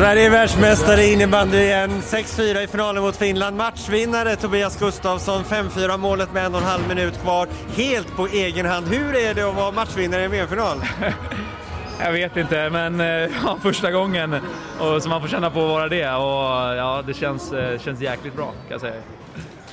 Sverige 0.00 0.26
är 0.26 0.30
världsmästare 0.30 1.02
i 1.02 1.12
innebandy 1.12 1.58
igen. 1.58 1.90
6-4 1.90 2.60
i 2.60 2.66
finalen 2.66 3.02
mot 3.02 3.16
Finland. 3.16 3.56
Matchvinnare 3.56 4.36
Tobias 4.36 4.78
Gustafsson. 4.78 5.44
5-4 5.44 5.98
målet 5.98 6.32
med 6.32 6.46
en 6.46 6.54
och 6.54 6.60
en 6.60 6.66
halv 6.66 6.88
minut 6.88 7.22
kvar. 7.22 7.48
Helt 7.76 8.16
på 8.16 8.26
egen 8.26 8.66
hand. 8.66 8.88
Hur 8.88 9.16
är 9.16 9.34
det 9.34 9.42
att 9.42 9.54
vara 9.54 9.72
matchvinnare 9.72 10.22
i 10.22 10.24
en 10.24 10.30
VM-final? 10.30 10.76
Jag 12.00 12.12
vet 12.12 12.36
inte, 12.36 12.70
men 12.70 13.00
eh, 13.00 13.06
ja, 13.44 13.58
första 13.62 13.90
gången 13.90 14.36
och 14.78 15.02
så 15.02 15.08
man 15.08 15.20
får 15.20 15.28
känna 15.28 15.50
på 15.50 15.62
att 15.62 15.68
vara 15.68 15.88
det 15.88 16.10
och 16.10 16.76
ja, 16.76 17.02
det 17.06 17.14
känns, 17.14 17.52
eh, 17.52 17.78
känns 17.78 18.00
jäkligt 18.00 18.36
bra 18.36 18.46
kan 18.46 18.70
jag 18.70 18.80
säga. 18.80 19.02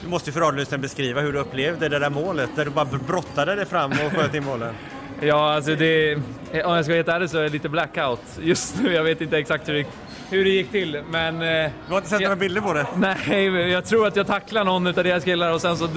Du 0.02 0.08
måste 0.08 0.30
ju 0.30 0.34
för 0.34 0.40
radiolyssnaren 0.40 0.82
beskriva 0.82 1.22
hur 1.22 1.34
du 1.34 1.40
upplevde 1.40 1.90
det 1.90 2.00
där 2.00 2.10
målet, 2.10 2.50
där 2.56 2.66
du 2.66 2.72
bara 2.72 2.86
brottade 2.86 3.56
dig 3.56 3.66
fram 3.66 3.92
och 3.92 4.18
sköt 4.18 4.36
in 4.36 4.46
bollen. 4.46 4.76
Ja, 5.22 5.54
alltså 5.54 5.76
det, 5.76 6.16
om 6.16 6.22
jag 6.52 6.64
ska 6.64 6.92
vara 6.92 6.96
helt 6.96 7.08
ärlig 7.08 7.30
så 7.30 7.38
är 7.38 7.44
det 7.44 7.50
lite 7.50 7.70
blackout 7.70 8.22
just 8.42 8.82
nu. 8.82 8.94
Jag 8.94 9.04
vet 9.04 9.22
inte 9.22 9.38
exakt 9.38 9.70
hur 9.70 9.74
det, 9.74 9.86
hur 10.30 10.44
det 10.44 10.50
gick 10.50 10.72
till, 10.72 11.02
men... 11.10 11.40
Du 11.40 11.72
har 11.90 11.98
inte 11.98 12.10
sett 12.10 12.22
några 12.22 12.36
bilder 12.36 12.62
på 12.62 12.74
det? 12.74 12.88
Nej, 12.96 13.46
jag 13.72 13.86
tror 13.86 14.08
att 14.08 14.16
jag 14.16 14.28
tacklar 14.28 14.64
någon 14.64 14.88
av 14.88 14.94
deras 14.94 15.24
killar 15.24 15.54
och 15.54 15.62
sen 15.62 15.78
så 15.78 15.88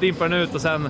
dimpar 0.00 0.28
den 0.28 0.38
ut 0.38 0.54
och 0.54 0.60
sen 0.60 0.88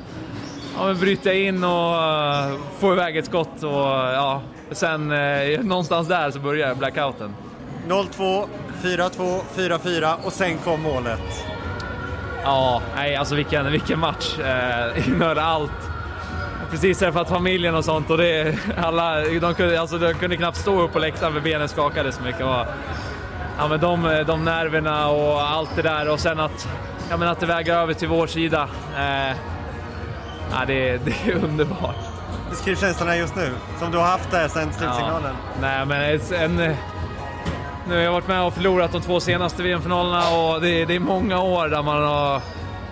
ja, 0.78 0.86
men 0.86 0.98
bryter 0.98 1.30
jag 1.30 1.40
in 1.40 1.64
och 1.64 1.94
uh, 1.94 2.58
får 2.78 2.92
iväg 2.92 3.16
ett 3.16 3.24
skott 3.24 3.62
och 3.62 3.70
ja, 3.70 4.42
sen 4.70 5.12
eh, 5.12 5.60
någonstans 5.60 6.08
där 6.08 6.30
så 6.30 6.38
börjar 6.38 6.74
blackouten. 6.74 7.34
0-2, 7.88 8.46
4-2, 8.82 9.40
4-4 9.56 10.14
och 10.24 10.32
sen 10.32 10.58
kom 10.58 10.82
målet. 10.82 11.44
Ja, 12.42 12.82
nej 12.96 13.16
alltså 13.16 13.34
vilken, 13.34 13.72
vilken 13.72 13.98
match. 13.98 14.38
Eh, 14.38 15.08
innehöll 15.08 15.38
allt. 15.38 15.87
Precis 16.70 16.98
träffat 16.98 17.28
familjen 17.28 17.74
och 17.74 17.84
sånt 17.84 18.10
och 18.10 18.18
det, 18.18 18.58
alla, 18.76 19.20
de, 19.20 19.54
kunde, 19.54 19.80
alltså, 19.80 19.98
de 19.98 20.14
kunde 20.14 20.36
knappt 20.36 20.56
stå 20.56 20.82
upp 20.82 20.92
på 20.92 20.98
läktaren 20.98 21.32
för 21.32 21.40
benen 21.40 21.68
skakade 21.68 22.12
så 22.12 22.22
mycket. 22.22 22.40
Och, 22.40 22.66
ja, 23.58 23.68
men 23.68 23.80
de, 23.80 24.24
de 24.26 24.44
nerverna 24.44 25.08
och 25.08 25.42
allt 25.42 25.76
det 25.76 25.82
där 25.82 26.08
och 26.08 26.20
sen 26.20 26.40
att, 26.40 26.68
ja, 27.10 27.16
men 27.16 27.28
att 27.28 27.40
det 27.40 27.46
väger 27.46 27.74
över 27.74 27.94
till 27.94 28.08
vår 28.08 28.26
sida. 28.26 28.68
Eh, 28.96 29.36
ja, 30.50 30.64
det, 30.66 30.96
det 30.96 31.30
är 31.30 31.44
underbart. 31.44 31.96
Beskriv 32.50 32.76
känslorna 32.76 33.16
just 33.16 33.36
nu, 33.36 33.50
som 33.78 33.90
du 33.90 33.98
har 33.98 34.04
haft 34.04 34.30
där 34.30 34.48
sen 34.48 34.72
slutsignalen. 34.72 35.34
Nej, 35.60 35.86
men 35.86 36.20
en, 36.32 36.56
nu 37.88 37.94
har 37.94 38.02
jag 38.02 38.12
varit 38.12 38.28
med 38.28 38.42
och 38.42 38.54
förlorat 38.54 38.92
de 38.92 39.00
två 39.00 39.20
senaste 39.20 39.62
VM-finalerna 39.62 40.30
och 40.30 40.60
det, 40.60 40.84
det 40.84 40.94
är 40.94 41.00
många 41.00 41.40
år 41.40 41.68
där 41.68 41.82
man 41.82 42.02
har 42.02 42.40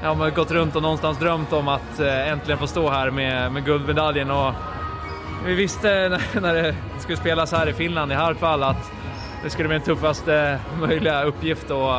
ja, 0.07 0.15
man 0.15 0.21
har 0.21 0.31
gått 0.31 0.51
runt 0.51 0.77
och 0.77 0.83
någonstans 0.83 1.19
drömt 1.19 1.53
om 1.53 1.69
att 1.69 2.01
eh, 2.01 2.33
äntligen 2.33 2.59
få 2.59 2.67
stå 2.67 2.89
här 2.89 3.11
med, 3.11 3.53
med 3.53 3.65
guldmedaljen. 3.65 4.31
Och 4.31 4.53
vi 5.47 5.55
visste 5.55 5.89
när, 6.09 6.41
när 6.41 6.55
det 6.55 6.75
skulle 6.99 7.17
spelas 7.17 7.53
här 7.53 7.69
i 7.69 7.73
Finland, 7.73 8.13
i 8.13 8.15
Hartwall, 8.15 8.63
att 8.63 8.93
det 9.45 9.51
skulle 9.51 9.69
bli 9.69 9.79
den 9.79 9.87
tuffaste 9.87 10.59
möjliga 10.81 11.23
uppgift. 11.23 11.71
Och, 11.71 11.93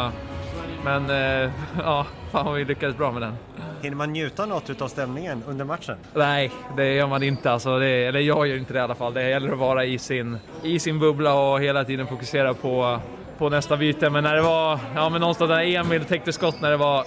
men 0.84 1.10
eh, 1.10 1.52
ja, 1.84 2.06
fan 2.32 2.46
vad 2.46 2.56
vi 2.56 2.66
lyckades 2.66 2.98
bra 2.98 3.12
med 3.12 3.22
den. 3.22 3.34
Hinner 3.82 3.98
man 3.98 4.14
njuta 4.14 4.46
något 4.46 4.82
av 4.82 4.88
stämningen 4.88 5.44
under 5.48 5.66
matchen? 5.66 5.98
Nej, 6.14 6.52
det 6.78 6.94
gör 6.94 7.08
man 7.08 7.24
inte. 7.24 7.52
Alltså 7.52 7.80
det, 7.80 8.06
eller 8.06 8.20
jag 8.20 8.48
gör 8.48 8.58
inte 8.58 8.74
det 8.74 8.80
i 8.80 8.82
alla 8.82 8.96
fall. 8.96 9.14
Det 9.14 9.30
gäller 9.30 9.52
att 9.52 9.60
vara 9.60 9.86
i 9.86 10.00
sin, 10.00 10.38
i 10.64 10.80
sin 10.80 11.00
bubbla 11.00 11.34
och 11.34 11.62
hela 11.62 11.84
tiden 11.84 12.08
fokusera 12.08 12.54
på, 12.54 13.00
på 13.38 13.50
nästa 13.50 13.78
byte. 13.78 14.10
Men 14.10 14.24
när 14.24 14.36
det 14.36 14.42
var, 14.42 14.80
ja 14.96 15.10
men 15.10 15.22
någonstans 15.22 15.50
där 15.50 15.76
Emil 15.76 16.06
täckte 16.06 16.34
skott 16.34 16.62
när 16.62 16.72
det 16.72 16.78
var, 16.78 17.06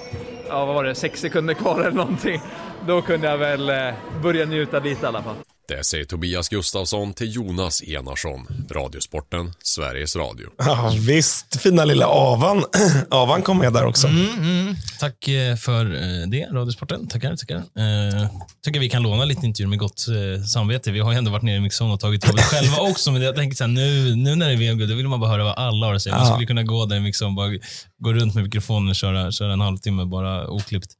ja 0.49 0.64
vad 0.64 0.74
var 0.74 0.85
det, 0.85 0.95
sex 0.95 1.20
sekunder 1.20 1.55
kvar 1.55 1.81
eller 1.81 1.97
någonting. 1.97 2.41
Då 2.87 3.03
kunde 3.03 3.26
jag 3.26 3.39
väl 3.39 3.70
eh, 3.70 3.95
börja 4.22 4.47
njuta 4.47 4.78
lite 4.78 5.05
i 5.05 5.09
alla 5.09 5.22
fall. 5.22 5.50
Det 5.71 5.85
säger 5.85 6.05
Tobias 6.05 6.49
Gustafsson 6.49 7.12
till 7.12 7.35
Jonas 7.35 7.83
Enarsson. 7.83 8.47
Radiosporten, 8.71 9.53
Sveriges 9.62 10.16
Radio. 10.16 10.49
Ja, 10.59 10.93
visst, 10.99 11.61
fina 11.61 11.85
lilla 11.85 12.07
Avan. 12.07 12.64
Avan 13.11 13.43
kom 13.43 13.59
med 13.59 13.73
där 13.73 13.85
också. 13.85 14.07
Mm, 14.07 14.39
mm. 14.39 14.77
Tack 15.01 15.29
eh, 15.29 15.57
för 15.57 15.85
eh, 15.85 16.29
det, 16.29 16.49
Radiosporten. 16.53 17.09
Tackar, 17.09 17.37
tackar. 17.37 17.57
Eh, 17.57 18.29
tycker 18.64 18.81
vi 18.81 18.89
kan 18.89 19.03
låna 19.03 19.25
lite 19.25 19.47
intervjuer 19.47 19.68
med 19.68 19.79
gott 19.79 20.07
eh, 20.09 20.45
samvete. 20.45 20.91
Vi 20.91 21.01
har 21.01 21.12
ju 21.12 21.18
ändå 21.18 21.31
varit 21.31 21.43
nere 21.43 21.57
i 21.57 21.61
Mixon 21.61 21.91
och 21.91 22.01
tagit 22.01 22.27
jobbet 22.27 22.45
själva 22.51 22.79
också, 22.79 23.12
men 23.12 23.23
jag 23.23 23.37
tänker 23.37 23.57
så 23.57 23.64
här, 23.64 23.68
nu, 23.68 24.16
nu 24.16 24.37
när 24.37 24.47
det 24.47 24.53
är 24.53 24.57
VM-guld, 24.57 24.91
då 24.91 24.97
vill 24.97 25.09
man 25.09 25.21
bara 25.21 25.31
höra 25.31 25.45
vad 25.45 25.55
alla 25.55 25.87
har 25.87 25.95
att 25.95 26.03
säga. 26.03 26.16
Man 26.16 26.27
skulle 26.27 26.47
kunna 26.47 26.62
gå 26.62 26.87
där 26.87 26.97
i 26.97 27.01
Mixon, 27.01 27.35
bara 27.35 27.51
gå 27.99 28.12
runt 28.12 28.35
med 28.35 28.45
mikrofonen 28.45 28.89
och 28.89 28.97
köra, 28.97 29.33
köra 29.33 29.53
en 29.53 29.61
halvtimme 29.61 30.05
bara 30.05 30.49
oklippt. 30.49 30.91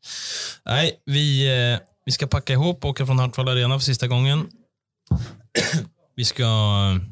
Nej, 0.67 0.93
vi, 1.07 1.47
eh, 1.73 1.81
vi 2.05 2.13
ska 2.13 2.27
packa 2.27 2.53
ihop 2.53 2.85
och 2.85 2.91
åka 2.91 3.07
från 3.07 3.19
Hartwall 3.19 3.49
Arena 3.49 3.79
för 3.79 3.85
sista 3.85 4.07
gången. 4.07 4.47
Vi 6.17 6.25
ska 6.25 6.43
eh, 6.43 7.03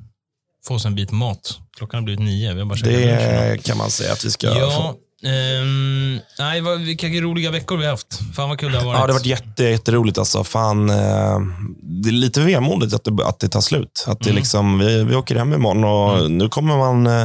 få 0.67 0.75
oss 0.75 0.85
en 0.87 0.95
bit 0.95 1.11
mat. 1.11 1.59
Klockan 1.77 1.99
har 1.99 2.05
blivit 2.05 2.21
nio. 2.21 2.55
Vi 2.55 2.61
har 2.61 2.67
bara. 2.67 2.79
Det 2.81 3.65
kan 3.65 3.79
man 3.79 3.91
säga 3.91 4.13
att 4.13 4.25
vi 4.25 4.31
ska 4.31 4.47
Ja, 4.47 4.71
få. 4.71 4.95
Ehm, 5.25 6.19
nej, 6.39 6.61
vad, 6.61 6.81
vilka 6.81 7.07
roliga 7.07 7.51
veckor 7.51 7.77
vi 7.77 7.85
har 7.85 7.91
haft. 7.91 8.19
Fan 8.37 8.49
vad 8.49 8.59
kul 8.59 8.73
det 8.73 8.79
har 8.79 8.85
varit. 8.87 8.99
Ja, 9.01 9.07
det 9.07 9.13
har 9.13 9.19
varit 9.19 9.27
jätte, 9.27 9.65
jätteroligt. 9.65 10.19
Alltså. 10.19 10.45
Fan, 10.45 10.91
eh, 10.91 11.39
det 11.83 12.09
är 12.09 12.13
lite 12.13 12.41
vemodigt 12.41 12.95
att 12.95 13.05
det, 13.05 13.27
att 13.27 13.41
det 13.41 13.49
tar 13.49 13.61
slut. 13.61 14.05
Att 14.07 14.21
det 14.21 14.31
Mm. 14.31 14.37
liksom, 14.37 14.79
vi, 14.79 15.05
vi 15.05 15.15
åker 15.15 15.37
hem 15.37 15.53
imorgon 15.55 15.85
och 15.85 16.31
nu 16.31 16.49
kommer 16.49 16.77
man 16.77 17.07
eh, 17.07 17.23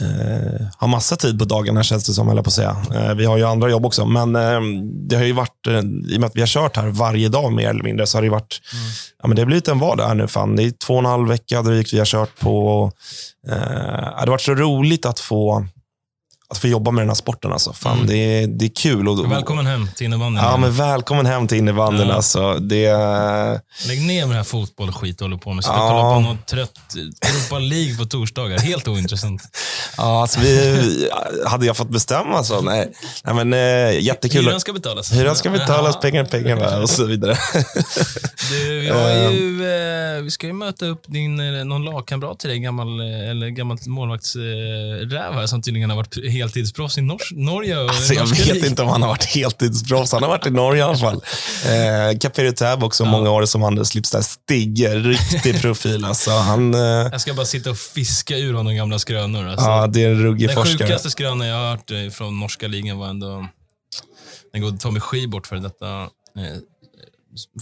eh, 0.00 0.66
ha 0.80 0.86
massa 0.86 1.16
tid 1.16 1.38
på 1.38 1.44
dagarna, 1.44 1.82
känns 1.82 2.06
det 2.06 2.12
som. 2.12 2.28
Eller 2.28 2.42
på 2.42 2.48
att 2.48 2.54
säga. 2.54 2.76
Eh, 2.94 3.14
vi 3.14 3.24
har 3.24 3.36
ju 3.36 3.44
andra 3.44 3.70
jobb 3.70 3.86
också, 3.86 4.06
men 4.06 4.36
eh, 4.36 4.60
det 5.08 5.16
har 5.16 5.24
ju 5.24 5.32
varit, 5.32 5.66
eh, 5.66 5.78
i 6.12 6.16
och 6.16 6.20
med 6.20 6.24
att 6.24 6.36
vi 6.36 6.40
har 6.40 6.46
kört 6.46 6.76
här 6.76 6.88
varje 6.88 7.28
dag 7.28 7.52
mer 7.52 7.68
eller 7.70 7.82
mindre, 7.84 8.06
så 8.06 8.16
har 8.16 8.22
det 8.22 8.28
varit, 8.30 8.60
ja, 9.22 9.28
men 9.28 9.36
det 9.36 9.42
har 9.42 9.46
blivit 9.46 9.68
en 9.68 9.78
vardag 9.78 10.06
här 10.06 10.14
nu. 10.14 10.28
Fan. 10.28 10.56
Det 10.56 10.62
är 10.62 10.70
två 10.86 10.94
och 10.94 11.00
en 11.00 11.06
halv 11.06 11.28
vecka 11.28 11.62
drygt 11.62 11.92
vi 11.92 11.98
har 11.98 12.06
kört 12.06 12.38
på. 12.40 12.90
Eh, 13.48 13.54
det 13.54 14.20
har 14.20 14.26
varit 14.26 14.40
så 14.40 14.54
roligt 14.54 15.06
att 15.06 15.20
få, 15.20 15.66
att 16.48 16.58
få 16.58 16.66
jobba 16.68 16.90
med 16.90 17.02
den 17.02 17.08
här 17.08 17.14
sporten. 17.14 17.52
Alltså. 17.52 17.72
Fan, 17.72 17.94
Mm. 17.94 18.06
det, 18.06 18.16
är, 18.16 18.46
det 18.46 18.64
är 18.64 18.68
kul. 18.76 19.08
Och, 19.08 19.32
Välkommen 19.32 19.66
hem 19.66 19.88
till 19.96 20.04
innebandyn. 20.06 20.44
Ja, 20.44 20.56
men 20.56 20.72
välkommen 20.76 21.26
hem 21.26 21.48
till 21.48 21.58
innebandyn. 21.58 22.08
Ja. 22.08 22.14
Alltså. 22.14 22.54
Det, 22.54 22.86
Lägg 23.86 24.02
ner 24.06 24.26
med 24.26 24.30
det 24.30 24.36
här 24.36 24.44
fotboll 24.44 24.88
och 24.88 24.94
skit 24.96 25.18
du 25.18 25.24
håller 25.24 25.36
på 25.36 25.52
med. 25.52 25.64
Och 25.64 25.70
Ja. 25.70 25.88
kolla 25.90 26.14
på 26.14 26.20
något 26.34 26.46
trött 26.46 26.94
Europa 27.22 27.58
League 27.58 27.96
på 27.96 28.04
torsdagar. 28.04 28.58
Helt 28.58 28.88
ointressant. 28.88 29.42
ja, 29.96 30.20
alltså, 30.22 30.40
vi, 30.40 31.10
hade 31.46 31.66
jag 31.66 31.76
fått 31.76 31.90
bestämma 31.90 32.44
så, 32.44 32.60
nej. 32.60 32.92
nej 33.24 33.34
men, 33.34 33.52
eh, 33.52 34.00
jättekul. 34.00 34.44
Hyran 34.44 34.60
ska 34.60 34.72
betalas. 34.72 35.12
Hyran 35.12 35.36
ska 35.36 35.50
betalas, 35.50 36.00
pengar 36.00 36.24
pengar 36.24 36.82
och 36.82 36.90
så 36.90 37.04
vidare. 37.04 37.36
Du, 38.50 38.80
vi, 38.80 38.86
ju, 38.86 39.66
eh, 40.16 40.22
vi 40.22 40.30
ska 40.30 40.46
ju 40.46 40.52
möta 40.52 40.86
upp 40.86 41.02
din, 41.06 41.40
eh, 41.58 41.64
någon 41.64 41.84
lagkamrat 41.84 42.38
till 42.38 42.48
dig, 42.50 42.58
gammal, 42.58 43.00
eh, 43.00 43.30
eller 43.30 43.48
gammalt 43.48 43.86
målvaktsräv 43.86 45.32
här, 45.32 45.46
som 45.46 45.62
tydligen 45.62 45.90
har 45.90 45.96
varit 45.96 46.16
heltidsproffs 46.34 46.98
i 46.98 47.02
Nors 47.02 47.32
Norge. 47.32 47.80
Alltså, 47.80 48.14
jag 48.14 48.26
vet 48.26 48.46
ligan. 48.46 48.66
inte 48.66 48.82
om 48.82 48.88
han 48.88 49.02
har 49.02 49.08
varit 49.08 49.24
heltidsproffs. 49.24 50.12
Han 50.12 50.22
har 50.22 50.30
varit 50.30 50.46
i 50.46 50.50
Norge 50.50 50.80
i 50.80 50.82
alla 50.82 50.98
fall. 50.98 51.14
Eh, 51.66 52.18
Caperi 52.18 52.52
Täb 52.52 52.84
också, 52.84 53.04
många 53.04 53.30
år 53.30 53.44
som 53.46 53.62
Anders 53.62 53.94
Lipstad. 53.94 54.22
Stig, 54.22 54.88
riktig 54.92 55.60
profil. 55.60 56.04
Alltså, 56.04 56.30
han, 56.30 56.74
eh, 56.74 56.80
Jag 56.80 57.20
ska 57.20 57.34
bara 57.34 57.46
sitta 57.46 57.70
och 57.70 57.78
fiska 57.78 58.36
ur 58.38 58.54
honom 58.54 58.74
gamla 58.76 58.98
skrönor. 58.98 59.48
Alltså. 59.48 59.66
ja, 59.66 59.86
det 59.86 60.04
är 60.04 60.10
en 60.10 60.22
ruggig 60.22 60.48
Den 60.48 60.56
forskare. 60.56 60.86
sjukaste 60.86 61.10
skrönan 61.10 61.46
jag 61.46 61.56
har 61.56 61.70
hört 61.70 61.90
eh, 61.90 62.10
från 62.12 62.40
norska 62.40 62.68
ligan 62.68 62.98
var 62.98 63.08
ändå 63.08 63.48
den 64.52 64.62
gode 64.62 64.78
Tommy 64.78 65.00
Skibort 65.00 65.46
för 65.46 65.56
detta 65.56 66.02
eh, 66.02 66.58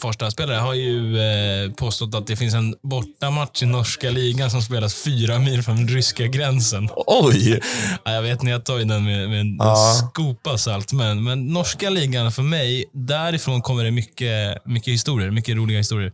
Farsta-spelare 0.03 0.57
har 0.57 0.75
ju 0.75 1.19
eh, 1.21 1.73
påstått 1.73 2.15
att 2.15 2.27
det 2.27 2.37
finns 2.37 2.55
en 2.55 2.75
bortamatch 2.83 3.63
i 3.63 3.67
norska 3.67 4.11
ligan 4.11 4.51
som 4.51 4.63
spelas 4.63 4.95
fyra 4.95 5.39
mil 5.39 5.63
från 5.63 5.77
den 5.77 5.89
ryska 5.89 6.27
gränsen. 6.27 6.89
Oj! 7.07 7.61
Ja, 8.05 8.13
jag 8.13 8.23
vet 8.23 8.33
inte, 8.43 8.51
jag 8.51 8.65
tar 8.65 8.79
ju 8.79 8.85
den 8.85 9.05
med, 9.05 9.29
med 9.29 9.41
en 9.41 9.57
Ja. 9.59 9.95
skopa 10.13 10.59
salt. 10.59 10.93
Men, 10.93 11.25
men 11.25 11.47
norska 11.47 11.91
ligan 11.91 12.33
för 12.33 12.43
mig, 12.43 12.85
därifrån 12.93 13.63
kommer 13.63 13.85
det 13.85 13.91
mycket, 13.91 14.67
mycket 14.67 14.93
historier. 14.95 15.31
Mycket 15.31 15.57
roliga 15.57 15.79
historier. 15.79 16.13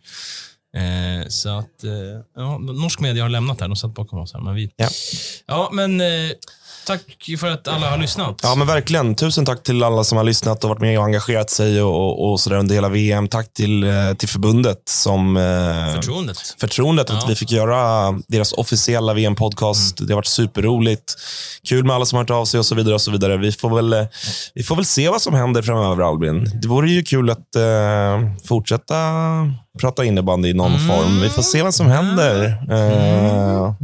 Eh, 0.77 1.29
så 1.29 1.49
att, 1.59 1.85
eh, 1.85 1.91
ja, 2.37 2.59
norsk 2.59 3.01
media 3.01 3.23
har 3.25 3.29
lämnat 3.31 3.61
här. 3.61 3.69
De 3.69 3.77
satt 3.77 3.95
bakom 3.95 4.19
oss 4.19 4.33
här. 4.33 4.41
Men 4.41 4.55
vi, 4.55 4.71
Ja. 4.77 4.89
ja, 5.47 5.71
men 5.73 6.01
eh, 6.01 6.07
tack 6.89 7.39
för 7.41 7.47
att 7.47 7.69
alla 7.69 7.91
har 7.91 7.99
lyssnat. 7.99 8.41
Ja, 8.43 8.55
men 8.55 8.67
verkligen. 8.67 9.15
Tusen 9.15 9.45
tack 9.45 9.63
till 9.63 9.83
alla 9.83 10.05
som 10.05 10.19
har 10.19 10.25
lyssnat 10.25 10.65
och 10.65 10.71
varit 10.71 10.81
med 10.81 10.99
och 10.99 11.05
engagerat 11.05 11.51
sig 11.51 11.83
och, 11.83 12.31
och, 12.31 12.41
sådär 12.41 12.57
under 12.57 12.75
hela 12.75 12.89
VM. 12.89 13.29
Tack 13.29 13.53
till, 13.53 13.85
eh, 13.85 14.15
till 14.19 14.29
förbundet 14.29 14.79
som... 14.89 15.37
Eh, 15.37 15.95
Förtroendet. 15.95 16.39
Förtroendet 16.61 17.07
Ja. 17.11 17.19
att 17.19 17.31
vi 17.31 17.35
fick 17.35 17.53
göra 17.53 18.13
deras 18.29 18.53
officiella 18.53 19.15
VM-podcast. 19.15 19.97
Det 20.07 20.13
har 20.13 20.17
varit 20.17 20.27
superroligt. 20.27 21.15
Kul 21.69 21.85
med 21.85 21.97
alla 21.97 22.07
som 22.07 22.17
har 22.17 22.23
hört 22.23 22.31
av 22.31 22.45
sig 22.45 22.59
och 22.61 22.67
så 22.67 22.75
vidare. 22.75 22.95
och 22.95 23.01
så 23.01 23.11
vidare. 23.11 23.37
Vi 23.37 23.53
får 23.53 23.77
väl, 23.77 23.93
eh, 23.93 24.05
vi 24.55 24.63
får 24.63 24.77
väl 24.77 24.85
se 24.85 25.09
vad 25.09 25.23
som 25.23 25.35
händer 25.35 25.63
framöver, 25.63 26.03
Albin. 26.03 26.51
Det 26.63 26.69
vore 26.69 26.91
ju 26.91 27.03
kul 27.03 27.31
att 27.31 27.57
eh, 27.57 28.47
fortsätta 28.49 28.95
prata 29.79 30.05
innebandy 30.05 30.49
i 30.49 30.55
någon 30.55 30.79
form. 30.81 31.21
Vi 31.21 31.29
får 31.29 31.43
se 31.43 31.63
vad 31.63 31.75
som 31.75 31.87
händer. 31.87 32.45
Eh, 32.71 33.75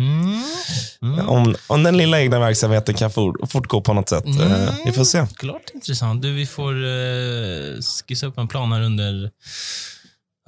Om, 1.28 1.54
om 1.66 1.82
den 1.82 1.96
lilla 1.96 2.20
egna 2.20 2.38
verksamheten 2.38 2.94
kan 2.94 3.10
for, 3.10 3.46
fortgå 3.46 3.80
på 3.80 3.92
något 3.92 4.08
sätt. 4.08 4.24
Eh, 4.26 4.74
vi 4.84 4.92
får 4.92 5.04
se. 5.04 5.26
Klart 5.36 5.62
intressant. 5.74 6.22
Du, 6.22 6.32
vi 6.32 6.46
får 6.46 6.72
eh, 6.84 7.80
skissa 8.08 8.26
upp 8.26 8.38
en 8.38 8.48
plan 8.48 8.72
här 8.72 8.80
under, 8.80 9.30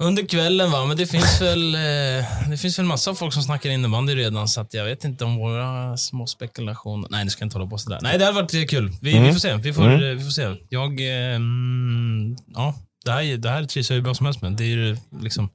under 0.03 0.23
kvällen. 0.27 0.71
Va? 0.71 0.85
Men 0.85 0.97
det 0.97 1.07
finns 1.07 1.41
väl 1.41 1.75
eh, 1.75 2.49
det 2.49 2.57
finns 2.61 2.79
väl 2.79 2.85
massa 2.85 3.15
folk 3.15 3.33
som 3.33 3.43
snackar 3.43 3.69
innebandy 3.69 4.15
redan, 4.15 4.47
så 4.47 4.61
att 4.61 4.73
jag 4.73 4.85
vet 4.85 5.03
inte 5.03 5.25
om 5.25 5.37
våra 5.37 5.97
små 5.97 6.27
spekulationer... 6.27 7.07
Nej, 7.11 7.23
nu 7.23 7.29
ska 7.29 7.41
jag 7.41 7.45
inte 7.45 7.57
hålla 7.57 7.69
på 7.69 7.77
sådär. 7.77 7.99
Nej, 8.01 8.17
det 8.17 8.25
hade 8.25 8.41
varit 8.41 8.53
eh, 8.53 8.63
kul. 8.65 8.89
Vi, 9.01 9.11
vi 9.11 9.17
Mm. 9.17 9.33
får 9.33 9.39
se. 9.39 9.55
Vi 9.55 9.73
får, 9.73 9.83
Mm. 9.85 10.03
eh, 10.03 10.15
vi 10.17 10.23
får 10.23 10.31
se. 10.31 10.55
Jag... 10.69 11.01
Mm, 11.01 12.35
ja, 12.55 12.73
det 13.05 13.11
här, 13.11 13.37
det 13.37 13.49
här 13.49 13.63
trivs 13.65 13.89
jag 13.89 13.95
hur 13.95 14.01
bra 14.03 14.13
som 14.13 14.25
helst 14.25 14.41
med. 14.41 14.51
Det 14.51 14.63
är 14.63 14.67
ju 14.67 14.97
liksom... 15.21 15.49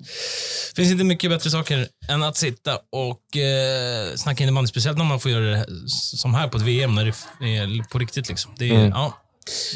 finns 0.77 0.91
inte 0.93 1.05
mycket 1.05 1.31
bättre 1.31 1.51
saker 1.51 1.87
än 2.09 2.23
att 2.23 2.37
sitta 2.37 2.75
och 2.93 3.37
eh, 3.37 4.15
snacka 4.17 4.43
innebandy. 4.43 4.69
Speciellt 4.69 4.99
när 4.99 5.05
man 5.05 5.21
får 5.21 5.31
göra 5.31 5.45
det 5.51 5.67
som 5.89 6.35
här 6.35 6.49
på 6.49 6.57
ett 6.57 6.63
VM, 6.63 6.95
när 6.95 7.05
det 7.05 7.11
är 7.57 7.89
på 7.89 7.99
riktigt. 7.99 8.29
Liksom. 8.29 8.55
Det 8.59 8.69
är, 8.71 8.75
Mm. 8.75 8.91
ja, 8.91 9.19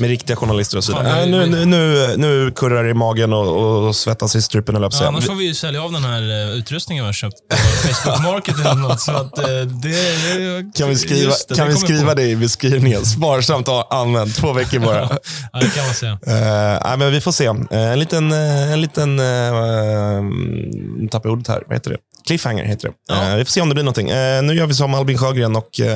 Med 0.00 0.08
riktiga 0.08 0.36
journalister 0.36 0.76
och 0.78 0.84
så 0.84 0.92
vidare. 0.92 1.24
vi- 1.24 1.30
Nej, 1.30 1.48
nu, 1.48 1.56
nu, 1.56 1.64
nu, 1.64 2.14
nu 2.16 2.52
kurrar 2.56 2.84
det 2.84 2.90
i 2.90 2.94
magen 2.94 3.32
och, 3.32 3.86
och 3.86 3.96
svettas 3.96 4.36
i 4.36 4.42
strupen, 4.42 4.84
att 4.84 5.00
Ja, 5.00 5.06
annars 5.06 5.26
får 5.26 5.34
vi 5.34 5.44
ju 5.44 5.54
sälja 5.54 5.82
av 5.82 5.92
den 5.92 6.04
här 6.04 6.22
eh, 6.50 6.54
utrustningen 6.58 7.04
vi 7.04 7.08
har 7.08 7.12
köpt 7.12 7.36
på 7.48 7.56
Facebook 7.56 8.22
Market 8.22 8.54
eller 8.60 8.74
något. 8.74 9.00
Så 9.00 9.12
att, 9.12 9.38
eh, 9.38 9.44
det, 9.46 9.62
det, 9.62 10.72
Kan 10.78 10.88
vi 10.88 10.96
skriva, 10.96 11.32
det, 11.48 11.54
kan 11.54 11.66
det 11.68 11.72
vi 11.74 11.78
skriva 11.80 12.08
på. 12.08 12.14
det 12.14 12.22
i 12.28 12.36
beskrivningen? 12.36 13.04
Sparsamt 13.06 13.68
använt. 13.90 14.36
Två 14.36 14.52
veckor 14.52 14.78
bara. 14.78 15.08
Ja, 15.52 15.58
det 15.60 15.70
kan 15.74 15.84
man 15.86 15.94
säga. 15.94 16.12
Uh, 16.12 16.80
nej, 16.84 16.96
men 16.98 17.12
vi 17.12 17.20
får 17.20 17.32
se. 17.32 17.46
En 17.70 17.98
liten, 17.98 18.32
uh, 18.32 18.72
en 18.72 18.80
liten 18.80 19.20
uh, 19.20 21.08
tappar 21.10 21.28
ordet 21.30 21.48
här. 21.48 21.62
Vad 21.66 21.76
heter 21.76 21.90
det? 21.90 21.96
Cliffhanger 22.26 22.64
heter 22.64 22.90
det. 23.08 23.14
Eh, 23.14 23.36
vi 23.36 23.44
får 23.44 23.50
se 23.50 23.60
om 23.60 23.68
det 23.68 23.74
blir 23.74 23.84
någonting. 23.84 24.10
Eh, 24.10 24.42
nu 24.42 24.54
gör 24.54 24.66
vi 24.66 24.74
som 24.74 24.94
Albin 24.94 25.18
Sjögren 25.18 25.56
och 25.56 25.80
uh, 25.82 25.86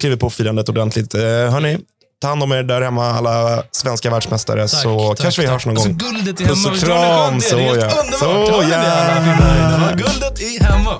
kliver 0.00 0.16
på 0.16 0.30
firandet 0.30 0.68
ordentligt. 0.68 1.14
Uh, 1.14 1.20
hörni, 1.22 1.78
ta 2.22 2.28
hand 2.28 2.42
om 2.42 2.52
er 2.52 2.62
där 2.62 2.80
hemma, 2.82 3.10
alla 3.10 3.62
svenska 3.70 4.10
världsmästare, 4.10 4.68
så 4.68 5.08
tack, 5.08 5.18
kanske 5.22 5.40
vi 5.42 5.46
tack. 5.46 5.52
hörs 5.54 5.66
någon 5.66 5.76
Alltså, 5.76 5.88
gång. 5.88 5.98
guldet 5.98 6.40
är 6.40 6.44
Puss 6.44 6.66
och 6.66 6.76
kram. 6.76 7.40
Så 7.40 7.58
ja. 7.58 7.90
Så 8.20 8.54
ja. 8.70 9.90
Guldet 9.96 10.40
är 10.40 10.64
hemma. 10.64 10.98